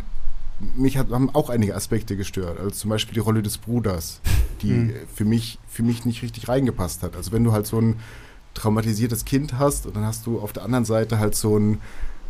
mich 0.76 0.98
hat, 0.98 1.10
haben 1.12 1.30
auch 1.34 1.50
einige 1.50 1.76
Aspekte 1.76 2.16
gestört. 2.18 2.58
Also 2.60 2.72
zum 2.72 2.90
Beispiel 2.90 3.14
die 3.14 3.20
Rolle 3.20 3.42
des 3.42 3.58
Bruders, 3.58 4.22
die 4.62 4.72
Mhm. 4.72 4.94
für, 5.14 5.26
mich, 5.26 5.60
für 5.68 5.84
mich 5.84 6.06
nicht 6.06 6.22
richtig 6.22 6.48
reingepasst 6.50 7.04
hat. 7.04 7.16
Also 7.16 7.32
wenn 7.32 7.44
du 7.44 7.52
halt 7.52 7.66
so 7.68 7.80
ein 7.80 7.96
traumatisiertes 8.56 9.26
Kind 9.26 9.58
hast 9.60 9.86
und 9.86 9.96
dann 9.96 10.06
hast 10.06 10.26
du 10.26 10.40
auf 10.40 10.52
der 10.54 10.64
anderen 10.64 10.86
Seite 10.86 11.20
halt 11.20 11.36
so 11.36 11.58
ein, 11.58 11.78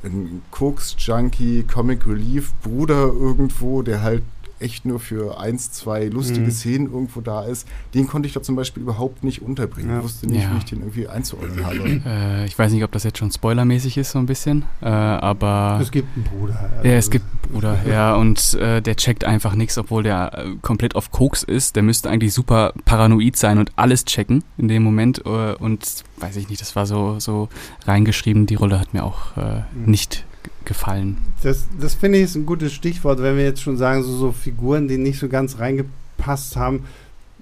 ein 0.03 0.41
Koks-Junkie, 0.51 1.63
Comic 1.63 2.05
Relief-Bruder 2.07 3.07
irgendwo, 3.07 3.81
der 3.81 4.01
halt 4.01 4.23
echt 4.59 4.85
nur 4.85 4.99
für 4.99 5.39
eins, 5.39 5.71
zwei 5.71 6.05
lustige 6.05 6.47
Mhm. 6.47 6.51
Szenen 6.51 6.91
irgendwo 6.91 7.21
da 7.21 7.43
ist, 7.45 7.67
den 7.93 8.07
konnte 8.07 8.27
ich 8.27 8.33
da 8.33 8.41
zum 8.41 8.55
Beispiel 8.55 8.83
überhaupt 8.83 9.23
nicht 9.23 9.41
unterbringen. 9.41 9.89
Ja. 9.91 9.97
Ich 9.99 10.03
wusste 10.03 10.27
nicht, 10.27 10.43
Ja. 10.43 10.53
wie 10.53 10.57
ich 10.57 10.65
den 10.65 10.79
irgendwie 10.79 11.07
einzuordnen 11.07 11.65
habe. 11.65 12.01
Äh, 12.05 12.45
ich 12.45 12.57
weiß 12.57 12.71
nicht, 12.71 12.83
ob 12.83 12.91
das 12.91 13.03
jetzt 13.03 13.17
schon 13.17 13.31
spoilermäßig 13.31 13.97
ist, 13.97 14.11
so 14.11 14.19
ein 14.19 14.25
bisschen. 14.25 14.65
Äh, 14.81 14.87
aber. 14.87 15.79
Es 15.81 15.91
gibt 15.91 16.07
einen 16.15 16.23
Bruder. 16.25 16.53
Ja, 16.53 16.77
also- 16.77 16.89
es 16.89 17.09
gibt 17.09 17.25
einen 17.25 17.53
Bruder, 17.53 17.77
ja, 17.89 18.15
und 18.15 18.53
äh, 18.55 18.81
der 18.81 18.95
checkt 18.95 19.23
einfach 19.25 19.55
nichts, 19.55 19.77
obwohl 19.77 20.03
der 20.03 20.37
äh, 20.37 20.55
komplett 20.61 20.95
auf 20.95 21.11
Koks 21.11 21.43
ist. 21.43 21.75
Der 21.75 21.83
müsste 21.83 22.09
eigentlich 22.09 22.33
super 22.33 22.73
paranoid 22.85 23.35
sein 23.35 23.57
und 23.59 23.71
alles 23.75 24.05
checken 24.05 24.43
in 24.57 24.67
dem 24.67 24.83
Moment. 24.83 25.19
Äh, 25.25 25.53
und 25.55 26.03
weiß 26.17 26.35
ich 26.35 26.49
nicht, 26.49 26.61
das 26.61 26.75
war 26.75 26.85
so, 26.85 27.19
so 27.19 27.49
reingeschrieben. 27.85 28.45
Die 28.45 28.55
Rolle 28.55 28.79
hat 28.79 28.93
mir 28.93 29.03
auch 29.03 29.37
äh, 29.37 29.61
Mhm. 29.73 29.91
nicht 29.91 30.25
gefallen. 30.69 31.17
Das, 31.41 31.67
das 31.81 31.95
finde 31.95 32.19
ich 32.19 32.25
ist 32.25 32.35
ein 32.35 32.45
gutes 32.45 32.71
Stichwort, 32.71 33.21
wenn 33.21 33.35
wir 33.35 33.43
jetzt 33.43 33.61
schon 33.61 33.75
sagen, 33.75 34.03
so, 34.03 34.15
so 34.15 34.31
Figuren, 34.31 34.87
die 34.87 34.97
nicht 34.97 35.19
so 35.19 35.27
ganz 35.27 35.57
reingepasst 35.57 36.55
haben. 36.55 36.85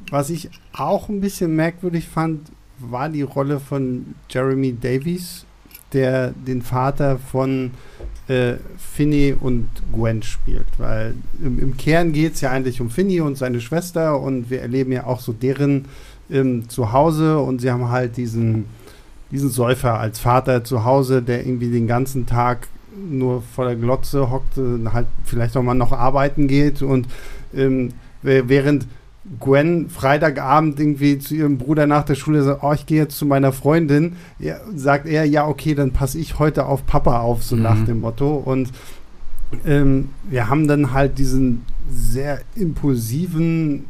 Was 0.09 0.29
ich 0.29 0.49
auch 0.71 1.09
ein 1.09 1.19
bisschen 1.19 1.53
merkwürdig 1.55 2.07
fand, 2.07 2.49
war 2.79 3.09
die 3.09 3.23
Rolle 3.23 3.59
von 3.59 4.15
Jeremy 4.29 4.73
Davies, 4.79 5.45
der 5.91 6.31
den 6.31 6.61
Vater 6.61 7.19
von 7.19 7.71
äh, 8.29 8.53
Finny 8.77 9.35
und 9.37 9.67
Gwen 9.91 10.23
spielt. 10.23 10.67
Weil 10.77 11.13
im, 11.43 11.59
im 11.59 11.75
Kern 11.75 12.13
geht 12.13 12.35
es 12.35 12.41
ja 12.41 12.51
eigentlich 12.51 12.79
um 12.79 12.89
Finny 12.89 13.19
und 13.19 13.37
seine 13.37 13.59
Schwester 13.59 14.21
und 14.21 14.49
wir 14.49 14.61
erleben 14.61 14.93
ja 14.93 15.05
auch 15.05 15.19
so 15.19 15.33
deren 15.33 15.85
ähm, 16.31 16.69
Zuhause 16.69 17.39
und 17.39 17.59
sie 17.59 17.71
haben 17.71 17.89
halt 17.89 18.15
diesen, 18.15 18.67
diesen 19.31 19.49
Säufer 19.49 19.99
als 19.99 20.17
Vater 20.19 20.63
zu 20.63 20.85
Hause, 20.85 21.21
der 21.21 21.45
irgendwie 21.45 21.71
den 21.71 21.87
ganzen 21.87 22.25
Tag 22.25 22.69
nur 23.10 23.41
vor 23.41 23.65
der 23.65 23.75
Glotze 23.75 24.29
hockt, 24.31 24.57
halt 24.91 25.07
vielleicht 25.23 25.55
auch 25.55 25.63
mal 25.63 25.73
noch 25.75 25.91
arbeiten 25.91 26.47
geht 26.47 26.81
und 26.81 27.07
ähm, 27.55 27.89
während 28.23 28.88
Gwen 29.41 29.89
Freitagabend 29.89 30.79
irgendwie 30.79 31.19
zu 31.19 31.36
ihrem 31.36 31.57
Bruder 31.57 31.86
nach 31.86 32.03
der 32.03 32.15
Schule 32.15 32.43
sagt, 32.43 32.63
oh, 32.63 32.71
ich 32.71 32.86
gehe 32.86 32.99
jetzt 33.03 33.17
zu 33.17 33.25
meiner 33.25 33.51
Freundin, 33.51 34.15
ja, 34.39 34.55
sagt 34.73 35.05
er, 35.05 35.25
ja, 35.25 35.45
okay, 35.45 35.75
dann 35.75 35.91
passe 35.91 36.17
ich 36.17 36.39
heute 36.39 36.65
auf 36.65 36.86
Papa 36.86 37.19
auf, 37.19 37.43
so 37.43 37.57
Mhm. 37.57 37.62
nach 37.62 37.83
dem 37.86 37.99
Motto. 37.99 38.36
Und 38.36 38.69
ähm, 39.65 40.10
wir 40.29 40.47
haben 40.49 40.67
dann 40.69 40.93
halt 40.93 41.17
diesen 41.17 41.65
sehr 41.91 42.39
impulsiven 42.55 43.86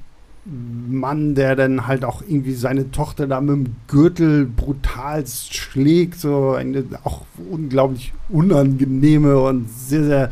Mann, 0.90 1.36
der 1.36 1.56
dann 1.58 1.88
halt 1.88 2.06
auch 2.06 2.22
irgendwie 2.26 2.54
seine 2.54 2.90
Tochter 2.92 3.28
da 3.28 3.42
mit 3.42 3.50
dem 3.50 3.76
Gürtel 3.88 4.46
brutal 4.46 5.26
schlägt, 5.28 6.20
so 6.20 6.54
eine 6.54 6.86
auch 7.04 7.24
unglaublich 7.52 8.14
unangenehme 8.30 9.38
und 9.40 9.70
sehr, 9.70 10.04
sehr 10.04 10.30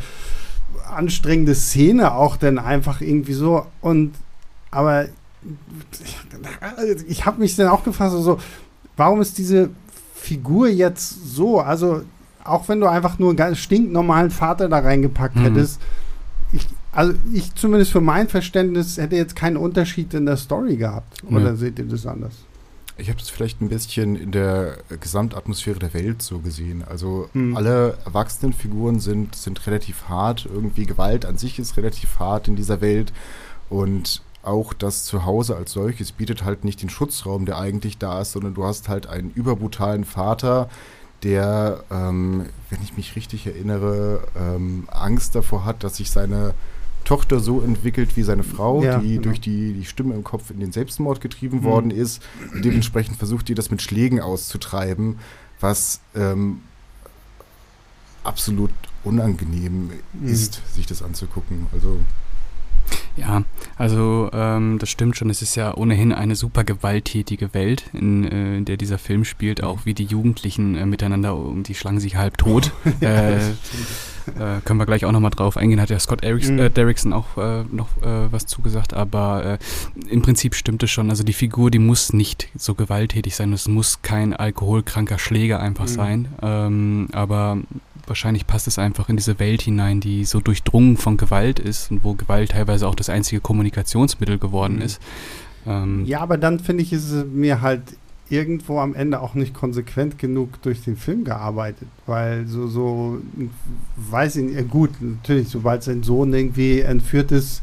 anstrengende 0.89 1.53
Szene 1.55 2.13
auch 2.13 2.37
dann 2.37 2.57
einfach 2.59 3.01
irgendwie 3.01 3.33
so 3.33 3.65
und 3.81 4.13
aber 4.71 5.05
ich 7.07 7.25
habe 7.25 7.39
mich 7.41 7.55
dann 7.55 7.67
auch 7.67 7.83
gefragt, 7.83 8.11
so, 8.11 8.21
so, 8.21 8.39
warum 8.97 9.21
ist 9.21 9.37
diese 9.37 9.69
Figur 10.15 10.67
jetzt 10.69 11.35
so, 11.35 11.59
also 11.59 12.01
auch 12.43 12.67
wenn 12.67 12.79
du 12.79 12.87
einfach 12.87 13.19
nur 13.19 13.29
einen 13.29 13.37
ganz 13.37 13.57
stinknormalen 13.59 14.31
Vater 14.31 14.69
da 14.69 14.79
reingepackt 14.79 15.35
Mhm. 15.35 15.41
hättest, 15.41 15.81
also 16.95 17.13
ich 17.33 17.53
zumindest 17.55 17.91
für 17.91 18.01
mein 18.01 18.27
Verständnis 18.27 18.97
hätte 18.97 19.15
jetzt 19.15 19.35
keinen 19.35 19.57
Unterschied 19.57 20.13
in 20.13 20.25
der 20.25 20.37
Story 20.37 20.77
gehabt. 20.77 21.23
Oder 21.29 21.55
seht 21.55 21.77
ihr 21.77 21.85
das 21.85 22.05
anders? 22.05 22.33
Ich 22.97 23.09
habe 23.09 23.19
das 23.19 23.29
vielleicht 23.29 23.61
ein 23.61 23.67
bisschen 23.67 24.15
in 24.15 24.31
der 24.31 24.77
Gesamtatmosphäre 25.01 25.79
der 25.79 25.93
Welt 25.93 26.21
so 26.21 26.39
gesehen. 26.39 26.83
Also 26.89 27.27
Hm. 27.33 27.55
alle 27.57 27.97
Erwachsenenfiguren 28.05 29.01
sind, 29.01 29.35
sind 29.35 29.67
relativ 29.67 30.07
hart. 30.07 30.45
Irgendwie 30.45 30.85
Gewalt 30.85 31.25
an 31.25 31.37
sich 31.37 31.59
ist 31.59 31.75
relativ 31.75 32.19
hart 32.19 32.47
in 32.47 32.55
dieser 32.55 32.79
Welt. 32.79 33.11
Und 33.69 34.21
auch 34.43 34.73
das 34.73 35.03
Zuhause 35.03 35.57
als 35.57 35.73
solches 35.73 36.13
bietet 36.13 36.45
halt 36.45 36.63
nicht 36.63 36.81
den 36.81 36.89
Schutzraum, 36.89 37.45
der 37.45 37.57
eigentlich 37.57 37.97
da 37.97 38.21
ist, 38.21 38.31
sondern 38.31 38.53
du 38.53 38.63
hast 38.63 38.87
halt 38.87 39.07
einen 39.07 39.31
überbrutalen 39.31 40.05
Vater, 40.05 40.69
der, 41.23 41.83
ähm, 41.91 42.45
wenn 42.69 42.81
ich 42.83 42.95
mich 42.95 43.15
richtig 43.15 43.47
erinnere, 43.47 44.21
ähm, 44.39 44.87
Angst 44.91 45.35
davor 45.35 45.65
hat, 45.65 45.83
dass 45.83 45.97
sich 45.97 46.11
seine 46.11 46.53
Tochter 47.05 47.39
so 47.39 47.61
entwickelt 47.61 48.17
wie 48.17 48.23
seine 48.23 48.43
Frau, 48.43 48.83
Ja, 48.83 48.99
die 48.99 49.11
genau. 49.11 49.21
durch 49.21 49.39
die, 49.39 49.73
die 49.73 49.85
Stimme 49.85 50.13
im 50.15 50.23
Kopf 50.25 50.49
in 50.51 50.59
den 50.59 50.71
Selbstmord 50.73 51.21
getrieben 51.21 51.59
Mhm. 51.59 51.63
worden 51.63 51.91
ist. 51.91 52.21
Und 52.53 52.65
dementsprechend 52.65 53.17
versucht 53.17 53.47
die 53.47 53.55
das 53.55 53.71
mit 53.71 53.81
Schlägen 53.81 54.19
auszutreiben, 54.19 55.17
was 55.61 56.01
ähm, 56.15 56.59
absolut 58.23 58.71
unangenehm 59.03 59.91
Mhm. 60.13 60.27
ist, 60.27 60.61
sich 60.73 60.85
das 60.85 61.01
anzugucken. 61.01 61.67
Also 61.71 61.99
Ja, 63.17 63.43
also 63.77 64.29
ähm, 64.33 64.77
das 64.77 64.89
stimmt 64.89 65.15
schon. 65.17 65.29
Es 65.29 65.41
ist 65.41 65.55
ja 65.55 65.73
ohnehin 65.75 66.11
eine 66.11 66.35
super 66.35 66.63
gewalttätige 66.63 67.53
Welt, 67.53 67.85
in, 67.93 68.25
äh, 68.29 68.57
in 68.57 68.65
der 68.65 68.77
dieser 68.77 68.97
Film 68.97 69.23
spielt. 69.25 69.63
Auch 69.63 69.85
wie 69.85 69.93
die 69.93 70.03
Jugendlichen 70.03 70.75
äh, 70.75 70.85
miteinander 70.85 71.35
um, 71.37 71.63
die 71.63 71.75
schlagen 71.75 71.99
sich 71.99 72.15
halb 72.17 72.37
tot. 72.37 72.73
äh, 73.01 73.39
äh, 74.27 74.61
können 74.65 74.79
wir 74.79 74.85
gleich 74.85 75.05
auch 75.05 75.11
nochmal 75.11 75.31
drauf 75.31 75.57
eingehen. 75.57 75.79
Hat 75.81 75.89
ja 75.89 75.99
Scott 75.99 76.23
Erickson, 76.23 76.55
Mhm. 76.55 76.61
äh, 76.61 76.69
Derrickson 76.69 77.13
auch 77.13 77.37
äh, 77.37 77.63
noch 77.71 77.89
äh, 78.01 78.31
was 78.31 78.45
zugesagt. 78.45 78.93
Aber 78.93 79.59
äh, 79.59 80.09
im 80.09 80.21
Prinzip 80.21 80.55
stimmt 80.55 80.83
es 80.83 80.91
schon. 80.91 81.09
Also 81.09 81.23
die 81.23 81.33
Figur, 81.33 81.71
die 81.71 81.79
muss 81.79 82.13
nicht 82.13 82.49
so 82.55 82.73
gewalttätig 82.75 83.35
sein. 83.35 83.53
Es 83.53 83.67
muss 83.67 84.01
kein 84.01 84.33
alkoholkranker 84.33 85.19
Schläger 85.19 85.59
einfach 85.59 85.85
Mhm. 85.85 85.89
sein. 85.89 86.27
Ähm, 86.41 87.07
aber 87.13 87.57
wahrscheinlich 88.07 88.45
passt 88.45 88.67
es 88.67 88.77
einfach 88.77 89.09
in 89.09 89.17
diese 89.17 89.39
Welt 89.39 89.61
hinein, 89.63 89.99
die 89.99 90.25
so 90.25 90.39
durchdrungen 90.39 90.95
von 90.97 91.17
Gewalt 91.17 91.59
ist 91.59 91.89
und 91.91 92.03
wo 92.03 92.13
Gewalt 92.13 92.51
teilweise 92.51 92.87
auch 92.87 92.95
das 92.95 93.09
einzige 93.09 93.41
Kommunikationsmittel 93.41 94.37
geworden 94.37 94.75
Mhm. 94.75 94.81
ist. 94.81 95.01
Ähm, 95.67 96.05
Ja, 96.05 96.19
aber 96.21 96.37
dann 96.37 96.59
finde 96.59 96.83
ich, 96.83 96.93
ist 96.93 97.09
es 97.09 97.25
mir 97.25 97.61
halt 97.61 97.81
irgendwo 98.29 98.79
am 98.79 98.95
Ende 98.95 99.21
auch 99.21 99.35
nicht 99.35 99.53
konsequent 99.53 100.17
genug 100.17 100.61
durch 100.63 100.83
den 100.83 100.97
Film 100.97 101.23
gearbeitet, 101.23 101.87
weil 102.07 102.47
so, 102.47 102.67
so, 102.67 103.19
weiß 103.97 104.37
ich 104.37 104.43
nicht, 104.55 104.69
gut, 104.69 104.89
natürlich, 104.99 105.49
sobald 105.49 105.83
sein 105.83 106.01
Sohn 106.03 106.33
irgendwie 106.33 106.79
entführt 106.79 107.31
ist, 107.31 107.61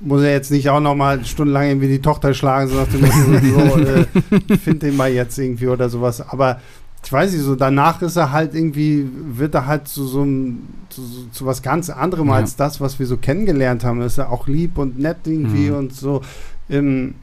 muss 0.00 0.22
er 0.22 0.32
jetzt 0.32 0.50
nicht 0.50 0.68
auch 0.68 0.80
nochmal 0.80 1.24
stundenlang 1.24 1.68
irgendwie 1.68 1.88
die 1.88 2.00
Tochter 2.02 2.34
schlagen, 2.34 2.68
so 2.68 2.76
nach 2.76 2.86
dem 2.88 3.00
Motto, 3.00 3.78
so, 3.78 3.78
äh, 4.54 4.56
find 4.58 4.82
den 4.82 4.96
mal 4.96 5.10
jetzt 5.10 5.38
irgendwie 5.38 5.66
oder 5.68 5.88
sowas, 5.88 6.20
aber 6.20 6.60
ich 7.04 7.12
weiß 7.12 7.32
nicht, 7.32 7.42
so 7.42 7.54
danach 7.54 8.02
ist 8.02 8.16
er 8.16 8.32
halt 8.32 8.54
irgendwie, 8.54 9.08
wird 9.32 9.54
er 9.54 9.66
halt 9.66 9.88
zu 9.88 10.04
so 10.06 10.22
einem, 10.22 10.58
zu, 10.90 11.00
zu 11.32 11.46
was 11.46 11.62
ganz 11.62 11.90
anderem 11.90 12.28
Ja. 12.28 12.34
als 12.34 12.56
das, 12.56 12.80
was 12.80 12.98
wir 12.98 13.06
so 13.06 13.16
kennengelernt 13.16 13.84
haben. 13.84 14.02
Ist 14.02 14.18
er 14.18 14.30
auch 14.30 14.48
lieb 14.48 14.76
und 14.78 14.98
nett 14.98 15.18
irgendwie 15.24 15.70
Mhm. 15.70 15.76
und 15.76 15.94
so. 15.94 16.22
Ähm, 16.68 17.14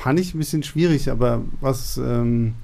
fand 0.00 0.18
ich 0.18 0.34
ein 0.34 0.38
bisschen 0.38 0.62
schwierig, 0.62 1.10
aber 1.10 1.42
was 1.60 1.98
ähm, 1.98 2.54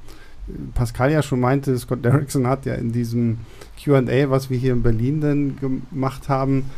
Pascal 0.74 1.12
ja 1.12 1.22
schon 1.22 1.40
meinte, 1.40 1.76
Scott 1.78 2.04
Derrickson 2.04 2.46
hat 2.46 2.64
ja 2.64 2.74
in 2.74 2.92
diesem 2.92 3.38
QA, 3.82 4.30
was 4.30 4.48
wir 4.48 4.58
hier 4.58 4.72
in 4.72 4.82
Berlin 4.82 5.20
dann 5.20 5.56
gemacht 5.90 6.28
haben, 6.28 6.70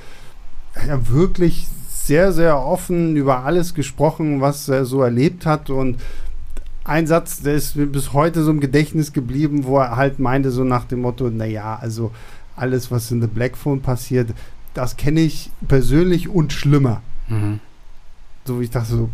ja 0.86 1.08
wirklich 1.08 1.68
sehr, 1.88 2.32
sehr 2.32 2.58
offen 2.58 3.16
über 3.16 3.44
alles 3.44 3.74
gesprochen, 3.74 4.40
was 4.40 4.68
er 4.68 4.84
so 4.84 5.02
erlebt 5.02 5.46
hat 5.46 5.70
und 5.70 6.00
ein 6.84 7.06
Satz, 7.06 7.42
der 7.42 7.54
ist 7.54 7.76
mir 7.76 7.86
bis 7.86 8.12
heute 8.14 8.42
so 8.42 8.50
im 8.50 8.60
Gedächtnis 8.60 9.12
geblieben, 9.12 9.64
wo 9.64 9.78
er 9.78 9.96
halt 9.96 10.18
meinte, 10.18 10.50
so 10.50 10.64
nach 10.64 10.84
dem 10.84 11.02
Motto, 11.02 11.28
naja, 11.28 11.78
also 11.80 12.10
alles, 12.56 12.90
was 12.90 13.10
in 13.10 13.20
The 13.20 13.26
Black 13.28 13.56
Phone 13.56 13.82
passiert, 13.82 14.30
das 14.74 14.96
kenne 14.96 15.20
ich 15.20 15.50
persönlich 15.68 16.28
und 16.28 16.52
schlimmer. 16.52 17.02
mhm. 17.28 17.60
So 18.46 18.58
wie 18.58 18.64
ich 18.64 18.70
dachte 18.70 18.88
so, 18.88 19.10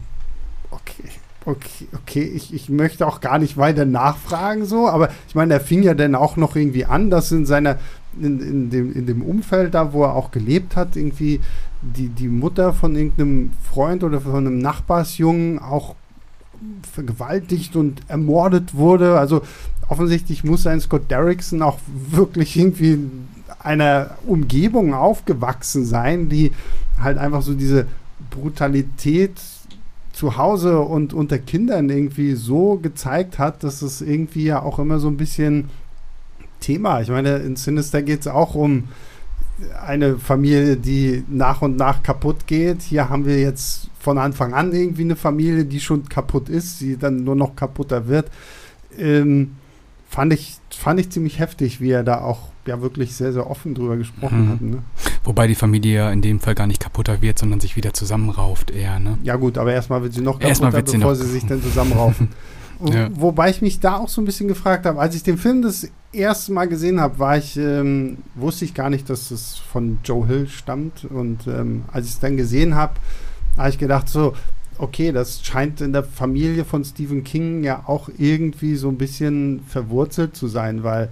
okay, 0.70 1.10
okay, 1.46 1.88
okay, 1.94 2.22
ich, 2.22 2.54
ich 2.54 2.68
möchte 2.68 3.06
auch 3.06 3.20
gar 3.20 3.38
nicht 3.38 3.56
weiter 3.56 3.84
nachfragen 3.84 4.64
so, 4.64 4.88
aber 4.88 5.10
ich 5.28 5.34
meine, 5.34 5.54
er 5.54 5.60
fing 5.60 5.82
ja 5.82 5.94
dann 5.94 6.14
auch 6.14 6.36
noch 6.36 6.56
irgendwie 6.56 6.84
an, 6.84 7.10
dass 7.10 7.32
in 7.32 7.46
seiner, 7.46 7.78
in, 8.20 8.40
in, 8.40 8.70
dem, 8.70 8.92
in 8.92 9.06
dem 9.06 9.22
Umfeld 9.22 9.74
da, 9.74 9.92
wo 9.92 10.04
er 10.04 10.14
auch 10.14 10.30
gelebt 10.30 10.76
hat, 10.76 10.96
irgendwie 10.96 11.40
die, 11.82 12.08
die 12.08 12.28
Mutter 12.28 12.72
von 12.72 12.96
irgendeinem 12.96 13.50
Freund 13.62 14.04
oder 14.04 14.20
von 14.20 14.46
einem 14.46 14.58
Nachbarsjungen 14.58 15.58
auch 15.58 15.94
vergewaltigt 16.90 17.76
und 17.76 18.00
ermordet 18.08 18.74
wurde. 18.74 19.18
Also 19.18 19.42
offensichtlich 19.88 20.44
muss 20.44 20.66
ein 20.66 20.80
Scott 20.80 21.10
Derrickson 21.10 21.62
auch 21.62 21.78
wirklich 22.10 22.56
irgendwie 22.56 22.92
in 22.92 23.28
einer 23.58 24.10
Umgebung 24.26 24.94
aufgewachsen 24.94 25.84
sein, 25.84 26.28
die 26.28 26.52
halt 27.00 27.18
einfach 27.18 27.42
so 27.42 27.54
diese 27.54 27.86
Brutalität 28.30 29.32
zu 30.14 30.36
Hause 30.36 30.78
und 30.80 31.12
unter 31.12 31.38
Kindern 31.38 31.90
irgendwie 31.90 32.34
so 32.34 32.76
gezeigt 32.76 33.38
hat, 33.38 33.64
dass 33.64 33.82
es 33.82 34.00
irgendwie 34.00 34.44
ja 34.44 34.62
auch 34.62 34.78
immer 34.78 35.00
so 35.00 35.08
ein 35.08 35.16
bisschen 35.16 35.70
Thema. 36.60 37.00
Ich 37.00 37.08
meine, 37.08 37.36
in 37.38 37.56
Sinister 37.56 38.00
geht 38.00 38.20
es 38.20 38.28
auch 38.28 38.54
um 38.54 38.84
eine 39.84 40.16
Familie, 40.18 40.76
die 40.76 41.24
nach 41.28 41.62
und 41.62 41.76
nach 41.76 42.02
kaputt 42.02 42.46
geht. 42.46 42.82
Hier 42.82 43.08
haben 43.08 43.26
wir 43.26 43.40
jetzt 43.40 43.90
von 43.98 44.18
Anfang 44.18 44.54
an 44.54 44.72
irgendwie 44.72 45.02
eine 45.02 45.16
Familie, 45.16 45.64
die 45.64 45.80
schon 45.80 46.08
kaputt 46.08 46.48
ist, 46.48 46.80
die 46.80 46.96
dann 46.96 47.24
nur 47.24 47.34
noch 47.34 47.56
kaputter 47.56 48.06
wird. 48.06 48.30
Ähm, 48.96 49.56
fand, 50.08 50.32
ich, 50.32 50.58
fand 50.70 51.00
ich 51.00 51.10
ziemlich 51.10 51.40
heftig, 51.40 51.80
wie 51.80 51.90
er 51.90 52.04
da 52.04 52.20
auch 52.20 52.53
ja 52.66 52.80
wirklich 52.80 53.14
sehr, 53.14 53.32
sehr 53.32 53.48
offen 53.50 53.74
drüber 53.74 53.96
gesprochen 53.96 54.44
Mhm. 54.46 54.50
hat. 54.50 54.60
Ne? 54.60 54.78
Wobei 55.24 55.46
die 55.46 55.54
Familie 55.54 55.94
ja 55.96 56.10
in 56.10 56.22
dem 56.22 56.40
Fall 56.40 56.54
gar 56.54 56.66
nicht 56.66 56.80
kaputter 56.82 57.22
wird, 57.22 57.38
sondern 57.38 57.60
sich 57.60 57.76
wieder 57.76 57.92
zusammenrauft 57.94 58.70
eher, 58.70 58.98
ne? 59.00 59.18
Ja 59.22 59.36
gut, 59.36 59.56
aber 59.58 59.72
erstmal 59.72 60.02
wird 60.02 60.12
sie 60.14 60.20
noch 60.20 60.40
Erstmal 60.40 60.70
kaputter, 60.70 60.76
wird 60.76 60.88
sie 60.90 60.96
bevor 60.98 61.12
noch- 61.12 61.18
sie 61.20 61.30
sich 61.30 61.46
dann 61.46 61.62
zusammenraufen. 61.62 62.28
Ja. 62.92 63.08
Wobei 63.14 63.50
ich 63.50 63.62
mich 63.62 63.78
da 63.78 63.96
auch 63.98 64.08
so 64.08 64.20
ein 64.20 64.24
bisschen 64.24 64.48
gefragt 64.48 64.84
habe, 64.84 64.98
als 65.00 65.14
ich 65.14 65.22
den 65.22 65.38
Film 65.38 65.62
das 65.62 65.88
erste 66.12 66.52
Mal 66.52 66.66
gesehen 66.66 67.00
habe, 67.00 67.20
war 67.20 67.38
ich, 67.38 67.56
ähm, 67.56 68.18
wusste 68.34 68.64
ich 68.64 68.74
gar 68.74 68.90
nicht, 68.90 69.08
dass 69.08 69.30
es 69.30 69.56
von 69.56 70.00
Joe 70.04 70.26
Hill 70.26 70.48
stammt. 70.48 71.04
Und 71.04 71.46
ähm, 71.46 71.84
als 71.92 72.06
ich 72.06 72.12
es 72.14 72.18
dann 72.18 72.36
gesehen 72.36 72.74
habe, 72.74 72.94
habe 73.56 73.68
ich 73.70 73.78
gedacht, 73.78 74.08
so, 74.08 74.34
okay, 74.76 75.12
das 75.12 75.42
scheint 75.44 75.80
in 75.80 75.92
der 75.92 76.02
Familie 76.02 76.64
von 76.64 76.84
Stephen 76.84 77.22
King 77.22 77.62
ja 77.62 77.84
auch 77.86 78.10
irgendwie 78.18 78.74
so 78.74 78.88
ein 78.88 78.98
bisschen 78.98 79.60
verwurzelt 79.68 80.34
zu 80.36 80.48
sein, 80.48 80.82
weil 80.82 81.10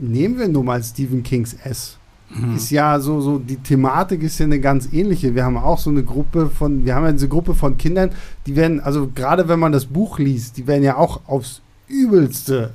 nehmen 0.00 0.38
wir 0.38 0.48
nur 0.48 0.64
mal 0.64 0.82
Stephen 0.82 1.22
Kings 1.22 1.54
S 1.64 1.94
Mhm. 2.30 2.56
ist 2.56 2.70
ja 2.70 3.00
so, 3.00 3.22
so, 3.22 3.38
die 3.38 3.56
Thematik 3.56 4.22
ist 4.22 4.38
ja 4.38 4.44
eine 4.44 4.60
ganz 4.60 4.92
ähnliche. 4.92 5.34
Wir 5.34 5.46
haben 5.46 5.56
auch 5.56 5.78
so 5.78 5.88
eine 5.88 6.02
Gruppe 6.02 6.50
von, 6.50 6.84
wir 6.84 6.94
haben 6.94 7.04
ja 7.06 7.12
diese 7.12 7.26
Gruppe 7.26 7.54
von 7.54 7.78
Kindern, 7.78 8.10
die 8.46 8.54
werden, 8.54 8.80
also 8.80 9.08
gerade 9.14 9.48
wenn 9.48 9.58
man 9.58 9.72
das 9.72 9.86
Buch 9.86 10.18
liest, 10.18 10.58
die 10.58 10.66
werden 10.66 10.82
ja 10.82 10.98
auch 10.98 11.20
aufs 11.26 11.62
Übelste 11.88 12.74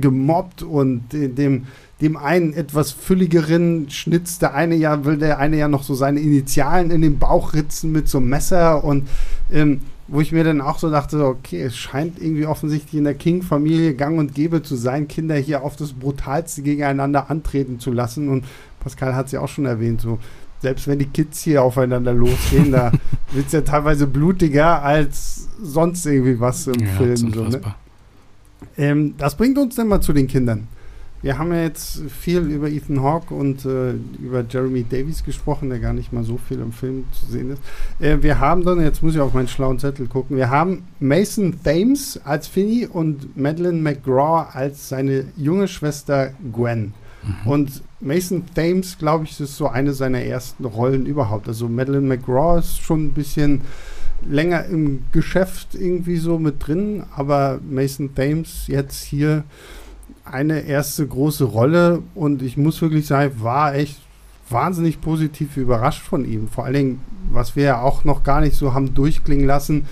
gemobbt 0.00 0.62
und 0.62 1.12
de- 1.12 1.28
dem, 1.28 1.64
dem 2.00 2.16
einen 2.16 2.54
etwas 2.54 2.90
fülligeren 2.92 3.90
schnitzt 3.90 4.40
der 4.40 4.54
eine 4.54 4.74
ja, 4.76 5.04
will 5.04 5.18
der 5.18 5.38
eine 5.40 5.58
ja 5.58 5.68
noch 5.68 5.82
so 5.82 5.94
seine 5.94 6.20
Initialen 6.20 6.90
in 6.90 7.02
den 7.02 7.18
Bauch 7.18 7.52
ritzen 7.52 7.92
mit 7.92 8.08
so 8.08 8.16
einem 8.16 8.30
Messer 8.30 8.82
und 8.82 9.08
ähm, 9.52 9.82
wo 10.08 10.20
ich 10.20 10.32
mir 10.32 10.44
dann 10.44 10.60
auch 10.60 10.78
so 10.78 10.90
dachte, 10.90 11.24
okay, 11.24 11.62
es 11.62 11.76
scheint 11.76 12.20
irgendwie 12.20 12.46
offensichtlich 12.46 12.94
in 12.94 13.04
der 13.04 13.14
King-Familie 13.14 13.94
gang 13.94 14.18
und 14.18 14.34
gäbe 14.34 14.62
zu 14.62 14.76
sein, 14.76 15.08
Kinder 15.08 15.34
hier 15.34 15.62
auf 15.62 15.76
das 15.76 15.92
Brutalste 15.92 16.62
gegeneinander 16.62 17.30
antreten 17.30 17.80
zu 17.80 17.92
lassen. 17.92 18.28
Und 18.28 18.44
Pascal 18.80 19.14
hat 19.14 19.26
es 19.26 19.32
ja 19.32 19.40
auch 19.40 19.48
schon 19.48 19.66
erwähnt, 19.66 20.00
so 20.00 20.18
selbst 20.62 20.86
wenn 20.88 20.98
die 20.98 21.06
Kids 21.06 21.42
hier 21.42 21.62
aufeinander 21.62 22.14
losgehen, 22.14 22.72
da 22.72 22.92
wird 23.32 23.46
es 23.46 23.52
ja 23.52 23.60
teilweise 23.62 24.06
blutiger 24.06 24.82
als 24.82 25.48
sonst 25.60 26.06
irgendwie 26.06 26.40
was 26.40 26.66
im 26.66 26.80
ja, 26.80 26.86
Film. 26.86 27.16
So, 27.16 27.44
ne? 27.44 27.60
ähm, 28.78 29.14
das 29.18 29.36
bringt 29.36 29.58
uns 29.58 29.74
dann 29.74 29.88
mal 29.88 30.00
zu 30.00 30.12
den 30.12 30.28
Kindern. 30.28 30.68
Wir 31.22 31.38
haben 31.38 31.52
ja 31.52 31.62
jetzt 31.62 32.02
viel 32.10 32.40
über 32.40 32.68
Ethan 32.68 33.02
Hawke 33.02 33.34
und 33.34 33.64
äh, 33.64 33.92
über 34.22 34.44
Jeremy 34.48 34.84
Davies 34.84 35.24
gesprochen, 35.24 35.70
der 35.70 35.78
gar 35.78 35.92
nicht 35.92 36.12
mal 36.12 36.24
so 36.24 36.36
viel 36.36 36.60
im 36.60 36.72
Film 36.72 37.04
zu 37.12 37.26
sehen 37.26 37.50
ist. 37.50 37.62
Äh, 38.00 38.22
wir 38.22 38.38
haben 38.38 38.64
dann, 38.64 38.80
jetzt 38.80 39.02
muss 39.02 39.14
ich 39.14 39.20
auf 39.20 39.32
meinen 39.32 39.48
schlauen 39.48 39.78
Zettel 39.78 40.06
gucken, 40.06 40.36
wir 40.36 40.50
haben 40.50 40.84
Mason 41.00 41.54
Thames 41.64 42.20
als 42.24 42.46
Finny 42.46 42.86
und 42.86 43.36
Madeleine 43.36 43.80
McGraw 43.80 44.46
als 44.52 44.88
seine 44.88 45.24
junge 45.36 45.68
Schwester 45.68 46.32
Gwen. 46.52 46.92
Mhm. 47.44 47.50
Und 47.50 47.82
Mason 48.00 48.44
Thames, 48.54 48.98
glaube 48.98 49.24
ich, 49.24 49.40
ist 49.40 49.56
so 49.56 49.68
eine 49.68 49.94
seiner 49.94 50.20
ersten 50.20 50.64
Rollen 50.64 51.06
überhaupt. 51.06 51.48
Also 51.48 51.68
Madeleine 51.68 52.06
McGraw 52.06 52.58
ist 52.58 52.80
schon 52.80 53.06
ein 53.06 53.12
bisschen 53.12 53.62
länger 54.28 54.64
im 54.66 55.04
Geschäft 55.12 55.74
irgendwie 55.74 56.16
so 56.16 56.38
mit 56.38 56.66
drin, 56.66 57.04
aber 57.14 57.60
Mason 57.68 58.14
Thames 58.14 58.66
jetzt 58.66 59.02
hier 59.02 59.44
eine 60.30 60.60
erste 60.60 61.06
große 61.06 61.44
Rolle 61.44 62.02
und 62.14 62.42
ich 62.42 62.56
muss 62.56 62.82
wirklich 62.82 63.06
sagen, 63.06 63.40
war 63.42 63.74
echt 63.74 64.00
wahnsinnig 64.48 65.00
positiv 65.00 65.56
überrascht 65.56 66.02
von 66.02 66.24
ihm. 66.24 66.48
Vor 66.48 66.64
allen 66.64 66.74
Dingen, 66.74 67.00
was 67.30 67.56
wir 67.56 67.64
ja 67.64 67.80
auch 67.80 68.04
noch 68.04 68.22
gar 68.22 68.40
nicht 68.40 68.56
so 68.56 68.74
haben 68.74 68.94
durchklingen 68.94 69.46
lassen, 69.46 69.86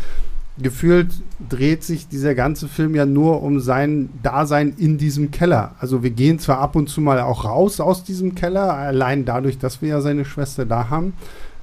gefühlt 0.56 1.12
dreht 1.48 1.82
sich 1.82 2.06
dieser 2.06 2.36
ganze 2.36 2.68
Film 2.68 2.94
ja 2.94 3.06
nur 3.06 3.42
um 3.42 3.58
sein 3.58 4.10
Dasein 4.22 4.74
in 4.76 4.98
diesem 4.98 5.32
Keller. 5.32 5.74
Also 5.80 6.04
wir 6.04 6.10
gehen 6.10 6.38
zwar 6.38 6.58
ab 6.58 6.76
und 6.76 6.88
zu 6.88 7.00
mal 7.00 7.18
auch 7.20 7.44
raus 7.44 7.80
aus 7.80 8.04
diesem 8.04 8.36
Keller, 8.36 8.72
allein 8.72 9.24
dadurch, 9.24 9.58
dass 9.58 9.82
wir 9.82 9.88
ja 9.88 10.00
seine 10.00 10.24
Schwester 10.24 10.64
da 10.64 10.90
haben, 10.90 11.14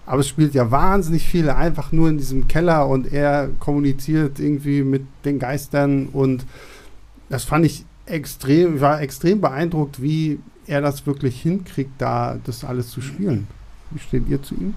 Aber 0.06 0.20
es 0.20 0.28
spielt 0.28 0.54
ja 0.54 0.72
wahnsinnig 0.72 1.28
viel 1.28 1.50
einfach 1.50 1.92
nur 1.92 2.10
in 2.10 2.18
diesem 2.18 2.48
Keller 2.48 2.88
und 2.88 3.14
er 3.14 3.50
kommuniziert 3.60 4.40
irgendwie 4.40 4.84
mit 4.84 5.04
den 5.24 5.40
Geistern 5.40 6.08
und 6.12 6.46
das 7.30 7.46
fand 7.46 7.66
ich 7.66 7.86
extrem, 8.06 8.76
ich 8.76 8.82
war 8.82 9.02
extrem 9.02 9.42
beeindruckt, 9.42 10.02
wie 10.02 10.40
er 10.68 10.82
das 10.82 11.06
wirklich 11.06 11.42
hinkriegt, 11.42 11.94
da 12.00 12.40
das 12.44 12.64
alles 12.64 12.90
zu 12.90 13.02
spielen. 13.02 13.48
Wie 13.90 14.00
steht 14.00 14.28
ihr 14.30 14.42
zu 14.42 14.56
ihm? 14.56 14.76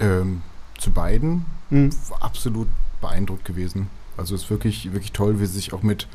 Ähm, 0.00 0.42
zu 0.78 0.90
beiden 0.90 1.44
Hm. 1.70 1.90
absolut 2.20 2.68
beeindruckt 3.00 3.44
gewesen. 3.44 3.88
Also 4.16 4.34
es 4.34 4.44
ist 4.44 4.50
wirklich, 4.50 4.92
wirklich 4.92 5.12
toll, 5.12 5.40
wie 5.40 5.46
sie 5.46 5.54
sich 5.54 5.72
auch 5.72 5.82
mit 5.82 6.08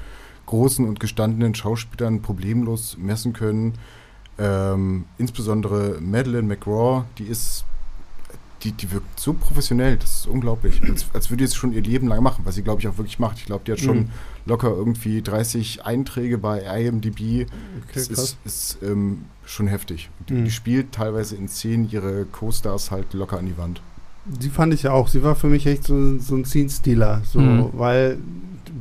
großen 0.46 0.86
und 0.88 1.00
gestandenen 1.00 1.56
Schauspielern 1.56 2.22
problemlos 2.22 2.98
messen 2.98 3.34
können. 3.34 3.76
Ähm, 4.38 5.06
insbesondere 5.18 6.02
Madeleine 6.02 6.48
McGraw, 6.48 7.06
die 7.18 7.26
ist, 7.26 7.66
die, 8.64 8.72
die 8.72 8.92
wirkt 8.92 9.20
so 9.20 9.34
professionell, 9.34 9.98
das 9.98 10.20
ist 10.20 10.28
unglaublich. 10.28 10.82
Als, 10.90 11.06
als 11.14 11.30
würde 11.30 11.44
sie 11.46 11.52
es 11.52 11.56
schon 11.56 11.74
ihr 11.74 11.82
Leben 11.82 12.08
lang 12.08 12.24
machen, 12.24 12.42
was 12.46 12.56
sie, 12.56 12.62
glaube 12.64 12.80
ich, 12.82 12.88
auch 12.88 12.98
wirklich 12.98 13.20
macht. 13.20 13.38
Ich 13.38 13.46
glaube, 13.46 13.64
die 13.66 13.72
hat 13.74 13.80
schon 13.80 13.98
Mhm. 13.98 14.10
locker 14.46 14.70
irgendwie 14.70 15.22
30 15.22 15.86
Einträge 15.86 16.38
bei 16.38 16.60
IMDb. 16.62 17.48
Das 17.94 18.08
krass. 18.10 18.20
ist, 18.20 18.38
ist 18.46 18.78
ähm, 18.84 19.26
schon 19.46 19.68
heftig. 19.68 20.10
Die, 20.30 20.34
Mhm. 20.34 20.46
die 20.46 20.52
spielt 20.52 20.92
teilweise 20.94 21.36
in 21.36 21.48
Szenen 21.48 21.90
ihre 21.90 22.26
Co-Stars 22.26 22.92
halt 22.92 23.14
locker 23.14 23.38
an 23.38 23.46
die 23.48 23.58
Wand. 23.58 23.82
Die 24.26 24.50
fand 24.50 24.74
ich 24.74 24.84
ja 24.84 24.92
auch. 24.94 25.10
Sie 25.10 25.22
war 25.22 25.36
für 25.36 25.48
mich 25.48 25.66
echt 25.68 25.84
so, 25.84 26.18
so 26.18 26.36
ein 26.36 26.46
Scene-Stealer. 26.46 27.22
So, 27.26 27.40
Mhm. 27.40 27.70
Weil 27.74 28.18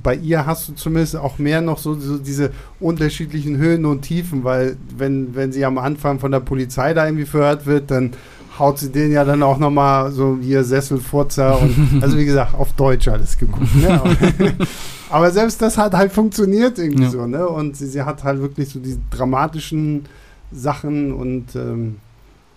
bei 0.02 0.14
ihr 0.14 0.46
hast 0.46 0.68
du 0.68 0.72
zumindest 0.74 1.16
auch 1.16 1.38
mehr 1.38 1.60
noch 1.60 1.78
so, 1.78 1.94
so 1.98 2.18
diese 2.18 2.52
unterschiedlichen 2.80 3.56
Höhen 3.56 3.84
und 3.84 4.02
Tiefen, 4.02 4.44
weil 4.44 4.76
wenn, 4.96 5.34
wenn 5.34 5.52
sie 5.52 5.64
am 5.64 5.78
Anfang 5.78 6.18
von 6.18 6.30
der 6.32 6.40
Polizei 6.40 6.94
da 6.94 7.06
irgendwie 7.06 7.24
verhört 7.26 7.66
wird, 7.66 7.90
dann 7.90 8.12
haut 8.58 8.78
sie 8.78 8.90
den 8.90 9.12
ja 9.12 9.24
dann 9.24 9.42
auch 9.42 9.58
nochmal 9.58 10.12
so 10.12 10.38
hier 10.40 10.64
Sesselfurzer 10.64 11.60
und 11.60 11.98
also 12.02 12.16
wie 12.18 12.24
gesagt, 12.24 12.54
auf 12.54 12.72
Deutsch 12.74 13.08
alles 13.08 13.36
geguckt. 13.38 13.74
Ne? 13.76 14.00
Aber, 15.10 15.30
selbst 15.30 15.60
das 15.60 15.76
hat 15.76 15.94
halt 15.94 16.12
funktioniert 16.12 16.78
irgendwie 16.78 17.04
Ja. 17.04 17.10
so, 17.10 17.26
ne? 17.26 17.46
Und 17.46 17.76
sie, 17.76 17.86
sie 17.86 18.02
hat 18.02 18.24
halt 18.24 18.40
wirklich 18.40 18.70
so 18.70 18.80
die 18.80 18.98
dramatischen 19.10 20.04
Sachen 20.50 21.12
und 21.12 21.54
ähm, 21.54 21.96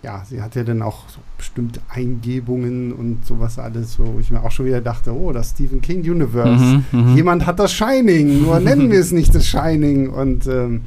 ja, 0.02 0.22
sie 0.28 0.40
hat 0.40 0.54
ja 0.54 0.62
dann 0.62 0.82
auch 0.82 1.08
so 1.08 1.18
bestimmte 1.36 1.80
Eingebungen 1.88 2.92
und 2.92 3.26
sowas 3.26 3.58
alles, 3.58 3.94
so, 3.94 4.14
wo 4.14 4.20
ich 4.20 4.30
mir 4.30 4.42
auch 4.42 4.52
schon 4.52 4.66
wieder 4.66 4.80
dachte, 4.80 5.12
oh, 5.12 5.32
das 5.32 5.50
Stephen 5.50 5.80
King 5.80 6.00
Universe. 6.00 6.82
Mhm, 6.92 7.10
mhm. 7.10 7.16
Jemand 7.16 7.46
hat 7.46 7.58
das 7.58 7.72
Shining, 7.72 8.42
nur 8.42 8.60
nennen 8.60 8.90
wir 8.90 9.00
es 9.00 9.10
nicht 9.12 9.34
das 9.34 9.46
Shining. 9.46 10.08
Und 10.10 10.46
ähm, 10.46 10.82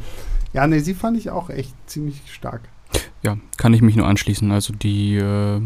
ja, 0.53 0.65
nee, 0.67 0.79
sie 0.79 0.93
fand 0.93 1.17
ich 1.17 1.29
auch 1.31 1.49
echt 1.49 1.73
ziemlich 1.87 2.21
stark. 2.31 2.61
Ja, 3.23 3.37
kann 3.57 3.73
ich 3.73 3.81
mich 3.81 3.95
nur 3.95 4.07
anschließen. 4.07 4.51
Also 4.51 4.73
die, 4.73 5.15
äh, 5.17 5.61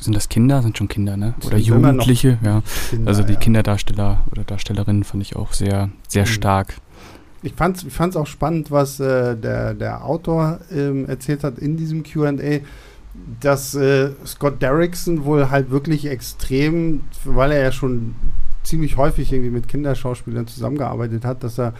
sind 0.00 0.16
das 0.16 0.28
Kinder? 0.28 0.62
Sind 0.62 0.76
schon 0.78 0.88
Kinder, 0.88 1.16
ne? 1.16 1.34
Oder 1.46 1.56
Sind 1.58 1.66
Jugendliche, 1.66 2.38
ja. 2.42 2.62
Kinder, 2.90 3.08
Also 3.08 3.22
die 3.22 3.34
ja. 3.34 3.38
Kinderdarsteller 3.38 4.24
oder 4.30 4.44
Darstellerinnen 4.44 5.04
fand 5.04 5.22
ich 5.22 5.36
auch 5.36 5.52
sehr, 5.52 5.90
sehr 6.08 6.22
Mhm. 6.22 6.26
stark. 6.26 6.74
Ich 7.44 7.54
fand 7.54 7.76
es 7.76 7.84
ich 7.84 7.92
fand's 7.92 8.16
auch 8.16 8.26
spannend, 8.26 8.70
was 8.70 9.00
äh, 9.00 9.36
der, 9.36 9.74
der 9.74 10.04
Autor 10.04 10.60
ähm, 10.72 11.08
erzählt 11.08 11.42
hat 11.44 11.58
in 11.58 11.76
diesem 11.76 12.02
QA, 12.04 12.32
dass 13.40 13.74
äh, 13.74 14.10
Scott 14.24 14.62
Derrickson 14.62 15.24
wohl 15.24 15.50
halt 15.50 15.70
wirklich 15.70 16.06
extrem, 16.06 17.02
weil 17.24 17.52
er 17.52 17.62
ja 17.62 17.72
schon 17.72 18.14
ziemlich 18.62 18.96
häufig 18.96 19.32
irgendwie 19.32 19.50
mit 19.50 19.68
Kinderschauspielern 19.68 20.46
zusammengearbeitet 20.46 21.24
hat, 21.24 21.42
dass 21.42 21.58
er 21.58 21.74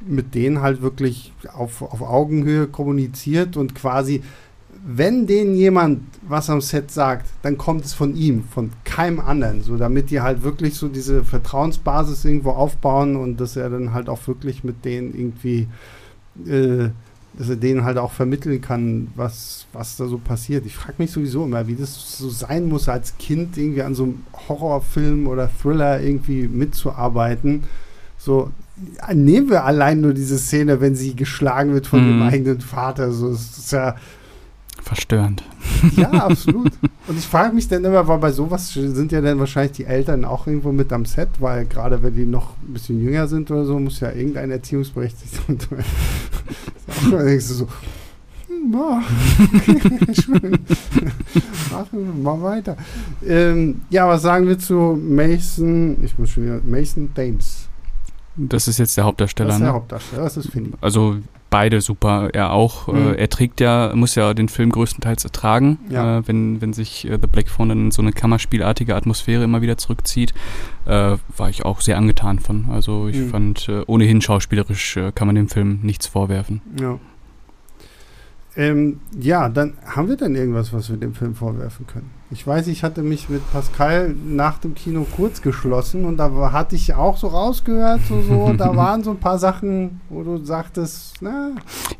mit 0.00 0.34
denen 0.34 0.60
halt 0.60 0.82
wirklich 0.82 1.32
auf, 1.52 1.82
auf 1.82 2.02
Augenhöhe 2.02 2.66
kommuniziert 2.66 3.56
und 3.56 3.74
quasi, 3.74 4.22
wenn 4.86 5.26
denen 5.26 5.54
jemand 5.54 6.02
was 6.28 6.50
am 6.50 6.60
Set 6.60 6.90
sagt, 6.90 7.26
dann 7.42 7.56
kommt 7.56 7.84
es 7.84 7.94
von 7.94 8.14
ihm, 8.14 8.44
von 8.44 8.70
keinem 8.84 9.20
anderen, 9.20 9.62
so 9.62 9.76
damit 9.76 10.10
die 10.10 10.20
halt 10.20 10.42
wirklich 10.42 10.74
so 10.74 10.88
diese 10.88 11.24
Vertrauensbasis 11.24 12.24
irgendwo 12.24 12.50
aufbauen 12.50 13.16
und 13.16 13.40
dass 13.40 13.56
er 13.56 13.70
dann 13.70 13.92
halt 13.92 14.08
auch 14.08 14.26
wirklich 14.26 14.64
mit 14.64 14.84
denen 14.84 15.14
irgendwie, 15.14 15.66
äh, 16.46 16.90
dass 17.38 17.48
er 17.48 17.56
denen 17.56 17.84
halt 17.84 17.98
auch 17.98 18.12
vermitteln 18.12 18.60
kann, 18.60 19.08
was, 19.16 19.66
was 19.72 19.96
da 19.96 20.06
so 20.06 20.18
passiert. 20.18 20.66
Ich 20.66 20.76
frage 20.76 20.94
mich 20.98 21.10
sowieso 21.10 21.44
immer, 21.44 21.66
wie 21.66 21.74
das 21.74 22.18
so 22.18 22.28
sein 22.28 22.68
muss, 22.68 22.88
als 22.88 23.16
Kind 23.18 23.56
irgendwie 23.56 23.82
an 23.82 23.94
so 23.94 24.04
einem 24.04 24.22
Horrorfilm 24.48 25.26
oder 25.26 25.50
Thriller 25.50 26.00
irgendwie 26.00 26.48
mitzuarbeiten. 26.48 27.64
So, 28.26 28.50
nehmen 29.14 29.48
wir 29.50 29.64
allein 29.64 30.00
nur 30.00 30.12
diese 30.12 30.36
Szene, 30.36 30.80
wenn 30.80 30.96
sie 30.96 31.14
geschlagen 31.14 31.72
wird 31.74 31.86
von 31.86 32.00
dem 32.00 32.16
Mhm. 32.16 32.22
eigenen 32.28 32.60
Vater. 32.60 33.12
So, 33.12 33.30
es 33.30 33.56
ist 33.56 33.70
ja, 33.70 33.94
Verstörend. 34.82 35.44
ja, 35.96 36.10
absolut. 36.30 36.72
Und 37.06 37.16
ich 37.18 37.24
frage 37.26 37.54
mich 37.54 37.68
dann 37.68 37.84
immer, 37.84 38.06
weil 38.08 38.18
bei 38.18 38.32
sowas 38.32 38.72
sind 38.72 39.12
ja 39.12 39.20
dann 39.20 39.38
wahrscheinlich 39.38 39.76
die 39.76 39.84
Eltern 39.84 40.24
auch 40.24 40.48
irgendwo 40.48 40.72
mit 40.72 40.92
am 40.92 41.04
Set, 41.04 41.28
weil 41.38 41.66
gerade 41.66 42.02
wenn 42.02 42.14
die 42.16 42.26
noch 42.26 42.50
ein 42.66 42.72
bisschen 42.72 43.00
jünger 43.00 43.28
sind 43.28 43.48
oder 43.52 43.64
so, 43.64 43.78
muss 43.78 44.00
ja 44.00 44.10
irgendein 44.10 44.50
Erziehungsberechtigter. 44.50 45.42
Immer 47.04 47.22
denkst 47.24 47.46
du 47.48 47.54
so, 47.54 47.68
hm, 48.48 48.74
ja, 48.74 49.02
schön. 50.22 50.58
Machen 51.70 51.88
wir 51.92 52.22
mal 52.24 52.42
weiter. 52.42 52.76
Ähm, 53.24 53.82
ja, 53.90 54.08
was 54.08 54.22
sagen 54.22 54.48
wir 54.48 54.58
zu 54.58 54.98
Mason, 55.00 55.96
ich 56.02 56.18
muss 56.18 56.30
schon 56.30 56.42
wieder, 56.44 56.60
Mason 56.64 57.08
Thames. 57.14 57.68
Das 58.36 58.68
ist 58.68 58.78
jetzt 58.78 58.96
der 58.96 59.04
Hauptdarsteller, 59.04 59.48
Das 59.48 59.56
ist 59.56 59.60
der 59.62 59.68
ne? 59.68 59.74
Hauptdarsteller, 59.74 60.22
das 60.24 60.36
ist 60.36 60.50
Finny. 60.50 60.70
Also 60.80 61.16
beide 61.48 61.80
super. 61.80 62.28
Er 62.34 62.52
auch. 62.52 62.88
Mhm. 62.88 62.96
Äh, 62.96 63.14
er 63.14 63.28
trägt 63.30 63.60
ja, 63.60 63.92
muss 63.94 64.14
ja 64.14 64.34
den 64.34 64.48
Film 64.48 64.70
größtenteils 64.70 65.24
ertragen, 65.24 65.78
Ja. 65.88 66.18
äh, 66.18 66.28
wenn, 66.28 66.60
wenn 66.60 66.72
sich 66.72 67.06
äh, 67.08 67.18
The 67.20 67.26
Black 67.26 67.48
Phone 67.48 67.68
dann 67.70 67.78
in 67.86 67.90
so 67.92 68.02
eine 68.02 68.12
Kammerspielartige 68.12 68.94
Atmosphäre 68.94 69.44
immer 69.44 69.62
wieder 69.62 69.78
zurückzieht. 69.78 70.34
Äh, 70.84 71.16
war 71.36 71.48
ich 71.48 71.64
auch 71.64 71.80
sehr 71.80 71.96
angetan 71.96 72.38
von. 72.40 72.66
Also 72.70 73.08
ich 73.08 73.16
Mhm. 73.16 73.30
fand, 73.30 73.68
äh, 73.68 73.82
ohnehin 73.86 74.20
schauspielerisch 74.20 74.96
äh, 74.98 75.12
kann 75.12 75.26
man 75.28 75.34
dem 75.36 75.48
Film 75.48 75.80
nichts 75.82 76.06
vorwerfen. 76.06 76.60
Ja. 76.80 76.98
Ähm, 78.56 79.00
ja, 79.18 79.48
dann 79.48 79.74
haben 79.84 80.08
wir 80.08 80.16
denn 80.16 80.34
irgendwas, 80.34 80.72
was 80.72 80.88
wir 80.90 80.96
dem 80.96 81.14
Film 81.14 81.34
vorwerfen 81.34 81.86
können. 81.86 82.10
Ich 82.32 82.44
weiß, 82.44 82.66
ich 82.66 82.82
hatte 82.82 83.02
mich 83.02 83.28
mit 83.28 83.40
Pascal 83.52 84.12
nach 84.26 84.58
dem 84.58 84.74
Kino 84.74 85.06
kurz 85.14 85.42
geschlossen 85.42 86.04
und 86.04 86.16
da 86.16 86.50
hatte 86.50 86.74
ich 86.74 86.92
auch 86.94 87.16
so 87.16 87.28
rausgehört, 87.28 88.00
so, 88.08 88.20
so 88.22 88.52
da 88.52 88.74
waren 88.76 89.04
so 89.04 89.12
ein 89.12 89.18
paar 89.18 89.38
Sachen, 89.38 90.00
wo 90.08 90.24
du 90.24 90.44
sagtest, 90.44 91.14
na, 91.20 91.50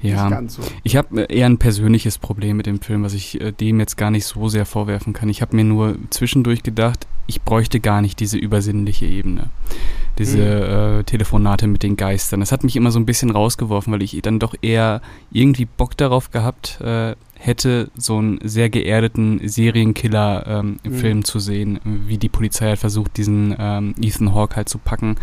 nicht 0.02 0.14
Ja, 0.14 0.28
ganz 0.28 0.54
so. 0.56 0.62
ich 0.82 0.96
habe 0.96 1.22
eher 1.22 1.46
ein 1.46 1.58
persönliches 1.58 2.18
Problem 2.18 2.56
mit 2.56 2.66
dem 2.66 2.80
Film, 2.80 3.04
was 3.04 3.14
ich 3.14 3.40
äh, 3.40 3.52
dem 3.52 3.78
jetzt 3.78 3.96
gar 3.96 4.10
nicht 4.10 4.26
so 4.26 4.48
sehr 4.48 4.66
vorwerfen 4.66 5.12
kann. 5.12 5.28
Ich 5.28 5.42
habe 5.42 5.54
mir 5.54 5.64
nur 5.64 5.96
zwischendurch 6.10 6.64
gedacht, 6.64 7.06
ich 7.28 7.42
bräuchte 7.42 7.78
gar 7.80 8.02
nicht 8.02 8.18
diese 8.18 8.36
übersinnliche 8.38 9.06
Ebene. 9.06 9.50
Diese 10.18 10.38
äh, 11.00 11.04
Telefonate 11.04 11.66
mit 11.66 11.82
den 11.82 11.96
Geistern. 11.96 12.40
Das 12.40 12.52
hat 12.52 12.64
mich 12.64 12.76
immer 12.76 12.90
so 12.90 12.98
ein 12.98 13.06
bisschen 13.06 13.30
rausgeworfen, 13.30 13.92
weil 13.92 14.02
ich 14.02 14.18
dann 14.22 14.38
doch 14.38 14.54
eher 14.62 15.02
irgendwie 15.30 15.66
Bock 15.66 15.96
darauf 15.96 16.30
gehabt 16.30 16.80
äh, 16.80 17.14
hätte, 17.38 17.90
so 17.96 18.16
einen 18.18 18.38
sehr 18.42 18.70
geerdeten 18.70 19.40
Serienkiller-Film 19.46 21.18
Mhm. 21.18 21.24
zu 21.24 21.38
sehen, 21.38 21.80
wie 21.84 22.18
die 22.18 22.28
Polizei 22.28 22.66
halt 22.68 22.78
versucht, 22.78 23.16
diesen 23.16 23.54
ähm, 23.58 23.94
Ethan 24.00 24.34
Hawke 24.34 24.56
halt 24.56 24.68
zu 24.68 24.78
packen 24.78 25.16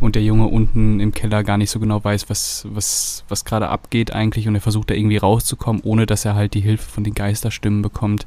und 0.00 0.14
der 0.14 0.22
Junge 0.22 0.46
unten 0.46 1.00
im 1.00 1.12
Keller 1.12 1.42
gar 1.44 1.58
nicht 1.58 1.70
so 1.70 1.80
genau 1.80 2.02
weiß, 2.02 2.30
was, 2.30 2.66
was, 2.70 3.24
was 3.28 3.44
gerade 3.44 3.68
abgeht 3.68 4.12
eigentlich 4.12 4.48
und 4.48 4.54
er 4.54 4.60
versucht 4.60 4.90
da 4.90 4.94
irgendwie 4.94 5.16
rauszukommen, 5.16 5.82
ohne 5.84 6.06
dass 6.06 6.24
er 6.24 6.34
halt 6.34 6.54
die 6.54 6.60
Hilfe 6.60 6.88
von 6.90 7.04
den 7.04 7.14
Geisterstimmen 7.14 7.82
bekommt. 7.82 8.26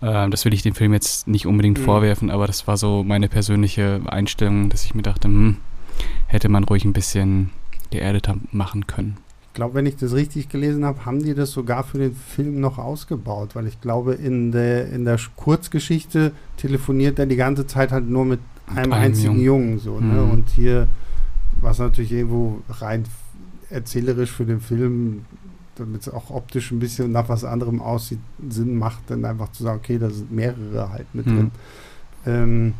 Ähm, 0.00 0.30
das 0.30 0.44
will 0.44 0.54
ich 0.54 0.62
dem 0.62 0.74
Film 0.74 0.92
jetzt 0.92 1.28
nicht 1.28 1.46
unbedingt 1.46 1.78
Mhm. 1.78 1.82
vorwerfen, 1.84 2.30
aber 2.30 2.46
das 2.46 2.66
war 2.66 2.76
so 2.76 3.04
meine 3.04 3.28
persönliche 3.28 4.00
Einstellung, 4.06 4.68
dass 4.70 4.84
ich 4.84 4.94
mir 4.94 5.02
dachte, 5.02 5.28
hm, 5.28 5.58
hätte 6.26 6.48
man 6.48 6.64
ruhig 6.64 6.84
ein 6.84 6.92
bisschen 6.92 7.50
geerdeter 7.90 8.36
machen 8.50 8.86
können. 8.86 9.18
Ich 9.52 9.54
glaube, 9.54 9.74
wenn 9.74 9.84
ich 9.84 9.96
das 9.96 10.14
richtig 10.14 10.48
gelesen 10.48 10.82
habe, 10.86 11.04
haben 11.04 11.22
die 11.22 11.34
das 11.34 11.50
sogar 11.50 11.84
für 11.84 11.98
den 11.98 12.14
Film 12.14 12.58
noch 12.60 12.78
ausgebaut, 12.78 13.54
weil 13.54 13.66
ich 13.66 13.82
glaube, 13.82 14.14
in 14.14 14.50
der, 14.50 14.88
in 14.90 15.04
der 15.04 15.18
Sch- 15.18 15.28
Kurzgeschichte 15.36 16.32
telefoniert 16.56 17.18
er 17.18 17.26
die 17.26 17.36
ganze 17.36 17.66
Zeit 17.66 17.92
halt 17.92 18.08
nur 18.08 18.24
mit 18.24 18.40
Mit 18.68 18.78
einem 18.78 18.92
einem 18.94 19.02
einzigen 19.02 19.38
Jungen. 19.42 19.72
Jungen. 19.72 19.78
so, 19.78 20.00
ne? 20.00 20.22
Mhm. 20.22 20.30
Und 20.30 20.48
hier 20.48 20.88
war 21.60 21.72
es 21.72 21.78
natürlich 21.78 22.12
irgendwo 22.12 22.62
rein 22.70 23.04
erzählerisch 23.68 24.32
für 24.32 24.46
den 24.46 24.62
Film, 24.62 25.26
damit 25.76 26.00
es 26.00 26.08
auch 26.08 26.30
optisch 26.30 26.70
ein 26.70 26.78
bisschen 26.78 27.12
nach 27.12 27.28
was 27.28 27.44
anderem 27.44 27.82
aussieht, 27.82 28.20
Sinn 28.48 28.76
macht, 28.78 29.02
dann 29.08 29.22
einfach 29.26 29.52
zu 29.52 29.64
sagen, 29.64 29.80
okay, 29.84 29.98
da 29.98 30.08
sind 30.08 30.32
mehrere 30.32 30.88
halt 30.90 31.14
mit 31.14 31.26
Mhm. 31.26 31.36
drin. 31.36 31.50
Ähm, 32.24 32.74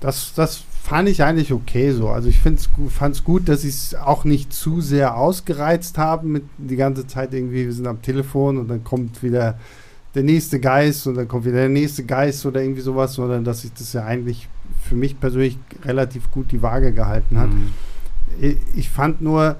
das, 0.00 0.32
das 0.34 0.62
fand 0.82 1.08
ich 1.08 1.22
eigentlich 1.22 1.52
okay 1.52 1.92
so. 1.92 2.08
Also 2.08 2.28
ich 2.28 2.38
fand 2.40 2.60
es 2.60 3.24
gut, 3.24 3.48
dass 3.48 3.62
sie 3.62 3.68
es 3.68 3.94
auch 3.94 4.24
nicht 4.24 4.52
zu 4.52 4.80
sehr 4.80 5.16
ausgereizt 5.16 5.98
haben 5.98 6.32
mit 6.32 6.44
die 6.56 6.76
ganze 6.76 7.06
Zeit 7.06 7.34
irgendwie, 7.34 7.66
wir 7.66 7.72
sind 7.72 7.86
am 7.86 8.00
Telefon 8.00 8.56
und 8.58 8.68
dann 8.68 8.84
kommt 8.84 9.22
wieder 9.22 9.58
der 10.14 10.22
nächste 10.22 10.58
Geist 10.60 11.06
und 11.06 11.16
dann 11.16 11.28
kommt 11.28 11.44
wieder 11.44 11.56
der 11.58 11.68
nächste 11.68 12.04
Geist 12.04 12.46
oder 12.46 12.62
irgendwie 12.62 12.80
sowas, 12.80 13.14
sondern 13.14 13.44
dass 13.44 13.60
sich 13.62 13.72
das 13.74 13.92
ja 13.92 14.04
eigentlich 14.04 14.48
für 14.82 14.94
mich 14.96 15.20
persönlich 15.20 15.58
relativ 15.84 16.30
gut 16.30 16.50
die 16.52 16.62
Waage 16.62 16.92
gehalten 16.92 17.38
hat. 17.38 17.50
Mhm. 17.50 17.68
Ich- 18.40 18.56
Ich 18.74 18.88
fand 18.88 19.20
nur, 19.20 19.56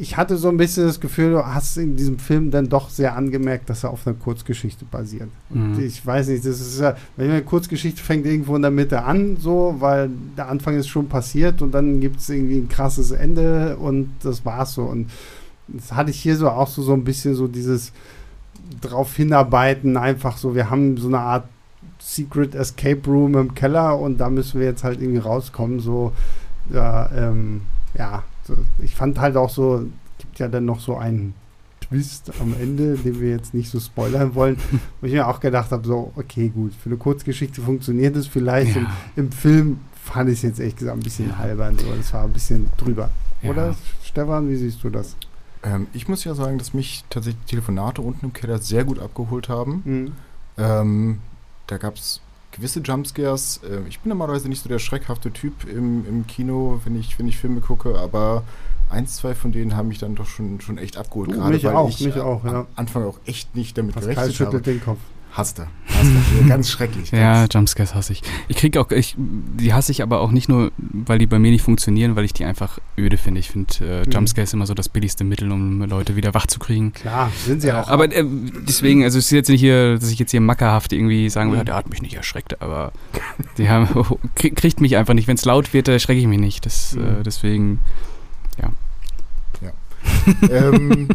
ich, 0.00 0.16
hatte 0.16 0.36
so 0.36 0.48
ein 0.48 0.56
bisschen 0.56 0.86
das 0.86 1.00
Gefühl, 1.00 1.32
du 1.32 1.46
hast 1.46 1.76
in 1.76 1.96
diesem 1.96 2.18
Film 2.18 2.50
dann 2.50 2.68
doch 2.68 2.90
sehr 2.90 3.16
angemerkt, 3.16 3.68
dass 3.68 3.82
er 3.82 3.90
auf 3.90 4.06
einer 4.06 4.16
Kurzgeschichte 4.16 4.84
basiert. 4.84 5.28
Mhm. 5.50 5.80
ich 5.80 6.04
weiß 6.04 6.28
nicht, 6.28 6.44
das 6.44 6.60
ist 6.60 6.80
ja, 6.80 6.96
wenn 7.16 7.30
eine 7.30 7.42
Kurzgeschichte 7.42 8.00
fängt 8.00 8.24
irgendwo 8.24 8.54
in 8.54 8.62
der 8.62 8.70
Mitte 8.70 9.02
an, 9.02 9.36
so, 9.36 9.76
weil 9.80 10.10
der 10.36 10.48
Anfang 10.48 10.76
ist 10.76 10.88
schon 10.88 11.08
passiert 11.08 11.60
und 11.60 11.72
dann 11.72 12.00
gibt 12.00 12.20
es 12.20 12.28
irgendwie 12.28 12.58
ein 12.58 12.68
krasses 12.68 13.10
Ende 13.10 13.76
und 13.76 14.10
das 14.22 14.44
war's 14.44 14.74
so. 14.74 14.82
Und 14.82 15.10
das 15.66 15.92
hatte 15.92 16.10
ich 16.10 16.20
hier 16.20 16.36
so 16.36 16.50
auch 16.50 16.68
so, 16.68 16.82
so 16.82 16.92
ein 16.92 17.04
bisschen 17.04 17.34
so 17.34 17.48
dieses 17.48 17.92
drauf 18.80 19.16
hinarbeiten, 19.16 19.96
einfach 19.96 20.36
so, 20.36 20.54
wir 20.54 20.70
haben 20.70 20.96
so 20.98 21.08
eine 21.08 21.18
Art 21.18 21.48
Secret 21.98 22.54
Escape 22.54 23.00
Room 23.06 23.36
im 23.36 23.54
Keller 23.54 23.98
und 23.98 24.18
da 24.18 24.30
müssen 24.30 24.60
wir 24.60 24.66
jetzt 24.66 24.84
halt 24.84 25.00
irgendwie 25.00 25.18
rauskommen, 25.18 25.80
so, 25.80 26.12
ja, 26.70 27.10
ähm, 27.16 27.62
ja 27.96 28.22
ich 28.82 28.94
fand 28.94 29.18
halt 29.18 29.36
auch 29.36 29.50
so, 29.50 29.86
gibt 30.18 30.38
ja 30.38 30.48
dann 30.48 30.64
noch 30.64 30.80
so 30.80 30.96
einen 30.96 31.34
Twist 31.80 32.32
am 32.40 32.54
Ende, 32.60 32.96
den 32.96 33.20
wir 33.20 33.30
jetzt 33.30 33.54
nicht 33.54 33.70
so 33.70 33.80
spoilern 33.80 34.34
wollen, 34.34 34.56
wo 35.00 35.06
ich 35.06 35.12
mir 35.12 35.28
auch 35.28 35.40
gedacht 35.40 35.70
habe, 35.70 35.86
so, 35.86 36.12
okay, 36.16 36.48
gut, 36.48 36.72
für 36.74 36.88
eine 36.88 36.96
Kurzgeschichte 36.96 37.60
funktioniert 37.60 38.16
es 38.16 38.26
vielleicht. 38.26 38.76
Ja. 38.76 38.82
Im, 39.16 39.26
Im, 39.26 39.32
Film 39.32 39.78
fand 40.02 40.30
ich 40.30 40.36
es 40.36 40.42
jetzt 40.42 40.60
echt 40.60 40.78
gesagt 40.78 40.96
ein 40.96 41.02
bisschen 41.02 41.30
ja. 41.30 41.36
albern, 41.36 41.78
so, 41.78 41.86
das 41.94 42.12
war 42.12 42.24
ein 42.24 42.32
bisschen 42.32 42.68
drüber. 42.76 43.10
Ja. 43.42 43.50
Oder, 43.50 43.74
Stefan, 44.02 44.48
wie 44.48 44.56
siehst 44.56 44.82
du 44.82 44.90
das? 44.90 45.16
Ähm, 45.62 45.86
ich 45.92 46.08
muss 46.08 46.24
ja 46.24 46.34
sagen, 46.34 46.58
dass 46.58 46.74
mich 46.74 47.04
tatsächlich 47.10 47.42
die 47.44 47.50
Telefonate 47.50 48.02
unten 48.02 48.26
im 48.26 48.32
Keller 48.32 48.58
sehr 48.58 48.84
gut 48.84 48.98
abgeholt 48.98 49.48
haben. 49.48 49.82
Mhm. 49.84 50.12
Ähm, 50.56 51.18
da 51.66 51.78
gab 51.78 51.96
es 51.96 52.20
gewisse 52.54 52.80
Jumpscares. 52.80 53.60
Äh, 53.68 53.88
ich 53.88 54.00
bin 54.00 54.10
normalerweise 54.10 54.48
nicht 54.48 54.62
so 54.62 54.68
der 54.68 54.78
schreckhafte 54.78 55.32
Typ 55.32 55.64
im, 55.64 56.06
im 56.06 56.26
Kino, 56.26 56.80
wenn 56.84 56.98
ich, 56.98 57.18
wenn 57.18 57.28
ich 57.28 57.36
Filme 57.38 57.60
gucke, 57.60 57.98
aber 57.98 58.44
eins, 58.90 59.16
zwei 59.16 59.34
von 59.34 59.52
denen 59.52 59.76
haben 59.76 59.88
mich 59.88 59.98
dann 59.98 60.14
doch 60.14 60.26
schon, 60.26 60.60
schon 60.60 60.78
echt 60.78 60.96
abgeholt. 60.96 61.30
Uh, 61.30 61.32
gerade 61.32 61.54
mich 61.54 61.64
weil 61.64 61.74
auch, 61.74 61.88
ich 61.88 62.00
mich 62.00 62.18
auch, 62.20 62.44
ja. 62.44 62.60
am 62.60 62.66
Anfang 62.76 63.04
auch 63.04 63.18
echt 63.26 63.54
nicht 63.54 63.76
damit 63.76 63.94
Pascal 63.94 64.14
gerechnet 64.14 64.36
schüttelt 64.36 64.54
habe. 64.54 64.72
den 64.72 64.84
Kopf. 64.84 64.98
Hasste. 65.34 65.66
Hasste. 65.88 66.14
ganz 66.48 66.70
schrecklich. 66.70 67.10
Ganz 67.10 67.20
ja, 67.20 67.46
Jumpscares 67.50 67.92
hasse 67.94 68.12
ich. 68.12 68.22
Ich 68.46 68.56
kriege 68.56 68.80
auch, 68.80 68.88
ich, 68.92 69.16
die 69.18 69.74
hasse 69.74 69.90
ich 69.90 70.00
aber 70.00 70.20
auch 70.20 70.30
nicht 70.30 70.48
nur, 70.48 70.70
weil 70.78 71.18
die 71.18 71.26
bei 71.26 71.40
mir 71.40 71.50
nicht 71.50 71.62
funktionieren, 71.62 72.14
weil 72.14 72.24
ich 72.24 72.32
die 72.32 72.44
einfach 72.44 72.78
öde 72.96 73.16
finde. 73.16 73.40
Ich 73.40 73.50
finde 73.50 73.74
äh, 73.80 74.06
mhm. 74.06 74.12
Jumpscares 74.12 74.52
immer 74.52 74.66
so 74.66 74.74
das 74.74 74.88
billigste 74.88 75.24
Mittel, 75.24 75.50
um 75.50 75.82
Leute 75.82 76.14
wieder 76.14 76.34
wach 76.34 76.46
zu 76.46 76.60
kriegen. 76.60 76.92
Klar, 76.92 77.32
sind 77.44 77.62
sie 77.62 77.72
auch. 77.72 77.88
Äh, 77.88 77.90
aber 77.90 78.12
äh, 78.14 78.24
deswegen, 78.68 79.02
also 79.02 79.18
es 79.18 79.24
ist 79.24 79.32
jetzt 79.32 79.48
nicht 79.48 79.60
hier, 79.60 79.98
dass 79.98 80.08
ich 80.08 80.20
jetzt 80.20 80.30
hier 80.30 80.40
mackerhaft 80.40 80.92
irgendwie 80.92 81.28
sagen 81.28 81.50
will, 81.50 81.58
mhm. 81.58 81.64
der 81.64 81.74
hat 81.74 81.90
mich 81.90 82.00
nicht 82.00 82.14
erschreckt, 82.14 82.62
aber 82.62 82.92
die 83.58 83.68
haben, 83.68 83.88
kriegt 84.36 84.80
mich 84.80 84.96
einfach 84.96 85.14
nicht. 85.14 85.26
Wenn 85.26 85.36
es 85.36 85.44
laut 85.44 85.72
wird, 85.72 85.88
erschrecke 85.88 86.20
ich 86.20 86.28
mich 86.28 86.38
nicht. 86.38 86.64
Das, 86.64 86.94
äh, 86.94 87.00
mhm. 87.00 87.06
äh, 87.06 87.22
deswegen, 87.24 87.80
ja. 88.62 88.70
Ja. 89.62 90.48
ähm, 90.72 91.08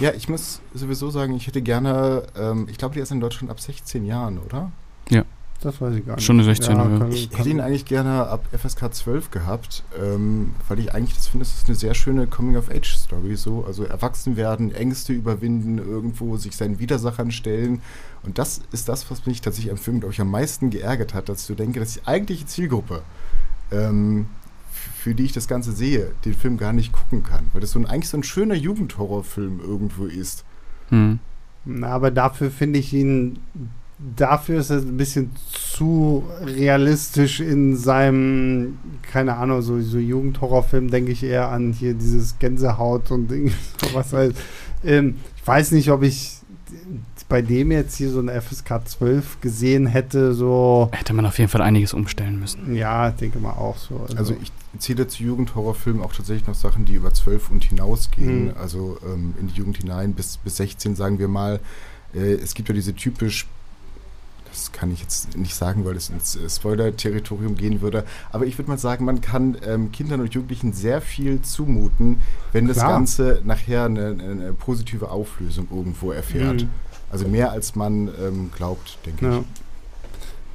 ja, 0.00 0.12
ich 0.12 0.28
muss 0.28 0.60
sowieso 0.74 1.10
sagen, 1.10 1.34
ich 1.34 1.46
hätte 1.46 1.62
gerne, 1.62 2.24
ähm, 2.36 2.66
ich 2.70 2.78
glaube, 2.78 2.94
die 2.94 3.00
ist 3.00 3.12
in 3.12 3.20
Deutschland 3.20 3.50
ab 3.50 3.60
16 3.60 4.04
Jahren, 4.04 4.38
oder? 4.38 4.70
Ja. 5.08 5.24
Das 5.62 5.80
weiß 5.80 5.94
ich 5.94 6.04
gar 6.04 6.16
nicht. 6.16 6.24
Schon 6.24 6.36
eine 6.36 6.44
16 6.44 6.76
ja, 6.76 6.82
kann, 6.82 7.12
Ich 7.12 7.30
hätte 7.36 7.48
ihn 7.48 7.60
eigentlich 7.60 7.84
gerne 7.84 8.26
ab 8.26 8.44
FSK 8.50 8.92
12 8.92 9.30
gehabt, 9.30 9.84
ähm, 10.00 10.54
weil 10.66 10.80
ich 10.80 10.92
eigentlich 10.92 11.16
das 11.16 11.28
finde, 11.28 11.44
es 11.44 11.54
ist 11.54 11.68
eine 11.68 11.76
sehr 11.76 11.94
schöne 11.94 12.26
Coming-of-Age-Story. 12.26 13.36
So. 13.36 13.64
Also 13.64 13.84
erwachsen 13.84 14.36
werden, 14.36 14.74
Ängste 14.74 15.12
überwinden, 15.12 15.78
irgendwo 15.78 16.36
sich 16.36 16.56
seinen 16.56 16.80
Widersachern 16.80 17.30
stellen. 17.30 17.80
Und 18.24 18.38
das 18.38 18.62
ist 18.72 18.88
das, 18.88 19.08
was 19.08 19.24
mich 19.26 19.40
tatsächlich 19.40 19.70
am 19.70 19.78
Film, 19.78 20.00
glaube 20.00 20.12
ich, 20.12 20.20
am 20.20 20.30
meisten 20.30 20.70
geärgert 20.70 21.14
hat, 21.14 21.28
dass 21.28 21.46
du 21.46 21.54
denke, 21.54 21.78
dass 21.78 21.94
die 21.94 22.06
eigentliche 22.06 22.46
Zielgruppe 22.46 23.02
ähm, 23.70 24.26
für 25.02 25.14
die 25.14 25.24
ich 25.24 25.32
das 25.32 25.48
Ganze 25.48 25.72
sehe, 25.72 26.12
den 26.24 26.34
Film 26.34 26.56
gar 26.56 26.72
nicht 26.72 26.92
gucken 26.92 27.22
kann. 27.22 27.46
Weil 27.52 27.60
das 27.60 27.72
so 27.72 27.78
ein, 27.78 27.86
eigentlich 27.86 28.08
so 28.08 28.16
ein 28.16 28.22
schöner 28.22 28.54
Jugendhorrorfilm 28.54 29.60
irgendwo 29.60 30.06
ist. 30.06 30.44
Hm. 30.88 31.18
Aber 31.82 32.10
dafür 32.10 32.50
finde 32.50 32.78
ich 32.78 32.92
ihn, 32.92 33.38
dafür 34.16 34.60
ist 34.60 34.70
er 34.70 34.78
ein 34.78 34.96
bisschen 34.96 35.30
zu 35.50 36.24
realistisch 36.40 37.40
in 37.40 37.76
seinem, 37.76 38.78
keine 39.02 39.36
Ahnung, 39.36 39.62
so, 39.62 39.80
so 39.80 39.98
Jugendhorrorfilm, 39.98 40.90
denke 40.90 41.12
ich 41.12 41.22
eher 41.22 41.48
an 41.48 41.72
hier 41.72 41.94
dieses 41.94 42.38
Gänsehaut 42.38 43.10
und 43.10 43.30
sowas. 43.80 44.12
Halt. 44.12 44.36
Ähm, 44.84 45.16
ich 45.36 45.46
weiß 45.46 45.72
nicht, 45.72 45.90
ob 45.90 46.02
ich 46.02 46.38
bei 47.28 47.40
dem 47.40 47.72
jetzt 47.72 47.96
hier 47.96 48.10
so 48.10 48.20
ein 48.20 48.28
FSK 48.28 48.86
12 48.86 49.40
gesehen 49.40 49.86
hätte, 49.86 50.34
so. 50.34 50.90
Hätte 50.92 51.14
man 51.14 51.24
auf 51.24 51.38
jeden 51.38 51.50
Fall 51.50 51.62
einiges 51.62 51.94
umstellen 51.94 52.38
müssen. 52.38 52.74
Ja, 52.74 53.10
denke 53.10 53.38
mal 53.38 53.52
auch 53.52 53.78
so. 53.78 54.00
Also, 54.00 54.16
also 54.16 54.36
ich 54.42 54.52
zähle 54.78 55.06
zu 55.06 55.22
Jugendhorrorfilmen 55.22 56.02
auch 56.02 56.14
tatsächlich 56.14 56.46
noch 56.46 56.54
Sachen, 56.54 56.84
die 56.84 56.94
über 56.94 57.12
12 57.12 57.50
und 57.50 57.64
hinausgehen, 57.64 58.46
mhm. 58.46 58.54
also 58.56 58.98
ähm, 59.04 59.34
in 59.38 59.48
die 59.48 59.54
Jugend 59.54 59.76
hinein, 59.76 60.14
bis, 60.14 60.38
bis 60.38 60.56
16, 60.56 60.96
sagen 60.96 61.18
wir 61.18 61.28
mal. 61.28 61.60
Äh, 62.14 62.34
es 62.34 62.54
gibt 62.54 62.68
ja 62.68 62.74
diese 62.74 62.94
typisch 62.94 63.46
das 64.52 64.70
kann 64.70 64.92
ich 64.92 65.00
jetzt 65.00 65.36
nicht 65.36 65.54
sagen, 65.54 65.84
weil 65.84 65.96
es 65.96 66.10
ins 66.10 66.36
äh, 66.36 66.48
Spoiler-Territorium 66.48 67.56
gehen 67.56 67.80
würde. 67.80 68.04
Aber 68.30 68.46
ich 68.46 68.58
würde 68.58 68.70
mal 68.70 68.78
sagen, 68.78 69.04
man 69.04 69.20
kann 69.20 69.56
ähm, 69.66 69.90
Kindern 69.92 70.20
und 70.20 70.34
Jugendlichen 70.34 70.72
sehr 70.72 71.00
viel 71.00 71.40
zumuten, 71.42 72.20
wenn 72.52 72.66
Klar. 72.66 72.74
das 72.74 72.84
Ganze 72.84 73.42
nachher 73.44 73.86
eine, 73.86 74.08
eine, 74.08 74.52
positive 74.52 75.10
Auflösung 75.10 75.68
irgendwo 75.70 76.12
erfährt. 76.12 76.62
Mhm. 76.62 76.68
Also 77.10 77.26
mehr 77.28 77.50
als 77.50 77.74
man 77.74 78.08
ähm, 78.22 78.50
glaubt, 78.54 78.98
denke 79.06 79.24
ja. 79.24 79.38
ich. 79.38 79.44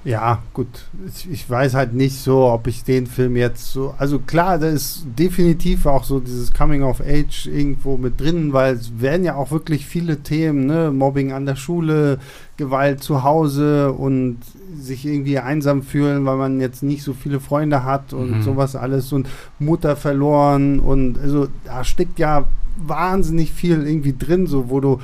Ja, 0.08 0.42
gut. 0.54 0.86
Ich, 1.30 1.50
weiß 1.50 1.74
halt 1.74 1.94
nicht 1.94 2.18
so, 2.18 2.46
ob 2.46 2.68
ich 2.68 2.86
den 2.86 3.08
Film 3.08 3.36
jetzt 3.36 3.74
so. 3.74 3.94
Also 3.98 4.20
klar, 4.20 4.58
da 4.58 4.70
ist 4.70 5.06
definitiv 5.20 5.86
auch 5.86 6.06
so 6.06 6.22
dieses 6.22 6.54
Coming 6.54 6.82
of 6.82 7.02
Age 7.02 7.48
irgendwo 7.48 7.98
mit 7.98 8.18
drin, 8.18 8.54
weil 8.54 8.76
es 8.76 9.02
werden 9.02 9.26
ja 9.26 9.36
auch 9.36 9.52
wirklich 9.52 9.86
viele 9.86 10.24
Themen, 10.24 10.66
ne? 10.66 10.92
Mobbing 10.92 11.34
an 11.34 11.46
der 11.46 11.58
Schule, 11.58 12.20
Gewalt 12.56 13.04
zu 13.04 13.26
Hause 13.26 13.92
und 13.92 14.38
sich 14.80 15.06
irgendwie 15.06 15.40
einsam 15.40 15.84
fühlen, 15.84 16.26
weil 16.26 16.38
man 16.38 16.62
jetzt 16.62 16.84
nicht 16.84 17.04
so 17.04 17.12
viele 17.12 17.42
Freunde 17.42 17.84
hat 17.84 18.14
und 18.14 18.38
mhm. 18.38 18.42
sowas 18.44 18.78
alles 18.78 19.12
und 19.12 19.28
Mutter 19.60 19.98
verloren 19.98 20.80
und 20.80 21.20
also 21.20 21.50
da 21.66 21.84
steckt 21.84 22.18
ja 22.18 22.48
wahnsinnig 22.78 23.52
viel 23.52 23.86
irgendwie 23.86 24.16
drin, 24.18 24.48
so 24.48 24.70
wo 24.70 24.80
du 24.80 25.00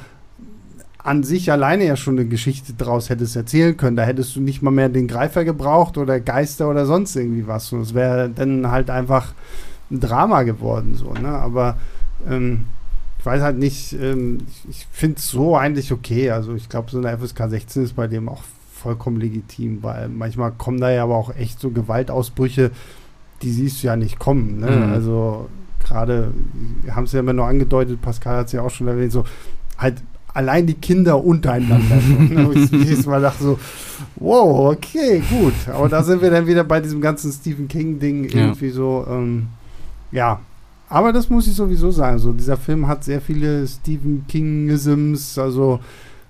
an 1.04 1.24
sich 1.24 1.52
alleine 1.52 1.86
ja 1.86 1.98
schon 1.98 2.18
eine 2.18 2.28
Geschichte 2.28 2.74
draus 2.74 3.10
hättest 3.10 3.36
erzählen 3.36 3.76
können. 3.76 3.98
Da 3.98 4.04
hättest 4.04 4.36
du 4.36 4.42
nicht 4.42 4.62
mal 4.62 4.72
mehr 4.72 4.88
den 4.88 5.08
Greifer 5.08 5.44
gebraucht 5.44 5.98
oder 5.98 6.20
Geister 6.22 6.70
oder 6.70 6.86
sonst 6.86 7.16
irgendwie 7.16 7.46
was. 7.46 7.72
Und 7.74 7.82
es 7.82 7.94
wäre 7.94 8.30
dann 8.30 8.72
halt 8.72 8.90
einfach 8.90 9.34
ein 9.92 10.00
Drama 10.00 10.44
geworden, 10.44 10.96
so, 10.96 11.14
ne? 11.14 11.28
Aber 11.28 11.78
ähm, 12.28 12.66
ich 13.20 13.26
weiß 13.26 13.42
halt 13.42 13.58
nicht, 13.58 13.94
ähm, 13.94 14.40
ich, 14.70 14.88
finde 14.92 15.18
es 15.18 15.30
so 15.30 15.58
eigentlich 15.58 15.92
okay. 15.92 16.32
Also 16.32 16.56
ich 16.56 16.70
glaube, 16.70 16.90
so 16.90 17.00
eine 17.00 17.18
FSK 17.18 17.50
16 17.50 17.84
ist 17.84 17.96
bei 17.96 18.08
dem 18.08 18.30
auch 18.30 18.44
vollkommen 18.74 19.20
legitim, 19.20 19.84
weil 19.84 20.08
manchmal 20.10 20.52
kommen 20.52 20.80
da 20.80 20.90
ja 20.90 21.04
aber 21.04 21.16
auch 21.16 21.36
echt 21.36 21.60
so 21.60 21.70
Gewaltausbrüche, 21.70 22.72
die 23.42 23.52
siehst 23.52 23.84
du 23.84 23.88
ja 23.88 23.96
nicht 23.98 24.20
kommen. 24.20 24.60
Ne? 24.60 24.72
Mhm. 24.72 24.94
Also 24.94 25.50
gerade, 25.84 26.34
wir 26.82 26.96
haben 26.96 27.06
es 27.06 27.12
ja 27.12 27.20
immer 27.20 27.34
nur 27.34 27.46
angedeutet, 27.46 28.02
Pascal 28.02 28.38
hat 28.38 28.48
es 28.48 28.54
ja 28.54 28.62
auch 28.62 28.70
schon 28.70 28.88
erwähnt, 28.88 29.12
so 29.12 29.26
halt 29.78 30.02
allein 30.34 30.66
die 30.66 30.74
Kinder 30.74 31.24
untereinander. 31.24 32.00
so, 32.44 32.52
ich 32.54 32.72
jedes 32.72 33.06
Mal 33.06 33.22
dachte 33.22 33.44
so, 33.44 33.60
wow, 34.16 34.74
okay, 34.74 35.22
gut. 35.30 35.54
Aber 35.74 35.90
da 35.90 36.04
sind 36.04 36.22
wir 36.22 36.32
dann 36.32 36.48
wieder 36.48 36.64
bei 36.64 36.80
diesem 36.80 37.02
ganzen 37.02 37.32
Stephen 37.32 37.68
King-Ding 37.68 38.26
irgendwie 38.26 38.68
ja. 38.68 38.74
so, 38.74 39.06
ähm, 39.10 39.48
ja. 40.12 40.40
Aber 40.90 41.12
das 41.12 41.30
muss 41.30 41.48
ich 41.48 41.56
sowieso 41.56 41.92
sagen. 41.92 42.20
So, 42.20 42.34
dieser 42.34 42.58
Film 42.58 42.88
hat 42.88 43.04
sehr 43.04 43.22
viele 43.22 43.68
Stephen 43.68 44.26
King-Isms, 44.28 45.38
also 45.38 45.80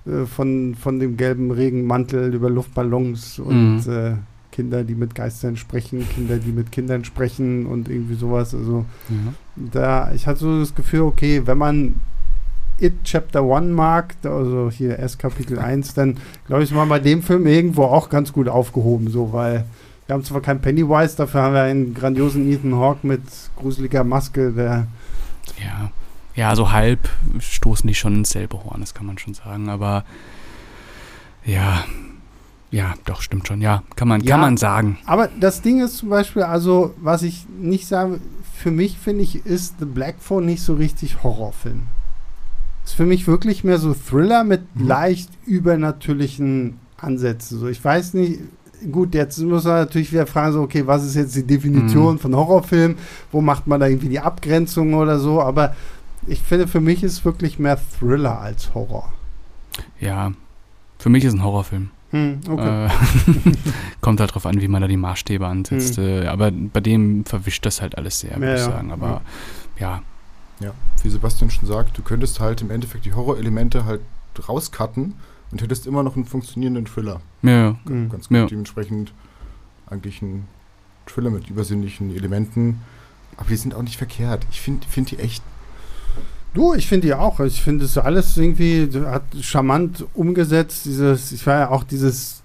äh, 0.06 0.26
von, 0.26 0.74
von 0.74 0.98
dem 0.98 1.16
gelben 1.16 1.50
Regenmantel 1.50 2.34
über 2.34 2.50
Luftballons 2.50 3.38
und 3.38 3.86
mhm. 3.86 3.92
äh, 3.92 4.14
Kinder, 4.52 4.84
die 4.84 4.94
mit 4.94 5.14
Geistern 5.14 5.56
sprechen, 5.56 6.08
Kinder, 6.08 6.36
die 6.36 6.52
mit 6.52 6.70
Kindern 6.70 7.04
sprechen 7.04 7.66
und 7.66 7.88
irgendwie 7.88 8.14
sowas. 8.14 8.54
Also 8.54 8.84
mhm. 9.08 9.34
da, 9.72 10.12
ich 10.14 10.26
hatte 10.26 10.40
so 10.40 10.60
das 10.60 10.74
Gefühl, 10.74 11.00
okay, 11.00 11.42
wenn 11.44 11.58
man 11.58 11.94
It 12.78 13.04
Chapter 13.04 13.42
1 13.42 13.72
mag, 13.72 14.16
also 14.24 14.70
hier 14.70 14.98
S 14.98 15.16
Kapitel 15.16 15.58
1, 15.58 15.94
dann 15.94 16.16
glaube 16.46 16.62
ich, 16.62 16.70
ist 16.70 16.76
man 16.76 16.88
bei 16.88 16.98
dem 16.98 17.22
Film 17.22 17.46
irgendwo 17.46 17.84
auch 17.84 18.08
ganz 18.08 18.32
gut 18.32 18.48
aufgehoben, 18.48 19.10
so, 19.10 19.32
weil 19.32 19.64
wir 20.06 20.14
haben 20.14 20.24
zwar 20.24 20.40
keinen 20.40 20.60
Pennywise, 20.60 21.16
dafür 21.16 21.42
haben 21.42 21.54
wir 21.54 21.62
einen 21.62 21.94
grandiosen 21.94 22.50
Ethan 22.50 22.74
Hawke 22.74 23.06
mit 23.06 23.22
gruseliger 23.56 24.04
Maske, 24.04 24.52
der. 24.52 24.86
Ja, 25.58 25.90
ja, 26.34 26.56
so 26.56 26.72
halb 26.72 27.08
stoßen 27.38 27.86
die 27.86 27.94
schon 27.94 28.16
ins 28.16 28.30
selbe 28.30 28.62
Horn, 28.64 28.80
das 28.80 28.92
kann 28.92 29.06
man 29.06 29.18
schon 29.18 29.34
sagen, 29.34 29.68
aber 29.68 30.04
ja, 31.44 31.84
ja, 32.70 32.94
doch, 33.04 33.22
stimmt 33.22 33.46
schon. 33.46 33.60
Ja, 33.60 33.84
kann 33.94 34.08
man, 34.08 34.20
ja, 34.22 34.32
kann 34.32 34.40
man 34.40 34.56
sagen. 34.56 34.98
Aber 35.06 35.28
das 35.38 35.62
Ding 35.62 35.80
ist 35.80 35.98
zum 35.98 36.08
Beispiel, 36.08 36.42
also, 36.42 36.92
was 36.96 37.22
ich 37.22 37.46
nicht 37.60 37.86
sage, 37.86 38.20
für 38.52 38.72
mich 38.72 38.98
finde 38.98 39.22
ich, 39.22 39.46
ist 39.46 39.76
The 39.78 39.84
Black 39.84 40.16
Phone 40.18 40.46
nicht 40.46 40.62
so 40.62 40.74
richtig 40.74 41.22
Horrorfilm 41.22 41.84
ist 42.84 42.94
für 42.94 43.06
mich 43.06 43.26
wirklich 43.26 43.64
mehr 43.64 43.78
so 43.78 43.94
Thriller 43.94 44.44
mit 44.44 44.62
mhm. 44.74 44.86
leicht 44.86 45.30
übernatürlichen 45.46 46.78
Ansätzen. 46.98 47.58
So, 47.58 47.68
ich 47.68 47.82
weiß 47.82 48.14
nicht, 48.14 48.40
gut, 48.92 49.14
jetzt 49.14 49.38
muss 49.38 49.64
man 49.64 49.74
natürlich 49.74 50.12
wieder 50.12 50.26
fragen, 50.26 50.52
so, 50.52 50.62
okay, 50.62 50.86
was 50.86 51.04
ist 51.04 51.14
jetzt 51.14 51.34
die 51.36 51.46
Definition 51.46 52.14
mhm. 52.14 52.18
von 52.18 52.36
Horrorfilm? 52.36 52.96
Wo 53.32 53.40
macht 53.40 53.66
man 53.66 53.80
da 53.80 53.86
irgendwie 53.86 54.08
die 54.08 54.20
Abgrenzung 54.20 54.94
oder 54.94 55.18
so? 55.18 55.40
Aber 55.40 55.74
ich 56.26 56.40
finde, 56.40 56.68
für 56.68 56.80
mich 56.80 57.02
ist 57.02 57.24
wirklich 57.24 57.58
mehr 57.58 57.78
Thriller 57.98 58.40
als 58.40 58.74
Horror. 58.74 59.12
Ja, 60.00 60.32
für 60.98 61.08
mich 61.08 61.24
ist 61.24 61.34
ein 61.34 61.44
Horrorfilm. 61.44 61.90
Hm, 62.10 62.40
okay. 62.48 62.86
Äh, 62.86 62.90
kommt 64.00 64.20
halt 64.20 64.34
drauf 64.34 64.46
an, 64.46 64.60
wie 64.60 64.68
man 64.68 64.80
da 64.80 64.88
die 64.88 64.96
Maßstäbe 64.96 65.46
ansetzt. 65.46 65.96
Hm. 65.96 66.04
Äh, 66.04 66.26
aber 66.26 66.50
bei 66.50 66.80
dem 66.80 67.24
verwischt 67.24 67.66
das 67.66 67.82
halt 67.82 67.98
alles 67.98 68.20
sehr, 68.20 68.36
würde 68.36 68.46
Ja, 68.46 68.54
ich 68.54 68.60
sagen. 68.62 68.92
Aber 68.92 69.22
ja, 69.78 69.86
Ja, 69.96 70.02
wie 71.02 71.08
Sebastian 71.10 71.50
schon 71.50 71.68
sagt, 71.68 71.98
du 71.98 72.02
könntest 72.02 72.40
halt 72.40 72.62
im 72.62 72.70
Endeffekt 72.70 73.04
die 73.04 73.12
Horrorelemente 73.12 73.84
halt 73.84 74.00
rauscutten 74.48 75.14
und 75.50 75.62
hättest 75.62 75.86
immer 75.86 76.02
noch 76.02 76.16
einen 76.16 76.24
funktionierenden 76.24 76.86
Thriller. 76.86 77.20
ja, 77.42 77.50
ja. 77.50 77.76
Hm. 77.86 78.08
Ganz 78.10 78.28
gut, 78.28 78.36
Ja. 78.38 78.46
dementsprechend 78.46 79.12
eigentlich 79.86 80.22
ein 80.22 80.46
Thriller 81.06 81.30
mit 81.30 81.50
übersinnlichen 81.50 82.14
Elementen. 82.14 82.80
Aber 83.36 83.48
die 83.48 83.56
sind 83.56 83.74
auch 83.74 83.82
nicht 83.82 83.96
verkehrt. 83.98 84.46
Ich 84.50 84.60
finde 84.60 84.86
find 84.88 85.10
die 85.10 85.18
echt. 85.18 85.42
Du, 86.54 86.72
ich 86.72 86.86
finde 86.86 87.08
die 87.08 87.14
auch. 87.14 87.40
Ich 87.40 87.60
finde 87.62 87.84
es 87.84 87.98
alles 87.98 88.36
irgendwie 88.36 88.88
hat 89.06 89.24
charmant 89.40 90.06
umgesetzt. 90.14 90.84
Dieses, 90.86 91.32
ich 91.32 91.46
war 91.46 91.58
ja 91.58 91.70
auch 91.70 91.82
dieses 91.84 92.42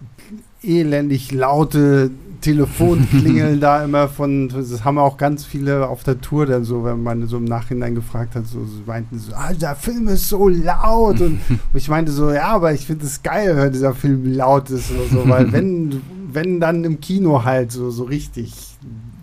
elendig 0.64 1.32
laute 1.32 2.12
Telefonklingeln 2.41 3.60
da 3.62 3.84
immer 3.84 4.07
von, 4.07 4.49
das 4.49 4.84
haben 4.84 4.97
auch 4.97 5.18
ganz 5.18 5.45
viele 5.45 5.88
auf 5.88 6.03
der 6.03 6.22
Tour 6.22 6.45
dann 6.45 6.64
so, 6.64 6.84
wenn 6.84 7.03
man 7.03 7.28
so 7.28 7.38
im 7.38 7.45
Nachhinein 7.45 7.95
gefragt 7.95 8.36
hat, 8.36 8.47
so, 8.47 8.66
so 8.66 8.82
meinten 8.86 9.20
so, 9.20 9.34
ah, 9.34 9.53
der 9.53 9.76
Film 9.76 10.07
ist 10.07 10.30
so 10.30 10.47
laut 10.47 11.22
und 11.22 11.39
ich 11.74 11.89
meinte 11.89 12.12
so, 12.12 12.32
ja, 12.32 12.47
aber 12.47 12.74
ich 12.74 12.86
finde 12.86 13.05
es 13.05 13.22
geil, 13.24 13.55
wenn 13.57 13.72
dieser 13.72 13.93
Film 13.93 14.34
laut 14.34 14.70
ist 14.70 14.91
oder 14.91 15.05
so, 15.10 15.30
weil 15.30 15.51
wenn, 15.51 16.01
wenn 16.32 16.60
dann 16.60 16.84
im 16.84 16.99
Kino 16.99 17.43
halt 17.43 17.72
so, 17.72 17.91
so 17.91 18.03
richtig 18.03 18.53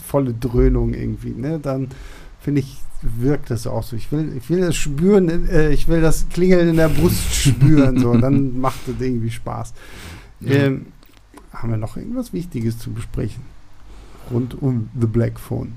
volle 0.07 0.35
Dröhnung 0.35 0.95
irgendwie, 0.95 1.31
ne, 1.31 1.59
dann 1.59 1.89
finde 2.41 2.61
ich, 2.61 2.79
wirkt 3.03 3.51
das 3.51 3.67
auch 3.67 3.83
so. 3.83 3.95
Ich 3.95 4.11
will, 4.11 4.33
ich 4.37 4.49
will 4.49 4.61
das 4.61 4.77
spüren, 4.77 5.49
äh, 5.49 5.71
ich 5.71 5.89
will 5.89 6.01
das 6.01 6.27
Klingeln 6.29 6.69
in 6.69 6.77
der 6.77 6.89
Brust 6.89 7.35
spüren, 7.35 7.99
so, 7.99 8.17
dann 8.17 8.59
macht 8.61 8.81
das 8.87 8.95
irgendwie 9.01 9.31
Spaß. 9.31 9.75
Ähm, 10.45 10.87
haben 11.57 11.71
wir 11.71 11.77
noch 11.79 11.97
irgendwas 11.97 12.33
Wichtiges 12.33 12.79
zu 12.79 12.93
besprechen? 12.93 13.43
Rund 14.31 14.61
um 14.61 14.89
The 14.99 15.07
Black 15.07 15.39
Phone. 15.39 15.75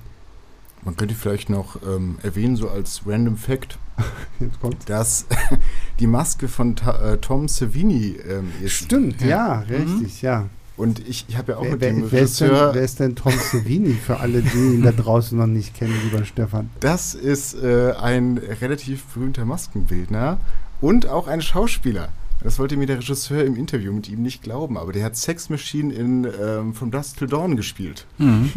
Man 0.83 0.95
könnte 0.95 1.13
vielleicht 1.13 1.49
noch 1.49 1.77
ähm, 1.85 2.17
erwähnen, 2.23 2.55
so 2.55 2.69
als 2.69 3.01
Random 3.05 3.35
Fact, 3.37 3.77
dass 4.85 5.25
die 5.99 6.07
Maske 6.07 6.47
von 6.47 6.75
Ta 6.75 7.13
äh, 7.13 7.17
Tom 7.17 7.47
Savini 7.47 8.15
ähm, 8.27 8.51
ist. 8.63 8.73
Stimmt, 8.73 9.21
ja, 9.21 9.27
Ja. 9.27 9.59
richtig, 9.59 10.21
ja. 10.21 10.47
Und 10.77 11.05
ich, 11.05 11.25
ich 11.27 11.35
habe 11.37 11.51
ja 11.51 11.57
auch 11.57 11.63
Wer, 11.63 11.71
mit 11.71 11.81
wer, 11.81 11.89
dem 11.91 12.09
wer, 12.11 12.21
ist 12.21 12.39
denn, 12.39 12.51
wer 12.51 12.73
ist 12.81 13.01
denn 13.01 13.13
Tom 13.13 13.33
Savini 13.51 13.93
für 13.93 14.21
alle, 14.21 14.41
die 14.41 14.75
ihn 14.75 14.81
da 14.81 14.93
draußen 14.93 15.37
noch 15.37 15.45
nicht 15.47 15.73
kennen, 15.75 15.93
lieber 16.05 16.23
Stefan? 16.23 16.69
Das 16.79 17.13
ist 17.15 17.53
äh, 17.61 17.91
ein 18.01 18.37
relativ 18.37 19.03
berühmter 19.07 19.43
Maskenbildner 19.43 20.39
und 20.79 21.07
auch 21.07 21.27
ein 21.27 21.41
Schauspieler. 21.41 22.07
Das 22.41 22.57
wollte 22.57 22.77
mir 22.77 22.85
der 22.85 22.97
Regisseur 22.99 23.43
im 23.43 23.55
Interview 23.55 23.91
mit 23.91 24.07
ihm 24.09 24.21
nicht 24.21 24.41
glauben, 24.43 24.77
aber 24.77 24.93
der 24.93 25.03
hat 25.03 25.17
Sex 25.17 25.49
Machine 25.49 25.93
in 25.93 26.25
ähm, 26.41 26.73
From 26.73 26.89
Dusk 26.89 27.17
Till 27.17 27.27
Dawn 27.27 27.57
gespielt. 27.57 28.05
Mhm. 28.17 28.51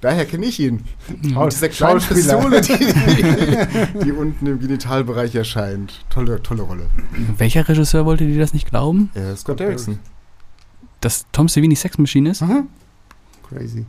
Daher 0.00 0.26
kenne 0.26 0.46
ich 0.46 0.60
ihn. 0.60 0.84
Mhm. 1.22 1.36
Und 1.36 1.52
dieser 1.52 1.70
kleine 1.70 2.00
Schauspieler. 2.00 2.36
Pistole, 2.36 2.60
die, 2.60 4.04
die 4.04 4.12
unten 4.12 4.46
im 4.46 4.60
Genitalbereich 4.60 5.34
erscheint. 5.34 6.04
Tolle, 6.10 6.42
tolle 6.42 6.62
Rolle. 6.62 6.86
Welcher 7.38 7.66
Regisseur 7.66 8.04
wollte 8.04 8.26
dir 8.26 8.38
das 8.38 8.52
nicht 8.52 8.68
glauben? 8.68 9.10
Äh, 9.14 9.34
Scott 9.34 9.60
Derrickson. 9.60 9.98
Dass 11.00 11.26
Tom 11.32 11.48
Savini 11.48 11.74
Sex 11.74 11.98
Machine 11.98 12.30
ist? 12.30 12.42
Aha. 12.42 12.64
Crazy. 13.48 13.86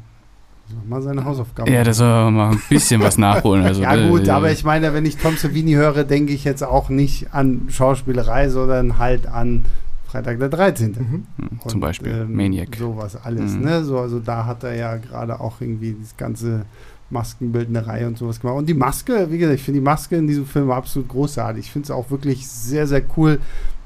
Soll 0.68 0.80
mal 0.88 1.02
seine 1.02 1.24
Hausaufgaben 1.26 1.72
Ja, 1.72 1.84
das 1.84 1.98
soll 1.98 2.08
er 2.08 2.32
mal 2.32 2.52
ein 2.52 2.62
bisschen 2.70 3.02
was 3.02 3.18
nachholen. 3.18 3.64
Also, 3.64 3.82
ja 3.84 4.10
gut, 4.10 4.28
äh, 4.28 4.32
aber 4.32 4.52
ich 4.52 4.64
meine, 4.64 4.94
wenn 4.94 5.06
ich 5.06 5.18
Tom 5.18 5.38
Savini 5.38 5.74
höre, 5.74 6.04
denke 6.04 6.34
ich 6.34 6.44
jetzt 6.44 6.64
auch 6.64 6.90
nicht 6.90 7.34
an 7.34 7.68
Schauspielerei, 7.70 8.50
sondern 8.50 8.98
halt 8.98 9.28
an 9.28 9.66
Freitag 10.08 10.40
der 10.40 10.50
13. 10.50 10.92
Mhm. 10.92 10.96
hm, 11.38 11.60
Und, 11.62 11.70
Zum 11.72 11.80
Beispiel 11.82 12.12
ähm, 12.12 12.36
Maniac. 12.36 12.76
Sowas 12.78 13.16
alles, 13.24 13.54
Mhm. 13.54 13.62
ne? 13.64 13.84
So, 13.84 14.00
also 14.00 14.20
da 14.20 14.46
hat 14.46 14.64
er 14.64 14.76
ja 14.76 14.96
gerade 14.98 15.40
auch 15.40 15.62
irgendwie 15.62 15.96
das 16.02 16.16
ganze 16.18 16.66
Maskenbildnerei 17.12 18.08
und 18.08 18.18
sowas 18.18 18.40
gemacht. 18.40 18.58
Und 18.58 18.68
die 18.68 18.74
Maske, 18.74 19.28
wie 19.30 19.38
gesagt, 19.38 19.60
ich 19.60 19.64
finde 19.64 19.80
die 19.80 19.84
Maske 19.86 20.16
in 20.16 20.28
diesem 20.28 20.46
Film 20.46 20.72
absolut 20.72 21.08
großartig. 21.10 21.66
Ich 21.66 21.72
finde 21.72 21.86
es 21.86 21.92
auch 21.92 22.10
wirklich 22.12 22.48
sehr, 22.48 22.88
sehr 22.88 23.02
cool, 23.18 23.40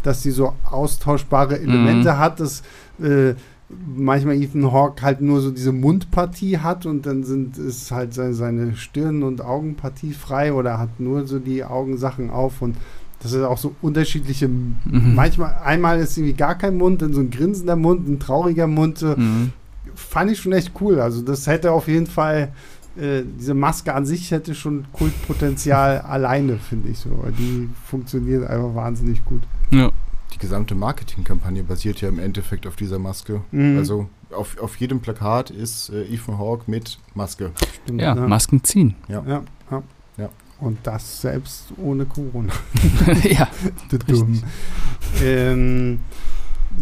dass 0.04 0.24
sie 0.24 0.32
so 0.32 0.54
austauschbare 0.70 1.60
Elemente 1.60 2.14
Mhm. 2.14 2.18
hat, 2.18 2.40
dass 2.40 2.64
äh, 3.02 3.34
manchmal 3.70 4.36
Ethan 4.36 4.72
Hawke 4.72 5.03
halt 5.03 5.22
nur 5.22 5.41
so 5.41 5.51
diese 5.51 5.72
Mundpartie 5.72 6.57
hat 6.57 6.86
und 6.86 7.05
dann 7.05 7.24
sind 7.24 7.57
ist 7.57 7.91
halt 7.91 8.13
seine, 8.13 8.34
seine 8.34 8.76
Stirn- 8.76 9.24
und 9.24 9.41
Augenpartie 9.41 10.13
frei 10.13 10.53
oder 10.53 10.80
hat 10.80 10.99
nur 10.99 11.28
so 11.28 11.39
die 11.39 11.63
Augensachen 11.63 12.30
auf 12.30 12.61
und 12.61 12.76
das 13.22 13.34
ist 13.34 13.43
auch 13.43 13.57
so 13.57 13.76
unterschiedliche 13.82 14.47
Mhm. 14.47 15.13
Manchmal, 15.15 15.55
einmal 15.63 15.99
ist 15.99 16.17
irgendwie 16.17 16.34
gar 16.34 16.57
kein 16.57 16.78
Mund, 16.78 17.01
dann 17.01 17.13
so 17.13 17.20
ein 17.20 17.30
grinsender 17.30 17.76
Mund, 17.76 18.07
ein 18.07 18.20
trauriger 18.20 18.67
Mund. 18.67 19.01
Mhm. 19.01 19.51
Fand 19.95 20.32
ich 20.32 20.39
schon 20.39 20.53
echt 20.53 20.72
cool. 20.80 20.99
Also, 20.99 21.22
das 21.22 21.45
hätte 21.47 21.72
auf 21.72 21.88
jeden 21.88 22.07
Fall, 22.07 22.53
äh, 22.97 23.24
diese 23.38 23.53
Maske 23.53 23.93
an 23.93 24.05
sich 24.05 24.32
hätte 24.32 24.55
schon 24.55 24.86
Kultpotenzial 24.93 25.99
alleine, 26.07 26.57
finde 26.57 26.89
ich 26.89 26.99
so. 26.99 27.09
Die 27.38 27.70
funktioniert 27.86 28.47
einfach 28.47 28.74
wahnsinnig 28.76 29.24
gut. 29.26 29.41
Ja. 29.72 29.91
Die 30.34 30.38
gesamte 30.38 30.76
Marketingkampagne 30.76 31.64
basiert 31.64 32.02
ja 32.02 32.10
im 32.10 32.20
Endeffekt 32.20 32.68
auf 32.68 32.76
dieser 32.76 33.00
Maske. 33.00 33.42
Mhm. 33.52 33.78
Also 33.78 34.10
auf, 34.32 34.58
auf 34.60 34.76
jedem 34.78 35.00
Plakat 35.00 35.50
ist 35.50 35.90
äh, 35.90 36.04
Ethan 36.04 36.38
Hawke 36.38 36.70
mit 36.70 37.00
Maske. 37.16 37.52
Stimmt, 37.84 38.02
ja, 38.02 38.14
ne? 38.16 38.28
Masken 38.28 38.64
ziehen. 38.64 38.96
ja, 39.08 39.24
ja. 39.28 39.44
Ja. 40.18 40.30
Und 40.60 40.80
das 40.84 41.22
selbst 41.22 41.68
ohne 41.78 42.06
Corona. 42.06 42.52
ja, 43.24 43.48
Dumm. 44.08 44.44
ähm, 45.24 46.00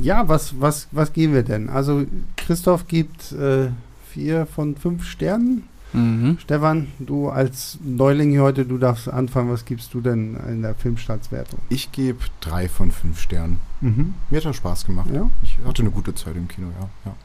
ja, 0.01 0.27
was, 0.27 0.59
was, 0.59 0.87
was 0.91 1.13
geben 1.13 1.33
wir 1.33 1.43
denn? 1.43 1.69
Also 1.69 2.05
Christoph 2.35 2.87
gibt 2.87 3.31
äh, 3.33 3.69
vier 4.09 4.45
von 4.47 4.75
fünf 4.75 5.05
Sternen. 5.05 5.63
Mhm. 5.97 6.37
Stefan, 6.39 6.87
du 6.99 7.29
als 7.29 7.77
Neuling 7.83 8.31
hier 8.31 8.43
heute, 8.43 8.65
du 8.65 8.77
darfst 8.77 9.09
anfangen. 9.09 9.51
Was 9.51 9.65
gibst 9.65 9.93
du 9.93 10.01
denn 10.01 10.37
in 10.49 10.61
der 10.61 10.75
Filmstartswertung? 10.75 11.59
Ich 11.69 11.91
gebe 11.91 12.19
drei 12.41 12.69
von 12.69 12.91
fünf 12.91 13.19
Sternen. 13.19 13.59
Mir 13.81 14.37
hat 14.37 14.45
das 14.45 14.55
Spaß 14.55 14.85
gemacht. 14.85 15.09
Ja. 15.13 15.29
Ich 15.43 15.57
hatte 15.65 15.81
eine 15.81 15.91
gute 15.91 16.15
Zeit 16.15 16.35
im 16.35 16.47
Kino, 16.47 16.67
ja. 16.79 16.89
ja. 17.05 17.15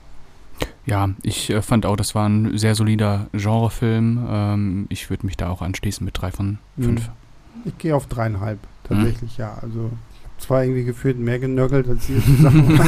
Ja, 0.85 1.11
ich 1.23 1.51
äh, 1.51 1.63
fand 1.63 1.87
auch, 1.87 1.97
das 1.97 2.15
war 2.15 2.29
ein 2.29 2.59
sehr 2.59 2.75
solider 2.75 3.29
Genrefilm. 3.33 4.27
Ähm, 4.29 4.87
ich 4.89 5.11
würde 5.11 5.27
mich 5.27 5.37
da 5.37 5.49
auch 5.49 5.63
anschließen 5.63 6.05
mit 6.05 6.21
drei 6.21 6.31
von 6.33 6.59
Mhm. 6.77 6.85
fünf. 6.85 7.11
Ich 7.65 7.79
gehe 7.79 7.95
auf 7.95 8.07
dreieinhalb, 8.07 8.59
tatsächlich, 8.85 9.37
ja. 9.37 9.57
Also 9.63 9.91
zwar 10.43 10.65
irgendwie 10.65 10.85
gefühlt 10.85 11.19
mehr 11.19 11.39
genörgelt 11.39 11.89
als 11.89 12.09
ihr 12.09 12.23
zusammen. 12.23 12.81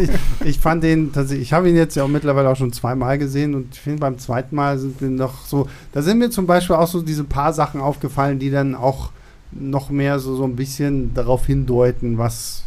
ich, 0.42 0.46
ich 0.46 0.58
fand 0.58 0.82
den 0.82 1.12
tatsächlich, 1.12 1.48
ich 1.48 1.52
habe 1.52 1.68
ihn 1.68 1.76
jetzt 1.76 1.96
ja 1.96 2.04
auch 2.04 2.08
mittlerweile 2.08 2.48
auch 2.48 2.56
schon 2.56 2.72
zweimal 2.72 3.18
gesehen 3.18 3.54
und 3.54 3.74
ich 3.74 3.80
finde 3.80 4.00
beim 4.00 4.18
zweiten 4.18 4.54
Mal 4.54 4.78
sind 4.78 5.00
wir 5.00 5.08
noch 5.08 5.44
so, 5.46 5.68
da 5.92 6.02
sind 6.02 6.18
mir 6.18 6.30
zum 6.30 6.46
Beispiel 6.46 6.76
auch 6.76 6.86
so 6.86 7.02
diese 7.02 7.24
paar 7.24 7.52
Sachen 7.52 7.80
aufgefallen, 7.80 8.38
die 8.38 8.50
dann 8.50 8.74
auch 8.74 9.10
noch 9.50 9.90
mehr 9.90 10.18
so, 10.18 10.36
so 10.36 10.44
ein 10.44 10.56
bisschen 10.56 11.14
darauf 11.14 11.46
hindeuten, 11.46 12.18
was 12.18 12.64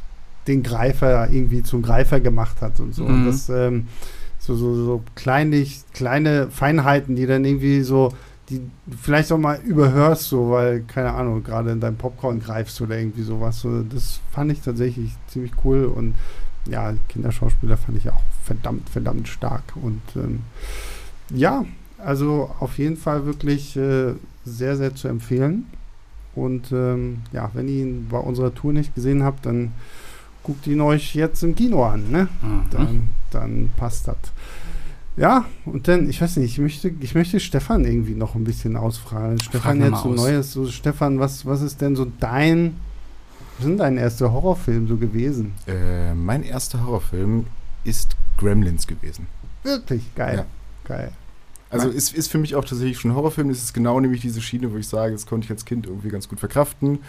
den 0.48 0.64
Greifer 0.64 1.30
irgendwie 1.30 1.62
zum 1.62 1.82
Greifer 1.82 2.20
gemacht 2.20 2.62
hat 2.62 2.80
und 2.80 2.96
so. 2.96 3.06
Mhm. 3.06 3.26
Das, 3.26 3.50
ähm, 3.50 3.88
so, 4.40 4.56
so, 4.56 4.74
so 4.74 5.04
kleinlich, 5.14 5.82
kleine 5.94 6.50
Feinheiten, 6.50 7.16
die 7.16 7.28
dann 7.28 7.46
irgendwie 7.46 7.82
so, 7.82 8.14
die 8.52 8.60
du 8.86 8.98
vielleicht 8.98 9.32
auch 9.32 9.38
mal 9.38 9.60
überhörst, 9.64 10.24
so, 10.24 10.52
weil, 10.52 10.82
keine 10.82 11.14
Ahnung, 11.14 11.44
gerade 11.44 11.72
in 11.72 11.80
deinem 11.80 11.96
Popcorn 11.96 12.40
greifst 12.40 12.80
oder 12.82 12.98
irgendwie 12.98 13.24
sowas. 13.24 13.62
So, 13.62 13.82
das 13.84 14.20
fand 14.32 14.52
ich 14.52 14.62
tatsächlich 14.62 15.14
ziemlich 15.28 15.54
cool 15.64 15.86
und 15.86 16.16
ja, 16.70 16.94
Kinderschauspieler 17.10 17.78
fand 17.78 17.98
ich 17.98 18.10
auch 18.10 18.22
verdammt, 18.44 18.90
verdammt 18.90 19.28
stark. 19.28 19.64
Und 19.76 20.02
ähm, 20.16 20.42
ja, 21.34 21.66
also 21.98 22.52
auf 22.60 22.78
jeden 22.78 22.98
Fall 22.98 23.26
wirklich 23.26 23.76
äh, 23.78 24.14
sehr, 24.46 24.78
sehr 24.78 24.94
zu 24.96 25.08
empfehlen. 25.08 25.66
Und 26.36 26.72
ähm, 26.72 27.24
ja, 27.34 27.50
wenn 27.54 27.68
ihr 27.68 27.84
ihn 27.84 28.08
bei 28.10 28.18
unserer 28.18 28.54
Tour 28.54 28.74
nicht 28.74 28.96
gesehen 28.96 29.24
habt, 29.24 29.46
dann 29.46 29.72
guckt 30.44 30.66
ihn 30.68 30.82
euch 30.82 31.14
jetzt 31.16 31.44
im 31.44 31.56
Kino 31.56 31.84
an, 31.84 32.10
ne? 32.10 32.28
Mhm. 32.42 32.62
Dann, 32.72 33.10
dann 33.32 33.70
passt 33.76 34.08
das. 34.08 34.18
Ja, 35.18 35.46
und 35.66 35.88
dann, 35.88 36.10
ich 36.10 36.22
weiß 36.22 36.38
nicht, 36.38 36.54
ich 36.54 36.58
möchte, 36.60 36.94
ich 37.00 37.16
möchte 37.16 37.40
Stefan 37.40 37.86
irgendwie 37.86 38.16
noch 38.16 38.36
ein 38.36 38.44
bisschen 38.44 38.78
ausfragen. 38.78 39.40
Stefan 39.42 39.80
mal 39.80 39.90
jetzt 39.90 40.04
so 40.04 40.10
aus. 40.10 40.16
Neues, 40.16 40.54
so 40.54 40.68
Stefan, 40.68 41.20
was, 41.20 41.46
was 41.46 41.62
ist 41.62 41.82
denn 41.82 41.96
so 41.96 42.08
dein, 42.20 42.78
was 43.58 43.66
sind 43.66 43.78
dein 43.78 43.98
erster 43.98 44.32
Horrorfilm 44.32 44.88
so 44.88 44.96
gewesen? 44.96 45.54
Äh, 45.68 46.14
mein 46.14 46.44
erster 46.44 46.86
Horrorfilm 46.86 47.48
ist 47.84 48.16
Gremlins 48.38 48.88
gewesen. 48.88 49.28
Wirklich 49.64 50.16
geil. 50.16 50.38
Ja. 50.38 50.46
Geil. 50.86 51.12
Also 51.70 51.88
Nein. 51.88 51.98
ist, 51.98 52.14
ist 52.14 52.30
für 52.30 52.38
mich 52.38 52.56
auch 52.56 52.66
tatsächlich 52.66 53.00
schon 53.00 53.12
ein 53.12 53.16
Horrorfilm. 53.16 53.50
Es 53.50 53.64
ist 53.64 53.74
genau 53.74 54.00
nämlich 54.00 54.22
diese 54.22 54.42
Schiene, 54.42 54.72
wo 54.72 54.78
ich 54.78 54.88
sage, 54.88 55.14
das 55.14 55.26
konnte 55.26 55.46
ich 55.46 55.52
als 55.52 55.66
Kind 55.66 55.88
irgendwie 55.88 56.10
ganz 56.10 56.28
gut 56.28 56.40
verkraften. 56.40 57.00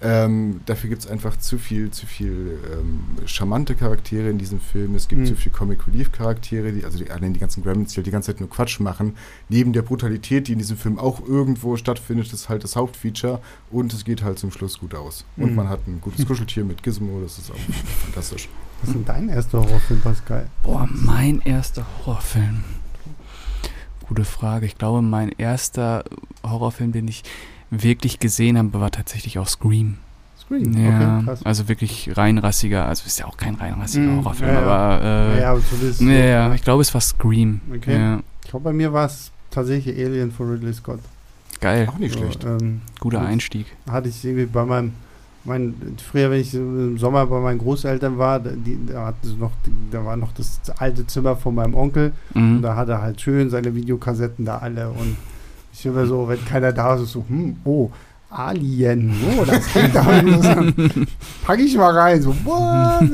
Ähm, 0.00 0.60
dafür 0.66 0.90
gibt 0.90 1.02
es 1.02 1.08
einfach 1.10 1.36
zu 1.38 1.58
viel, 1.58 1.90
zu 1.90 2.06
viel 2.06 2.56
ähm, 2.72 3.00
charmante 3.26 3.74
Charaktere 3.74 4.28
in 4.30 4.38
diesem 4.38 4.60
Film. 4.60 4.94
Es 4.94 5.08
gibt 5.08 5.22
Mhm. 5.22 5.26
zu 5.26 5.34
viel 5.34 5.50
Comic 5.50 5.88
Relief 5.88 6.12
Charaktere, 6.12 6.70
die, 6.72 6.84
also 6.84 6.98
die, 6.98 7.10
allein 7.10 7.32
die 7.32 7.40
ganzen 7.40 7.64
Gremlins, 7.64 7.92
die 7.92 7.96
halt 7.96 8.06
die 8.06 8.12
ganze 8.12 8.30
Zeit 8.32 8.38
nur 8.40 8.48
Quatsch 8.48 8.78
machen. 8.78 9.16
Neben 9.48 9.72
der 9.72 9.82
Brutalität, 9.82 10.46
die 10.46 10.52
in 10.52 10.58
diesem 10.58 10.76
Film 10.76 11.00
auch 11.00 11.20
irgendwo 11.26 11.76
stattfindet, 11.76 12.32
ist 12.32 12.48
halt 12.48 12.62
das 12.62 12.76
Hauptfeature 12.76 13.40
und 13.72 13.92
es 13.92 14.04
geht 14.04 14.22
halt 14.22 14.38
zum 14.38 14.52
Schluss 14.52 14.78
gut 14.78 14.94
aus. 14.94 15.24
Und 15.36 15.50
Mhm. 15.50 15.56
man 15.56 15.68
hat 15.68 15.80
ein 15.88 16.00
gutes 16.00 16.24
Kuscheltier 16.24 16.64
mit 16.64 16.82
Gizmo, 16.84 17.20
das 17.20 17.38
ist 17.38 17.50
auch 17.50 17.56
fantastisch. 18.04 18.48
Was 18.80 18.90
ist 18.90 18.94
denn 18.94 19.04
dein 19.04 19.28
erster 19.28 19.58
Horrorfilm, 19.58 20.00
Pascal? 20.00 20.46
Boah, 20.62 20.88
mein 20.92 21.40
erster 21.40 21.84
Horrorfilm. 22.06 22.62
Gute 24.06 24.24
Frage. 24.24 24.64
Ich 24.64 24.78
glaube, 24.78 25.02
mein 25.02 25.30
erster 25.36 26.04
Horrorfilm, 26.44 26.92
den 26.92 27.08
ich 27.08 27.24
wirklich 27.70 28.18
gesehen 28.18 28.56
habe, 28.58 28.72
war 28.80 28.90
tatsächlich 28.90 29.38
auch 29.38 29.48
Scream. 29.48 29.98
Scream. 30.40 30.72
Ja, 30.76 30.88
Okay, 31.18 31.24
krass. 31.24 31.44
also 31.44 31.68
wirklich 31.68 32.16
reinrassiger. 32.16 32.86
Also 32.86 33.04
ist 33.06 33.18
ja 33.18 33.26
auch 33.26 33.36
kein 33.36 33.54
reinrassiger 33.54 34.06
Mhm, 34.06 34.16
Horrorfilm, 34.18 34.50
ja, 34.54 34.60
aber 34.60 35.02
äh, 35.04 35.40
ja, 35.40 35.50
aber 35.52 35.60
so 35.60 36.04
ja, 36.04 36.24
ja, 36.24 36.54
ich 36.54 36.62
glaube, 36.62 36.82
es 36.82 36.92
war 36.94 37.00
Scream. 37.00 37.60
Okay. 37.76 37.94
Ja, 37.98 38.20
Ich 38.44 38.50
glaube, 38.50 38.64
bei 38.64 38.72
mir 38.72 38.92
war 38.92 39.06
es 39.06 39.30
tatsächlich 39.50 39.96
Alien 39.98 40.32
von 40.32 40.50
Ridley 40.50 40.72
Scott. 40.72 41.00
geil, 41.60 41.88
Auch 41.92 41.98
nicht 41.98 42.14
schlecht. 42.14 42.42
So, 42.42 42.48
ähm, 42.48 42.80
guter 43.00 43.18
gut. 43.20 43.28
Einstieg. 43.28 43.66
hatte 43.90 44.08
ich 44.08 44.24
irgendwie 44.24 44.46
bei 44.46 44.64
meinem, 44.64 44.92
mein, 45.44 45.74
früher, 46.10 46.30
wenn 46.30 46.40
ich 46.40 46.54
im 46.54 46.96
Sommer 46.98 47.26
bei 47.26 47.40
meinen 47.40 47.58
Großeltern 47.58 48.16
war, 48.18 48.40
da- 48.40 48.50
die, 48.50 48.78
da, 48.86 49.06
hatte 49.06 49.26
es 49.28 49.36
noch, 49.36 49.50
da 49.90 50.04
war 50.04 50.16
noch 50.16 50.32
das 50.32 50.60
alte 50.78 51.06
Zimmer 51.06 51.36
von 51.36 51.54
meinem 51.54 51.74
Onkel 51.74 52.12
und 52.34 52.58
Mhm. 52.58 52.62
da 52.62 52.76
hat 52.76 52.88
er 52.88 53.02
halt 53.02 53.20
schön 53.20 53.50
seine 53.50 53.74
Videokassetten 53.74 54.44
da 54.46 54.58
alle 54.58 54.88
und 54.90 55.16
ich 55.78 55.86
immer 55.86 56.06
so, 56.06 56.28
wenn 56.28 56.44
keiner 56.44 56.72
da 56.72 56.94
ist, 56.94 57.12
so, 57.12 57.24
hm, 57.28 57.56
oh, 57.64 57.90
Alien, 58.30 59.14
oh, 59.38 59.44
das 59.44 59.66
klingt 59.68 59.96
aber. 59.96 60.22
Pack 61.44 61.60
ich 61.60 61.76
mal 61.76 61.96
rein, 61.96 62.20
so, 62.20 62.34
what? 62.44 63.08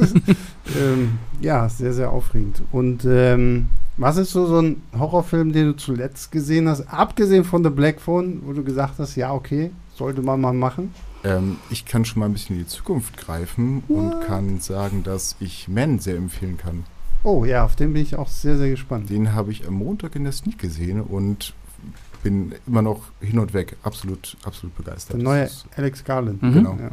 ähm, 0.77 1.19
ja, 1.41 1.69
sehr, 1.69 1.93
sehr 1.93 2.11
aufregend. 2.11 2.63
Und 2.73 3.05
ähm, 3.05 3.69
was 3.97 4.17
ist 4.17 4.33
so, 4.33 4.47
so 4.47 4.61
ein 4.61 4.83
Horrorfilm, 4.99 5.53
den 5.53 5.67
du 5.67 5.77
zuletzt 5.77 6.33
gesehen 6.33 6.69
hast, 6.69 6.83
abgesehen 6.93 7.45
von 7.45 7.63
The 7.63 7.71
Black 7.71 8.01
Phone, 8.01 8.43
wo 8.45 8.53
du 8.53 8.65
gesagt 8.65 8.95
hast, 8.99 9.15
ja, 9.15 9.33
okay, 9.33 9.71
sollte 9.95 10.21
man 10.21 10.41
mal 10.41 10.53
machen? 10.53 10.93
Ähm, 11.23 11.59
ich 11.71 11.85
kann 11.85 12.05
schon 12.05 12.21
mal 12.21 12.27
ein 12.27 12.33
bisschen 12.33 12.57
in 12.57 12.63
die 12.63 12.69
Zukunft 12.69 13.17
greifen 13.17 13.85
und 13.89 14.15
What? 14.15 14.27
kann 14.27 14.61
sagen, 14.61 15.05
dass 15.05 15.37
ich 15.39 15.69
Men 15.69 16.01
sehr 16.01 16.17
empfehlen 16.17 16.59
kann. 16.59 16.85
Oh 17.23 17.45
ja, 17.45 17.65
auf 17.65 17.77
den 17.77 17.93
bin 17.93 18.03
ich 18.03 18.17
auch 18.17 18.29
sehr, 18.29 18.59
sehr 18.59 18.69
gespannt. 18.69 19.09
Den 19.11 19.33
habe 19.33 19.53
ich 19.53 19.67
am 19.67 19.75
Montag 19.75 20.17
in 20.17 20.25
der 20.25 20.33
Sneak 20.33 20.59
gesehen 20.59 21.01
und 21.01 21.55
bin 22.25 22.53
immer 22.67 22.83
noch 22.83 23.03
hin 23.21 23.39
und 23.39 23.55
weg. 23.55 23.77
Absolut, 23.85 24.37
absolut 24.45 24.75
begeistert. 24.77 25.17
Der 25.19 25.23
neue 25.25 25.49
Alex 25.77 26.03
Garland. 26.03 26.43
Mhm. 26.43 26.53
Genau. 26.55 26.77
Ja. 26.81 26.91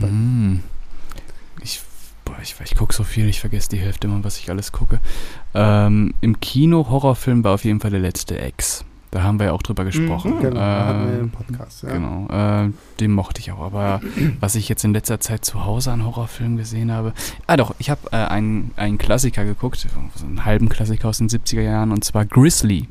Ja. 0.00 0.06
Mhm. 0.06 0.60
Ich, 1.60 1.82
boah, 2.24 2.36
ich, 2.42 2.54
ich 2.64 2.74
gucke 2.76 2.94
so 2.94 3.04
viel, 3.04 3.28
ich 3.28 3.40
vergesse 3.40 3.68
die 3.70 3.78
Hälfte 3.78 4.06
immer, 4.06 4.22
was 4.24 4.38
ich 4.38 4.48
alles 4.50 4.72
gucke. 4.72 5.00
Ähm, 5.54 6.14
Im 6.20 6.40
Kino 6.40 6.88
Horrorfilm 6.88 7.44
war 7.44 7.52
auf 7.54 7.64
jeden 7.64 7.80
Fall 7.80 7.90
der 7.90 8.00
letzte 8.00 8.38
Ex. 8.38 8.84
Da 9.10 9.22
haben 9.22 9.38
wir 9.38 9.46
ja 9.46 9.52
auch 9.52 9.62
drüber 9.62 9.84
gesprochen. 9.84 10.36
Mhm, 10.38 10.40
Genau, 10.40 10.56
da 10.56 10.86
hatten 10.86 11.06
wir 11.08 11.14
Äh, 11.14 11.20
im 11.20 11.30
Podcast. 11.30 11.82
Ja. 11.84 11.92
Genau, 11.92 12.26
äh, 12.66 12.70
den 12.98 13.12
mochte 13.12 13.40
ich 13.40 13.52
auch. 13.52 13.60
Aber 13.60 14.00
was 14.40 14.56
ich 14.56 14.68
jetzt 14.68 14.84
in 14.84 14.92
letzter 14.92 15.20
Zeit 15.20 15.44
zu 15.44 15.64
Hause 15.64 15.92
an 15.92 16.04
Horrorfilmen 16.04 16.56
gesehen 16.56 16.90
habe. 16.90 17.12
Ah, 17.46 17.56
doch, 17.56 17.74
ich 17.78 17.90
habe 17.90 18.00
äh, 18.10 18.16
einen, 18.16 18.72
einen 18.76 18.98
Klassiker 18.98 19.44
geguckt, 19.44 19.86
so 20.16 20.24
einen 20.26 20.44
halben 20.44 20.68
Klassiker 20.68 21.08
aus 21.08 21.18
den 21.18 21.28
70er 21.28 21.60
Jahren, 21.62 21.92
und 21.92 22.02
zwar 22.04 22.24
Grizzly. 22.26 22.88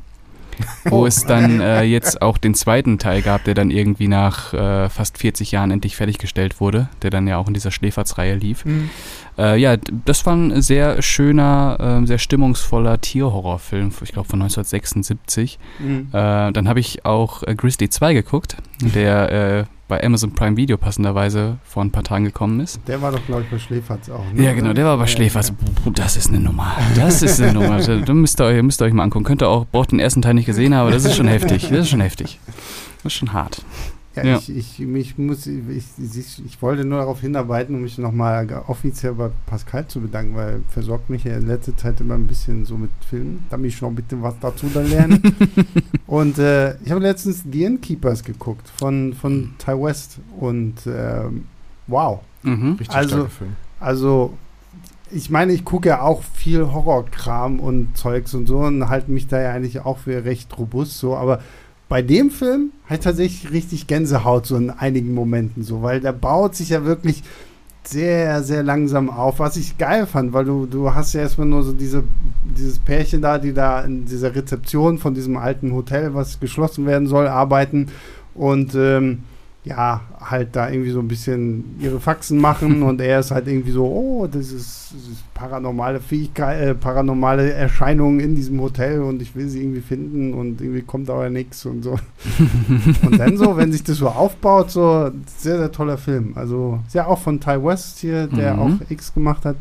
Wo 0.84 1.00
Oh. 1.02 1.06
es 1.06 1.24
dann 1.24 1.60
äh, 1.60 1.82
jetzt 1.82 2.22
auch 2.22 2.38
den 2.38 2.54
zweiten 2.54 2.98
Teil 2.98 3.22
gab, 3.22 3.44
der 3.44 3.54
dann 3.54 3.70
irgendwie 3.70 4.08
nach 4.08 4.52
äh, 4.54 4.88
fast 4.88 5.18
40 5.18 5.52
Jahren 5.52 5.70
endlich 5.70 5.96
fertiggestellt 5.96 6.60
wurde, 6.60 6.88
der 7.02 7.10
dann 7.10 7.26
ja 7.26 7.38
auch 7.38 7.48
in 7.48 7.54
dieser 7.54 7.70
Schläferzreihe 7.70 8.34
lief. 8.36 8.64
Mhm. 8.64 8.90
Äh, 9.36 9.56
ja, 9.58 9.76
das 10.04 10.24
war 10.26 10.34
ein 10.34 10.62
sehr 10.62 11.02
schöner, 11.02 12.00
äh, 12.02 12.06
sehr 12.06 12.18
stimmungsvoller 12.18 13.00
Tierhorrorfilm, 13.00 13.90
ich 14.02 14.12
glaube 14.12 14.28
von 14.28 14.40
1976. 14.42 15.58
Mhm. 15.78 16.08
Äh, 16.12 16.52
dann 16.52 16.68
habe 16.68 16.80
ich 16.80 17.04
auch 17.04 17.42
äh, 17.42 17.54
Grizzly 17.54 17.88
2 17.88 18.14
geguckt, 18.14 18.56
der 18.80 19.32
äh, 19.32 19.64
bei 19.88 20.02
Amazon 20.02 20.32
Prime 20.32 20.56
Video 20.56 20.76
passenderweise 20.76 21.58
vor 21.64 21.84
ein 21.84 21.90
paar 21.90 22.02
Tagen 22.04 22.24
gekommen 22.24 22.60
ist. 22.60 22.80
Der 22.86 23.02
war 23.02 23.12
doch, 23.12 23.24
glaube 23.26 23.42
ich, 23.42 23.50
bei 23.50 23.58
Schläferz 23.58 24.08
auch. 24.08 24.24
ne? 24.32 24.42
Ja, 24.42 24.52
genau, 24.54 24.72
der 24.72 24.84
war 24.86 24.96
bei 24.96 25.02
Ja, 25.04 25.08
Schläfers. 25.08 25.48
ja. 25.84 25.90
Das 25.92 26.16
ist 26.16 26.28
eine 26.28 26.40
Nummer. 26.40 26.72
Das 26.96 27.22
ist 27.22 27.40
eine 27.40 27.52
Nummer. 27.52 27.78
Da 27.80 27.96
da 27.96 28.12
müsst 28.14 28.40
ihr, 28.40 28.44
euch, 28.46 28.62
müsst 28.62 28.80
ihr 28.80 28.86
euch 28.86 28.92
mal 28.92 29.02
angucken. 29.02 29.24
Könnt 29.24 29.42
ihr 29.42 29.48
auch, 29.48 29.66
braucht 29.66 29.92
den 29.92 30.00
ersten 30.00 30.22
Teil 30.22 30.34
nicht 30.34 30.46
gesehen 30.46 30.74
haben, 30.74 30.82
aber 30.82 30.90
das 30.90 31.04
ist 31.04 31.16
schon 31.16 31.28
heftig. 31.28 31.68
Das 31.68 31.80
ist 31.80 31.90
schon 31.90 32.00
heftig. 32.00 32.38
Das 33.02 33.12
ist 33.12 33.18
schon 33.18 33.32
hart. 33.32 33.62
Ja, 34.16 34.24
Ja. 34.24 34.36
Ich, 34.36 34.48
ich, 34.54 34.78
mich 34.80 35.18
muss, 35.18 35.46
ich, 35.46 35.58
ich, 35.98 36.42
ich 36.46 36.62
wollte 36.62 36.84
nur 36.84 36.98
darauf 36.98 37.20
hinarbeiten, 37.20 37.74
um 37.74 37.82
mich 37.82 37.98
nochmal 37.98 38.46
offiziell 38.68 39.14
bei 39.14 39.30
Pascal 39.46 39.86
zu 39.88 40.00
bedanken, 40.00 40.36
weil 40.36 40.48
er 40.54 40.60
versorgt 40.70 41.10
mich 41.10 41.24
ja 41.24 41.36
in 41.36 41.46
letzter 41.46 41.76
Zeit 41.76 42.00
immer 42.00 42.14
ein 42.14 42.26
bisschen 42.26 42.64
so 42.64 42.76
mit 42.76 42.90
Filmen, 43.08 43.44
damit 43.50 43.72
ich 43.72 43.82
noch 43.82 43.88
ein 43.88 43.94
bisschen 43.96 44.22
was 44.22 44.34
dazu 44.40 44.66
dann 44.72 44.88
lerne. 44.88 45.20
und 46.06 46.38
äh, 46.38 46.76
ich 46.84 46.90
habe 46.90 47.00
letztens 47.00 47.42
The 47.50 47.64
Innkeepers 47.64 48.22
geguckt 48.22 48.70
von, 48.76 49.14
von 49.14 49.54
Ty 49.58 49.72
West 49.80 50.18
und 50.38 50.74
ähm, 50.86 51.46
wow. 51.86 52.20
Mhm. 52.42 52.72
Richtig 52.78 52.90
Also- 52.94 53.08
starker 53.16 53.30
Film. 53.30 53.56
Also, 53.80 54.32
ich 55.10 55.28
meine, 55.28 55.52
ich 55.52 55.64
gucke 55.64 55.88
ja 55.90 56.00
auch 56.00 56.22
viel 56.22 56.72
Horrorkram 56.72 57.60
und 57.60 57.96
Zeugs 57.96 58.32
und 58.34 58.46
so 58.46 58.58
und 58.60 58.88
halte 58.88 59.10
mich 59.10 59.26
da 59.26 59.40
ja 59.42 59.50
eigentlich 59.52 59.80
auch 59.80 59.98
für 59.98 60.24
recht 60.24 60.56
robust 60.58 60.98
so, 60.98 61.14
aber 61.16 61.40
bei 61.94 62.02
dem 62.02 62.32
Film 62.32 62.72
halt 62.90 63.04
tatsächlich 63.04 63.52
richtig 63.52 63.86
Gänsehaut 63.86 64.46
so 64.46 64.56
in 64.56 64.70
einigen 64.70 65.14
Momenten 65.14 65.62
so, 65.62 65.80
weil 65.82 66.00
der 66.00 66.10
baut 66.10 66.56
sich 66.56 66.70
ja 66.70 66.84
wirklich 66.84 67.22
sehr, 67.84 68.42
sehr 68.42 68.64
langsam 68.64 69.08
auf, 69.08 69.38
was 69.38 69.56
ich 69.56 69.78
geil 69.78 70.04
fand, 70.04 70.32
weil 70.32 70.44
du, 70.44 70.66
du 70.66 70.92
hast 70.92 71.12
ja 71.12 71.20
erstmal 71.20 71.46
nur 71.46 71.62
so 71.62 71.72
diese, 71.72 72.02
dieses 72.42 72.80
Pärchen 72.80 73.22
da, 73.22 73.38
die 73.38 73.52
da 73.52 73.82
in 73.82 74.06
dieser 74.06 74.34
Rezeption 74.34 74.98
von 74.98 75.14
diesem 75.14 75.36
alten 75.36 75.72
Hotel, 75.72 76.14
was 76.14 76.40
geschlossen 76.40 76.84
werden 76.84 77.06
soll, 77.06 77.28
arbeiten 77.28 77.86
und 78.34 78.74
ähm, 78.74 79.20
ja, 79.64 80.02
halt 80.20 80.54
da 80.56 80.68
irgendwie 80.68 80.90
so 80.90 81.00
ein 81.00 81.08
bisschen 81.08 81.76
ihre 81.80 81.98
Faxen 81.98 82.38
machen 82.38 82.82
und 82.88 83.00
er 83.00 83.20
ist 83.20 83.30
halt 83.30 83.48
irgendwie 83.48 83.70
so, 83.70 83.84
oh, 83.86 84.26
das 84.26 84.52
ist, 84.52 84.92
das 84.94 85.08
ist 85.08 85.34
paranormale 85.34 86.00
Fähigkeit, 86.00 86.60
äh, 86.60 86.74
paranormale 86.74 87.50
Erscheinungen 87.52 88.20
in 88.20 88.34
diesem 88.34 88.60
Hotel 88.60 89.00
und 89.00 89.22
ich 89.22 89.34
will 89.34 89.48
sie 89.48 89.62
irgendwie 89.62 89.80
finden 89.80 90.34
und 90.34 90.60
irgendwie 90.60 90.82
kommt 90.82 91.08
aber 91.08 91.30
nichts 91.30 91.64
und 91.64 91.82
so. 91.82 91.92
und 93.02 93.18
dann 93.18 93.38
so, 93.38 93.56
wenn 93.56 93.72
sich 93.72 93.82
das 93.82 93.96
so 93.96 94.08
aufbaut, 94.08 94.70
so 94.70 95.10
sehr, 95.38 95.56
sehr 95.58 95.72
toller 95.72 95.96
Film. 95.96 96.32
Also 96.34 96.80
ist 96.86 96.94
ja 96.94 97.06
auch 97.06 97.18
von 97.18 97.40
Ty 97.40 97.62
West 97.64 97.98
hier, 98.00 98.26
der 98.26 98.54
Mhm. 98.54 98.60
auch 98.60 98.90
X 98.90 99.14
gemacht 99.14 99.46
hat. 99.46 99.56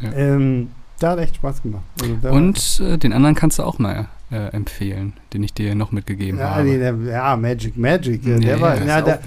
Ja. 0.00 0.12
Ähm, 0.12 0.68
der 1.00 1.10
hat 1.10 1.18
echt 1.18 1.36
Spaß 1.36 1.62
gemacht. 1.62 1.82
Also 2.02 2.28
Und 2.28 2.80
äh, 2.84 2.98
den 2.98 3.12
anderen 3.12 3.34
kannst 3.34 3.58
du 3.58 3.62
auch 3.62 3.78
mal 3.78 4.06
äh, 4.30 4.48
empfehlen, 4.48 5.12
den 5.32 5.42
ich 5.42 5.52
dir 5.52 5.74
noch 5.74 5.92
mitgegeben 5.92 6.38
ja, 6.40 6.50
habe. 6.56 6.64
nee, 6.64 6.78
der, 6.78 6.94
ja, 7.06 7.36
Magic, 7.36 7.76
Magic. 7.76 8.22
Der, 8.24 8.38
der 8.38 8.60
war, 8.60 8.82
ja, 8.84 9.02
der, 9.02 9.20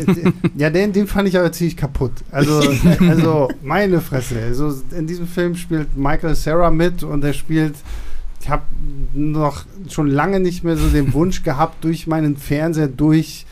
ja, 0.56 0.70
den, 0.70 0.92
den 0.92 1.06
fand 1.06 1.28
ich 1.28 1.38
aber 1.38 1.52
ziemlich 1.52 1.76
kaputt. 1.76 2.12
Also, 2.30 2.62
also 3.00 3.50
meine 3.62 4.00
Fresse. 4.00 4.40
Also 4.42 4.74
in 4.96 5.06
diesem 5.06 5.26
Film 5.26 5.54
spielt 5.54 5.96
Michael 5.96 6.34
Sarah 6.34 6.70
mit 6.70 7.02
und 7.02 7.24
er 7.24 7.32
spielt. 7.32 7.74
Ich 8.40 8.48
habe 8.48 8.62
noch 9.14 9.64
schon 9.90 10.06
lange 10.06 10.38
nicht 10.40 10.62
mehr 10.62 10.76
so 10.76 10.88
den 10.88 11.12
Wunsch 11.12 11.42
gehabt, 11.42 11.82
durch 11.84 12.06
meinen 12.06 12.36
Fernseher 12.36 12.86
durch 12.86 13.46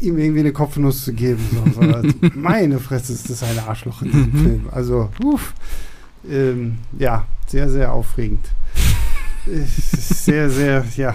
ihm 0.00 0.18
irgendwie 0.18 0.40
eine 0.40 0.52
Kopfnuss 0.52 1.04
zu 1.04 1.12
geben. 1.12 1.40
So, 1.52 1.80
so. 1.80 2.30
Meine 2.34 2.78
Fresse 2.80 3.12
ist 3.12 3.30
das 3.30 3.42
ein 3.42 3.58
Arschloch 3.58 4.02
in 4.02 4.10
diesem 4.10 4.32
Film. 4.32 4.68
Also, 4.72 5.10
uff. 5.22 5.54
Ähm, 6.28 6.78
ja, 6.98 7.24
sehr, 7.46 7.70
sehr 7.70 7.92
aufregend. 7.92 8.44
Sehr, 9.98 10.50
sehr, 10.50 10.84
ja, 10.96 11.14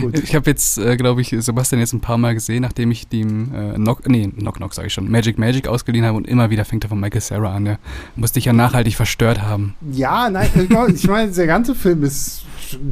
gut. 0.00 0.18
Ich 0.18 0.34
habe 0.34 0.48
jetzt, 0.50 0.78
äh, 0.78 0.96
glaube 0.96 1.20
ich, 1.22 1.34
Sebastian 1.38 1.80
jetzt 1.80 1.92
ein 1.92 2.00
paar 2.00 2.18
Mal 2.18 2.34
gesehen, 2.34 2.62
nachdem 2.62 2.90
ich 2.90 3.08
dem 3.08 3.52
äh, 3.54 3.74
Knock, 3.74 4.08
nee, 4.08 4.28
Knock 4.28 4.56
Knock 4.56 4.74
sage 4.74 4.88
ich 4.88 4.94
schon, 4.94 5.10
Magic 5.10 5.38
Magic 5.38 5.66
ausgeliehen 5.68 6.04
habe 6.04 6.16
und 6.16 6.26
immer 6.28 6.50
wieder 6.50 6.64
fängt 6.64 6.84
er 6.84 6.88
von 6.88 7.00
Michael 7.00 7.20
Sarah 7.20 7.54
an. 7.54 7.64
Der 7.64 7.78
musste 8.16 8.38
ich 8.38 8.44
ja 8.44 8.52
nachhaltig 8.52 8.94
verstört 8.94 9.42
haben. 9.42 9.74
Ja, 9.90 10.30
nein, 10.30 10.48
ich 10.54 10.68
glaub, 10.68 10.88
ich 10.88 11.06
meine, 11.08 11.32
der 11.32 11.46
ganze 11.46 11.74
Film 11.74 12.02
ist 12.04 12.42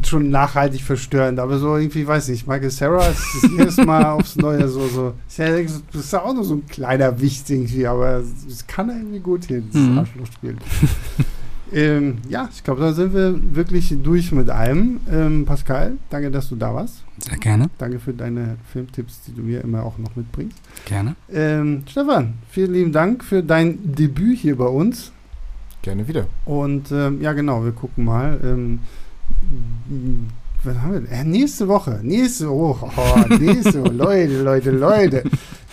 schon- 0.04 0.28
nachhaltig 0.30 0.82
verstörend, 0.82 1.38
aber 1.38 1.58
so 1.58 1.76
irgendwie, 1.76 2.06
weiß 2.06 2.28
ich, 2.30 2.46
Michael 2.46 2.70
Sarah 2.70 3.06
ist 3.06 3.22
das 3.42 3.50
erste 3.52 3.84
Mal 3.86 4.04
aufs 4.04 4.36
Neue 4.36 4.68
so, 4.68 4.86
so. 4.88 5.14
Ich 5.28 5.36
denke, 5.36 5.72
Das 5.92 6.04
ist 6.04 6.12
ja 6.12 6.22
auch 6.22 6.34
nur 6.34 6.44
so 6.44 6.54
ein 6.56 6.66
kleiner 6.66 7.18
Wicht 7.20 7.48
irgendwie, 7.48 7.86
aber 7.86 8.18
es 8.48 8.66
kann 8.66 8.88
irgendwie 8.90 9.20
gut 9.20 9.46
hier, 9.46 9.60
dieses 9.60 9.88
Mhm. 9.88 9.98
Arschloch 9.98 10.26
spielen. 10.26 10.58
Ähm, 11.72 12.18
ja, 12.28 12.48
ich 12.52 12.62
glaube, 12.64 12.80
da 12.80 12.92
sind 12.92 13.14
wir 13.14 13.38
wirklich 13.54 13.94
durch 14.02 14.32
mit 14.32 14.50
allem. 14.50 15.00
Ähm, 15.10 15.44
Pascal, 15.44 15.92
danke, 16.10 16.30
dass 16.30 16.48
du 16.48 16.56
da 16.56 16.74
warst. 16.74 17.04
Sehr 17.18 17.36
gerne, 17.38 17.68
Danke 17.78 17.98
für 17.98 18.12
deine 18.12 18.56
Filmtipps, 18.72 19.20
die 19.26 19.32
du 19.34 19.42
mir 19.42 19.62
immer 19.62 19.84
auch 19.84 19.98
noch 19.98 20.16
mitbringst. 20.16 20.56
gerne. 20.86 21.14
Ähm, 21.32 21.82
Stefan, 21.86 22.34
vielen 22.50 22.72
lieben 22.72 22.92
Dank 22.92 23.22
für 23.24 23.42
dein 23.42 23.78
Debüt 23.94 24.38
hier 24.38 24.56
bei 24.56 24.66
uns. 24.66 25.12
Gerne 25.82 26.06
wieder. 26.08 26.26
Und 26.44 26.90
ähm, 26.92 27.20
ja, 27.22 27.32
genau, 27.32 27.64
wir 27.64 27.72
gucken 27.72 28.04
mal. 28.04 28.38
Ähm, 28.42 28.80
was 30.62 30.76
haben 30.76 30.92
wir 30.92 31.00
denn? 31.00 31.10
Äh, 31.10 31.24
nächste 31.24 31.68
Woche. 31.68 32.00
Nächste 32.02 32.48
Woche. 32.50 32.90
Oh, 32.96 33.34
nächste 33.38 33.82
Woche. 33.82 33.92
Leute, 33.94 34.42
Leute, 34.42 34.70
Leute. 34.72 35.22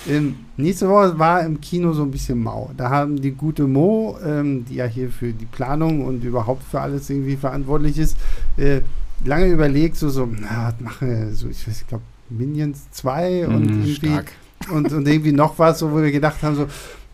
Ähm, 0.10 0.36
nächste 0.58 0.90
Woche 0.90 1.18
war 1.18 1.44
im 1.44 1.60
Kino 1.60 1.94
so 1.94 2.04
ein 2.04 2.12
bisschen 2.12 2.42
mau. 2.42 2.72
Da 2.78 2.90
haben 2.90 3.22
die 3.22 3.32
gute 3.32 3.68
Mo, 3.68 4.18
ähm, 4.24 4.66
die 4.66 4.76
ja 4.76 4.86
hier 4.86 5.10
für 5.10 5.34
die 5.34 5.46
Planung 5.46 6.06
und 6.06 6.24
überhaupt 6.24 6.64
für 6.64 6.82
alles 6.82 7.10
irgendwie 7.10 7.36
verantwortlich 7.36 7.98
ist, 7.98 8.18
äh, 8.58 8.82
lange 9.26 9.48
überlegt, 9.48 9.98
so, 9.98 10.10
so, 10.10 10.28
na, 10.40 10.68
was 10.68 10.82
machen 10.82 11.10
wir? 11.10 11.34
So, 11.34 11.48
ich 11.48 11.68
weiß, 11.68 11.82
ich 11.82 11.88
glaube, 11.88 12.04
Minions 12.30 12.90
2 12.92 13.48
und 13.48 13.66
Mhm, 13.66 13.84
irgendwie 13.84 14.20
und, 14.72 14.92
und 14.92 15.08
irgendwie 15.08 15.32
noch 15.32 15.58
was, 15.60 15.80
so, 15.80 15.92
wo 15.92 16.02
wir 16.02 16.12
gedacht 16.12 16.42
haben, 16.44 16.56
so, 16.56 16.68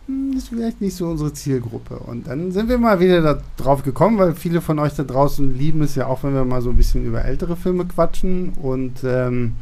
hm, 0.07 0.33
das 0.33 0.43
ist 0.43 0.49
vielleicht 0.49 0.81
nicht 0.81 0.95
so 0.95 1.07
unsere 1.07 1.33
Zielgruppe. 1.33 1.95
Und 1.95 2.27
dann 2.27 2.51
sind 2.51 2.69
wir 2.69 2.77
mal 2.77 2.99
wieder 2.99 3.21
da 3.21 3.41
drauf 3.57 3.83
gekommen, 3.83 4.17
weil 4.17 4.33
viele 4.33 4.61
von 4.61 4.79
euch 4.79 4.93
da 4.93 5.03
draußen 5.03 5.57
lieben 5.57 5.81
es 5.81 5.95
ja 5.95 6.07
auch, 6.07 6.23
wenn 6.23 6.33
wir 6.33 6.45
mal 6.45 6.61
so 6.61 6.71
ein 6.71 6.77
bisschen 6.77 7.05
über 7.05 7.23
ältere 7.23 7.55
Filme 7.55 7.85
quatschen. 7.85 8.49
Und 8.61 9.03
ähm, 9.03 9.53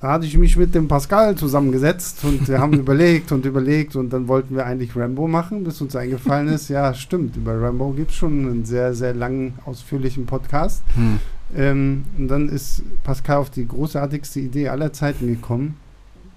da 0.00 0.12
hatte 0.12 0.26
ich 0.26 0.36
mich 0.36 0.56
mit 0.56 0.74
dem 0.74 0.88
Pascal 0.88 1.36
zusammengesetzt 1.36 2.22
und 2.24 2.46
wir 2.48 2.58
haben 2.58 2.72
überlegt 2.78 3.32
und 3.32 3.46
überlegt 3.46 3.96
und 3.96 4.10
dann 4.10 4.28
wollten 4.28 4.54
wir 4.54 4.66
eigentlich 4.66 4.94
Rambo 4.94 5.26
machen, 5.26 5.64
bis 5.64 5.80
uns 5.80 5.96
eingefallen 5.96 6.48
ist, 6.48 6.68
ja, 6.68 6.92
stimmt, 6.92 7.36
über 7.36 7.60
Rambo 7.60 7.90
gibt 7.92 8.10
es 8.10 8.16
schon 8.16 8.46
einen 8.46 8.64
sehr, 8.64 8.94
sehr 8.94 9.14
langen, 9.14 9.54
ausführlichen 9.64 10.26
Podcast. 10.26 10.82
Hm. 10.94 11.18
Ähm, 11.54 12.04
und 12.18 12.28
dann 12.28 12.48
ist 12.48 12.82
Pascal 13.04 13.38
auf 13.38 13.50
die 13.50 13.66
großartigste 13.66 14.40
Idee 14.40 14.68
aller 14.68 14.92
Zeiten 14.92 15.28
gekommen. 15.28 15.76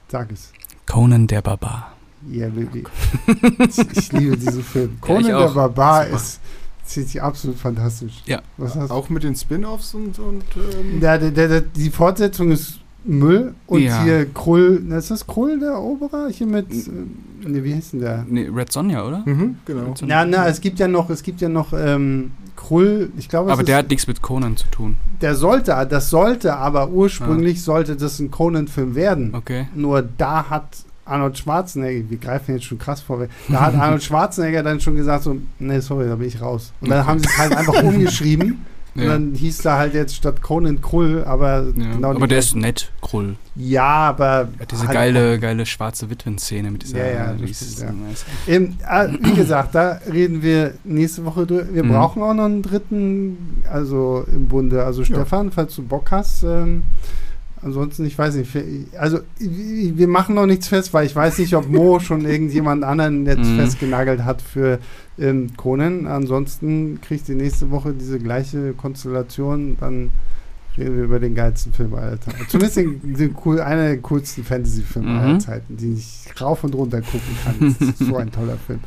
Sag 0.08 0.32
es. 0.32 0.52
Conan 0.86 1.28
der 1.28 1.42
Barbar. 1.42 1.94
Ja, 2.30 2.50
Baby. 2.50 2.84
ich, 3.60 3.98
ich 3.98 4.12
liebe 4.12 4.38
diesen 4.38 4.64
Film. 4.64 4.98
Conan 5.02 5.22
ich 5.22 5.28
der. 5.28 5.48
Barbar 5.50 6.06
Super. 6.06 6.16
ist 6.16 6.40
ziemlich 6.86 7.22
absolut 7.22 7.58
fantastisch. 7.58 8.24
Ja. 8.26 8.42
Was 8.58 8.76
hast 8.76 8.90
du? 8.90 8.94
Auch 8.94 9.10
mit 9.10 9.24
den 9.24 9.36
Spin-Offs 9.36 9.94
und, 9.94 10.20
und 10.20 10.44
ähm, 10.56 11.00
Der, 11.00 11.18
der, 11.18 11.32
der, 11.32 11.48
der, 11.48 11.62
die 11.62 11.90
Fortsetzung 11.90 12.52
ist 12.52 12.79
Müll 13.06 13.54
und 13.68 13.82
Ja. 13.82 14.04
hier 14.04 14.26
Krull, 14.34 14.82
na, 14.86 14.98
ist 14.98 15.10
das 15.10 15.26
Krull 15.26 15.58
der 15.60 15.70
Eroberer? 15.72 16.28
Hier 16.30 16.48
mit, 16.48 16.70
äh, 16.72 17.48
ne, 17.48 17.64
wie 17.64 17.74
heißt 17.74 17.94
denn 17.94 18.02
der? 18.02 18.26
Nee, 18.28 18.50
Red 18.54 18.72
Sonja, 18.72 19.06
oder? 19.06 19.24
mhm, 19.26 19.56
genau. 19.66 19.94
Ja, 20.06 20.26
na, 20.26 20.48
es 20.48 20.60
gibt 20.62 20.80
ja 20.80 20.88
noch, 20.88 21.10
es 21.10 21.24
gibt 21.24 21.40
ja 21.42 21.48
noch 21.50 21.72
ähm, 21.74 22.32
Krull, 22.58 23.10
ich 23.18 23.30
glaube, 23.30 23.50
es 23.50 23.54
Aber 23.54 23.62
ist, 23.62 23.68
der 23.70 23.78
hat 23.78 23.90
nichts 23.90 24.06
mit 24.08 24.22
Conan 24.22 24.58
zu 24.58 24.68
tun. 24.68 24.98
der 25.22 25.36
sollte, 25.36 25.88
das 25.90 26.10
sollte, 26.10 26.56
aber 26.58 26.90
ursprünglich 26.90 27.62
sollte 27.64 27.96
das 27.96 28.20
ein 28.20 28.32
Conan-Film 28.32 28.96
werden. 28.96 29.34
Okay. 29.34 29.68
Nur 29.76 30.02
da 30.02 30.50
hat 30.50 30.68
Arnold 31.06 31.38
Schwarzenegger, 31.38 32.10
wir 32.10 32.18
greifen 32.18 32.54
jetzt 32.54 32.66
schon 32.66 32.78
krass 32.78 33.00
vorweg, 33.02 33.30
da 33.48 33.62
hat 33.62 33.76
Arnold 33.76 34.04
Schwarzenegger 34.10 34.62
dann 34.62 34.80
schon 34.82 34.96
gesagt 34.96 35.24
so, 35.24 35.38
nee, 35.58 35.80
sorry, 35.80 36.08
da 36.08 36.16
bin 36.18 36.28
ich 36.28 36.42
raus. 36.42 36.74
Und 36.82 36.90
dann 36.90 37.00
Okay. 37.00 37.08
haben 37.08 37.20
sie 37.20 37.26
es 37.28 37.38
halt 37.38 37.56
einfach 37.56 37.82
umgeschrieben 37.84 38.66
und 39.00 39.06
Ja. 39.06 39.14
dann 39.14 39.34
hieß 39.34 39.60
da 39.60 39.78
halt 39.78 39.94
jetzt 39.94 40.16
statt 40.16 40.42
Conan 40.42 40.82
Krull, 40.82 41.24
aber 41.26 41.64
Ja. 41.76 41.94
genau 41.94 42.10
aber 42.12 42.28
der 42.28 42.40
ist 42.40 42.56
nett, 42.56 42.92
Krull. 43.02 43.36
Ja, 43.56 43.84
aber 44.10 44.26
Er 44.58 44.60
hat 44.62 44.72
diese 44.72 44.82
halt 44.84 44.92
geile, 44.94 45.40
geile 45.40 45.66
schwarze 45.66 46.10
Witwen-Szene 46.10 46.72
mit 46.72 46.84
dieser. 46.84 46.98
Ja, 47.00 47.26
ja, 47.28 47.34
nice. 47.34 48.26
Ähm, 48.48 48.76
äh, 48.90 49.08
wie 49.22 49.34
gesagt, 49.36 49.76
da 49.76 50.00
reden 50.12 50.42
wir 50.42 50.74
nächste 50.84 51.26
Woche 51.26 51.46
drüber. 51.46 51.66
Wir 51.74 51.84
Mhm. 51.84 51.90
brauchen 51.90 52.22
auch 52.24 52.34
noch 52.34 52.46
einen 52.46 52.62
dritten, 52.62 53.64
also 53.70 54.26
im 54.32 54.48
Bunde. 54.48 54.84
Also 54.86 55.04
Stefan, 55.04 55.52
falls 55.52 55.76
du 55.76 55.84
Bock 55.84 56.12
hast. 56.12 56.44
Ähm, 56.44 56.84
ansonsten, 57.62 58.06
ich 58.06 58.18
weiß 58.18 58.36
nicht. 58.36 58.50
Also 58.98 59.20
wir 59.40 60.08
machen 60.08 60.36
noch 60.36 60.46
nichts 60.46 60.68
fest, 60.68 60.94
weil 60.94 61.06
ich 61.06 61.16
weiß 61.16 61.40
nicht, 61.40 61.56
ob 61.56 61.70
Mo 61.70 62.00
schon 62.02 62.26
irgendjemand 62.26 62.84
anderen 62.84 63.26
jetzt 63.26 63.48
Mhm. 63.50 63.58
festgenagelt 63.58 64.24
hat 64.26 64.42
für 64.42 64.80
ähm, 65.20 65.52
Conan. 65.58 66.08
Ansonsten 66.08 67.00
kriegt 67.02 67.28
ihr 67.30 67.36
nächste 67.36 67.72
Woche 67.72 67.94
diese 67.94 68.20
gleiche 68.20 68.74
Konstellation. 68.74 69.78
Dann 69.80 70.12
reden 70.80 70.96
wir 70.98 71.04
über 71.04 71.20
den 71.20 71.36
geilsten 71.36 71.74
Film 71.74 71.94
aller 71.94 72.20
Zeiten. 72.20 72.38
Zumindest 72.48 72.78
den, 72.78 73.14
den 73.16 73.36
cool, 73.46 73.60
einer 73.62 73.84
der 73.90 73.98
coolsten 74.00 74.44
Fantasy-Filme 74.44 75.08
Mhm. 75.10 75.18
aller 75.20 75.40
Zeiten, 75.40 75.78
die 75.78 75.94
ich 75.94 76.42
rauf 76.42 76.64
und 76.64 76.74
runter 76.74 77.02
gucken 77.02 77.38
kann. 77.44 77.76
Das 77.80 77.90
ist 77.90 78.00
so 78.00 78.16
ein 78.18 78.32
toller 78.32 78.58
Film. 78.68 78.80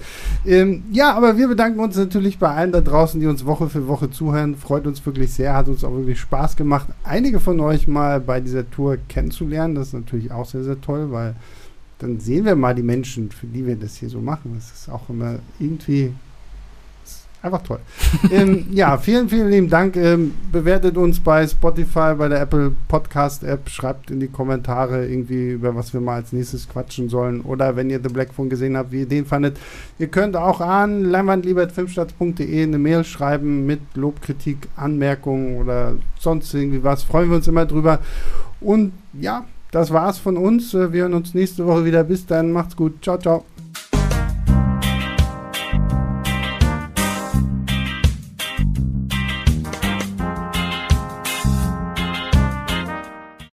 Ähm, 0.47 0.83
ja, 0.91 1.13
aber 1.15 1.37
wir 1.37 1.49
bedanken 1.49 1.79
uns 1.81 1.97
natürlich 1.97 2.39
bei 2.39 2.49
allen 2.49 2.73
da 2.73 2.81
draußen, 2.81 3.21
die 3.21 3.27
uns 3.27 3.45
Woche 3.45 3.69
für 3.69 3.87
Woche 3.87 4.11
zuhören. 4.11 4.57
Freut 4.57 4.87
uns 4.87 5.05
wirklich 5.07 5.33
sehr, 5.33 5.55
hat 5.55 5.69
uns 5.69 5.85
auch 5.85 5.93
wirklich 5.95 6.19
Spaß 6.21 6.57
gemacht, 6.57 6.89
einige 7.05 7.39
von 7.41 7.61
euch 7.61 7.87
mal 7.87 8.21
bei 8.21 8.41
dieser 8.41 8.69
Tour 8.71 8.97
kennenzulernen. 9.09 9.75
Das 9.75 9.89
ist 9.89 9.95
natürlich 9.95 10.33
auch 10.33 10.47
sehr, 10.47 10.65
sehr 10.65 10.81
toll, 10.81 11.13
weil 11.13 11.37
dann 11.99 12.19
sehen 12.19 12.45
wir 12.45 12.57
mal 12.57 12.75
die 12.75 12.83
Menschen, 12.83 13.31
für 13.31 13.47
die 13.47 13.65
wir 13.67 13.77
das 13.77 13.97
hier 13.97 14.09
so 14.09 14.21
machen. 14.21 14.53
Das 14.57 14.73
ist 14.73 14.89
auch 14.89 15.09
immer 15.09 15.37
irgendwie 15.61 16.13
einfach 17.43 17.63
toll. 17.63 17.81
ähm, 18.31 18.67
ja, 18.71 18.97
vielen, 18.99 19.29
vielen 19.29 19.51
lieben 19.51 19.69
Dank. 19.69 19.97
Ähm, 19.97 20.35
bewertet 20.51 20.97
uns 20.97 21.21
bei 21.21 21.47
Spotify, 21.47 22.15
bei 22.17 22.29
der 22.29 22.41
Apple 22.41 22.73
Podcast 22.89 23.45
App. 23.45 23.69
Schreibt 23.69 24.11
in 24.11 24.21
die 24.21 24.29
Kommentare 24.29 25.07
irgendwie, 25.07 25.51
über 25.51 25.75
was 25.75 25.93
wir 25.93 26.01
mal 26.01 26.17
als 26.17 26.33
nächstes 26.33 26.69
quatschen 26.69 27.09
sollen. 27.09 27.41
Oder 27.43 27.77
wenn 27.77 27.91
ihr 27.91 28.01
The 28.03 28.09
Black 28.09 28.33
Phone 28.33 28.49
gesehen 28.49 28.77
habt, 28.77 28.93
wie 28.93 29.01
ihr 29.01 29.09
den 29.09 29.27
fandet. 29.27 29.59
Ihr 29.99 30.09
könnt 30.09 30.37
auch 30.37 30.61
an 30.61 31.05
leinwandliebertfilmstadt.de 31.05 32.63
eine 32.63 32.79
Mail 32.79 33.05
schreiben 33.05 33.67
mit 33.67 33.81
Lob, 33.95 34.23
Kritik, 34.23 34.69
Anmerkungen 34.77 35.57
oder 35.61 35.95
sonst 36.19 36.55
irgendwie 36.55 36.83
was. 36.85 37.03
Freuen 37.03 37.31
wir 37.31 37.37
uns 37.37 37.49
immer 37.49 37.67
drüber. 37.67 37.99
Und 38.61 38.93
ja, 39.13 39.45
das 39.73 39.91
war's 39.91 40.19
von 40.19 40.37
uns. 40.37 40.75
Äh, 40.75 40.93
Wir 40.93 41.03
hören 41.03 41.15
uns 41.15 41.35
nächste 41.35 41.67
Woche 41.67 41.85
wieder. 41.85 42.05
Bis 42.05 42.27
dann. 42.27 42.53
Macht's 42.53 42.77
gut. 42.77 43.03
Ciao, 43.03 43.19
ciao. 43.19 43.45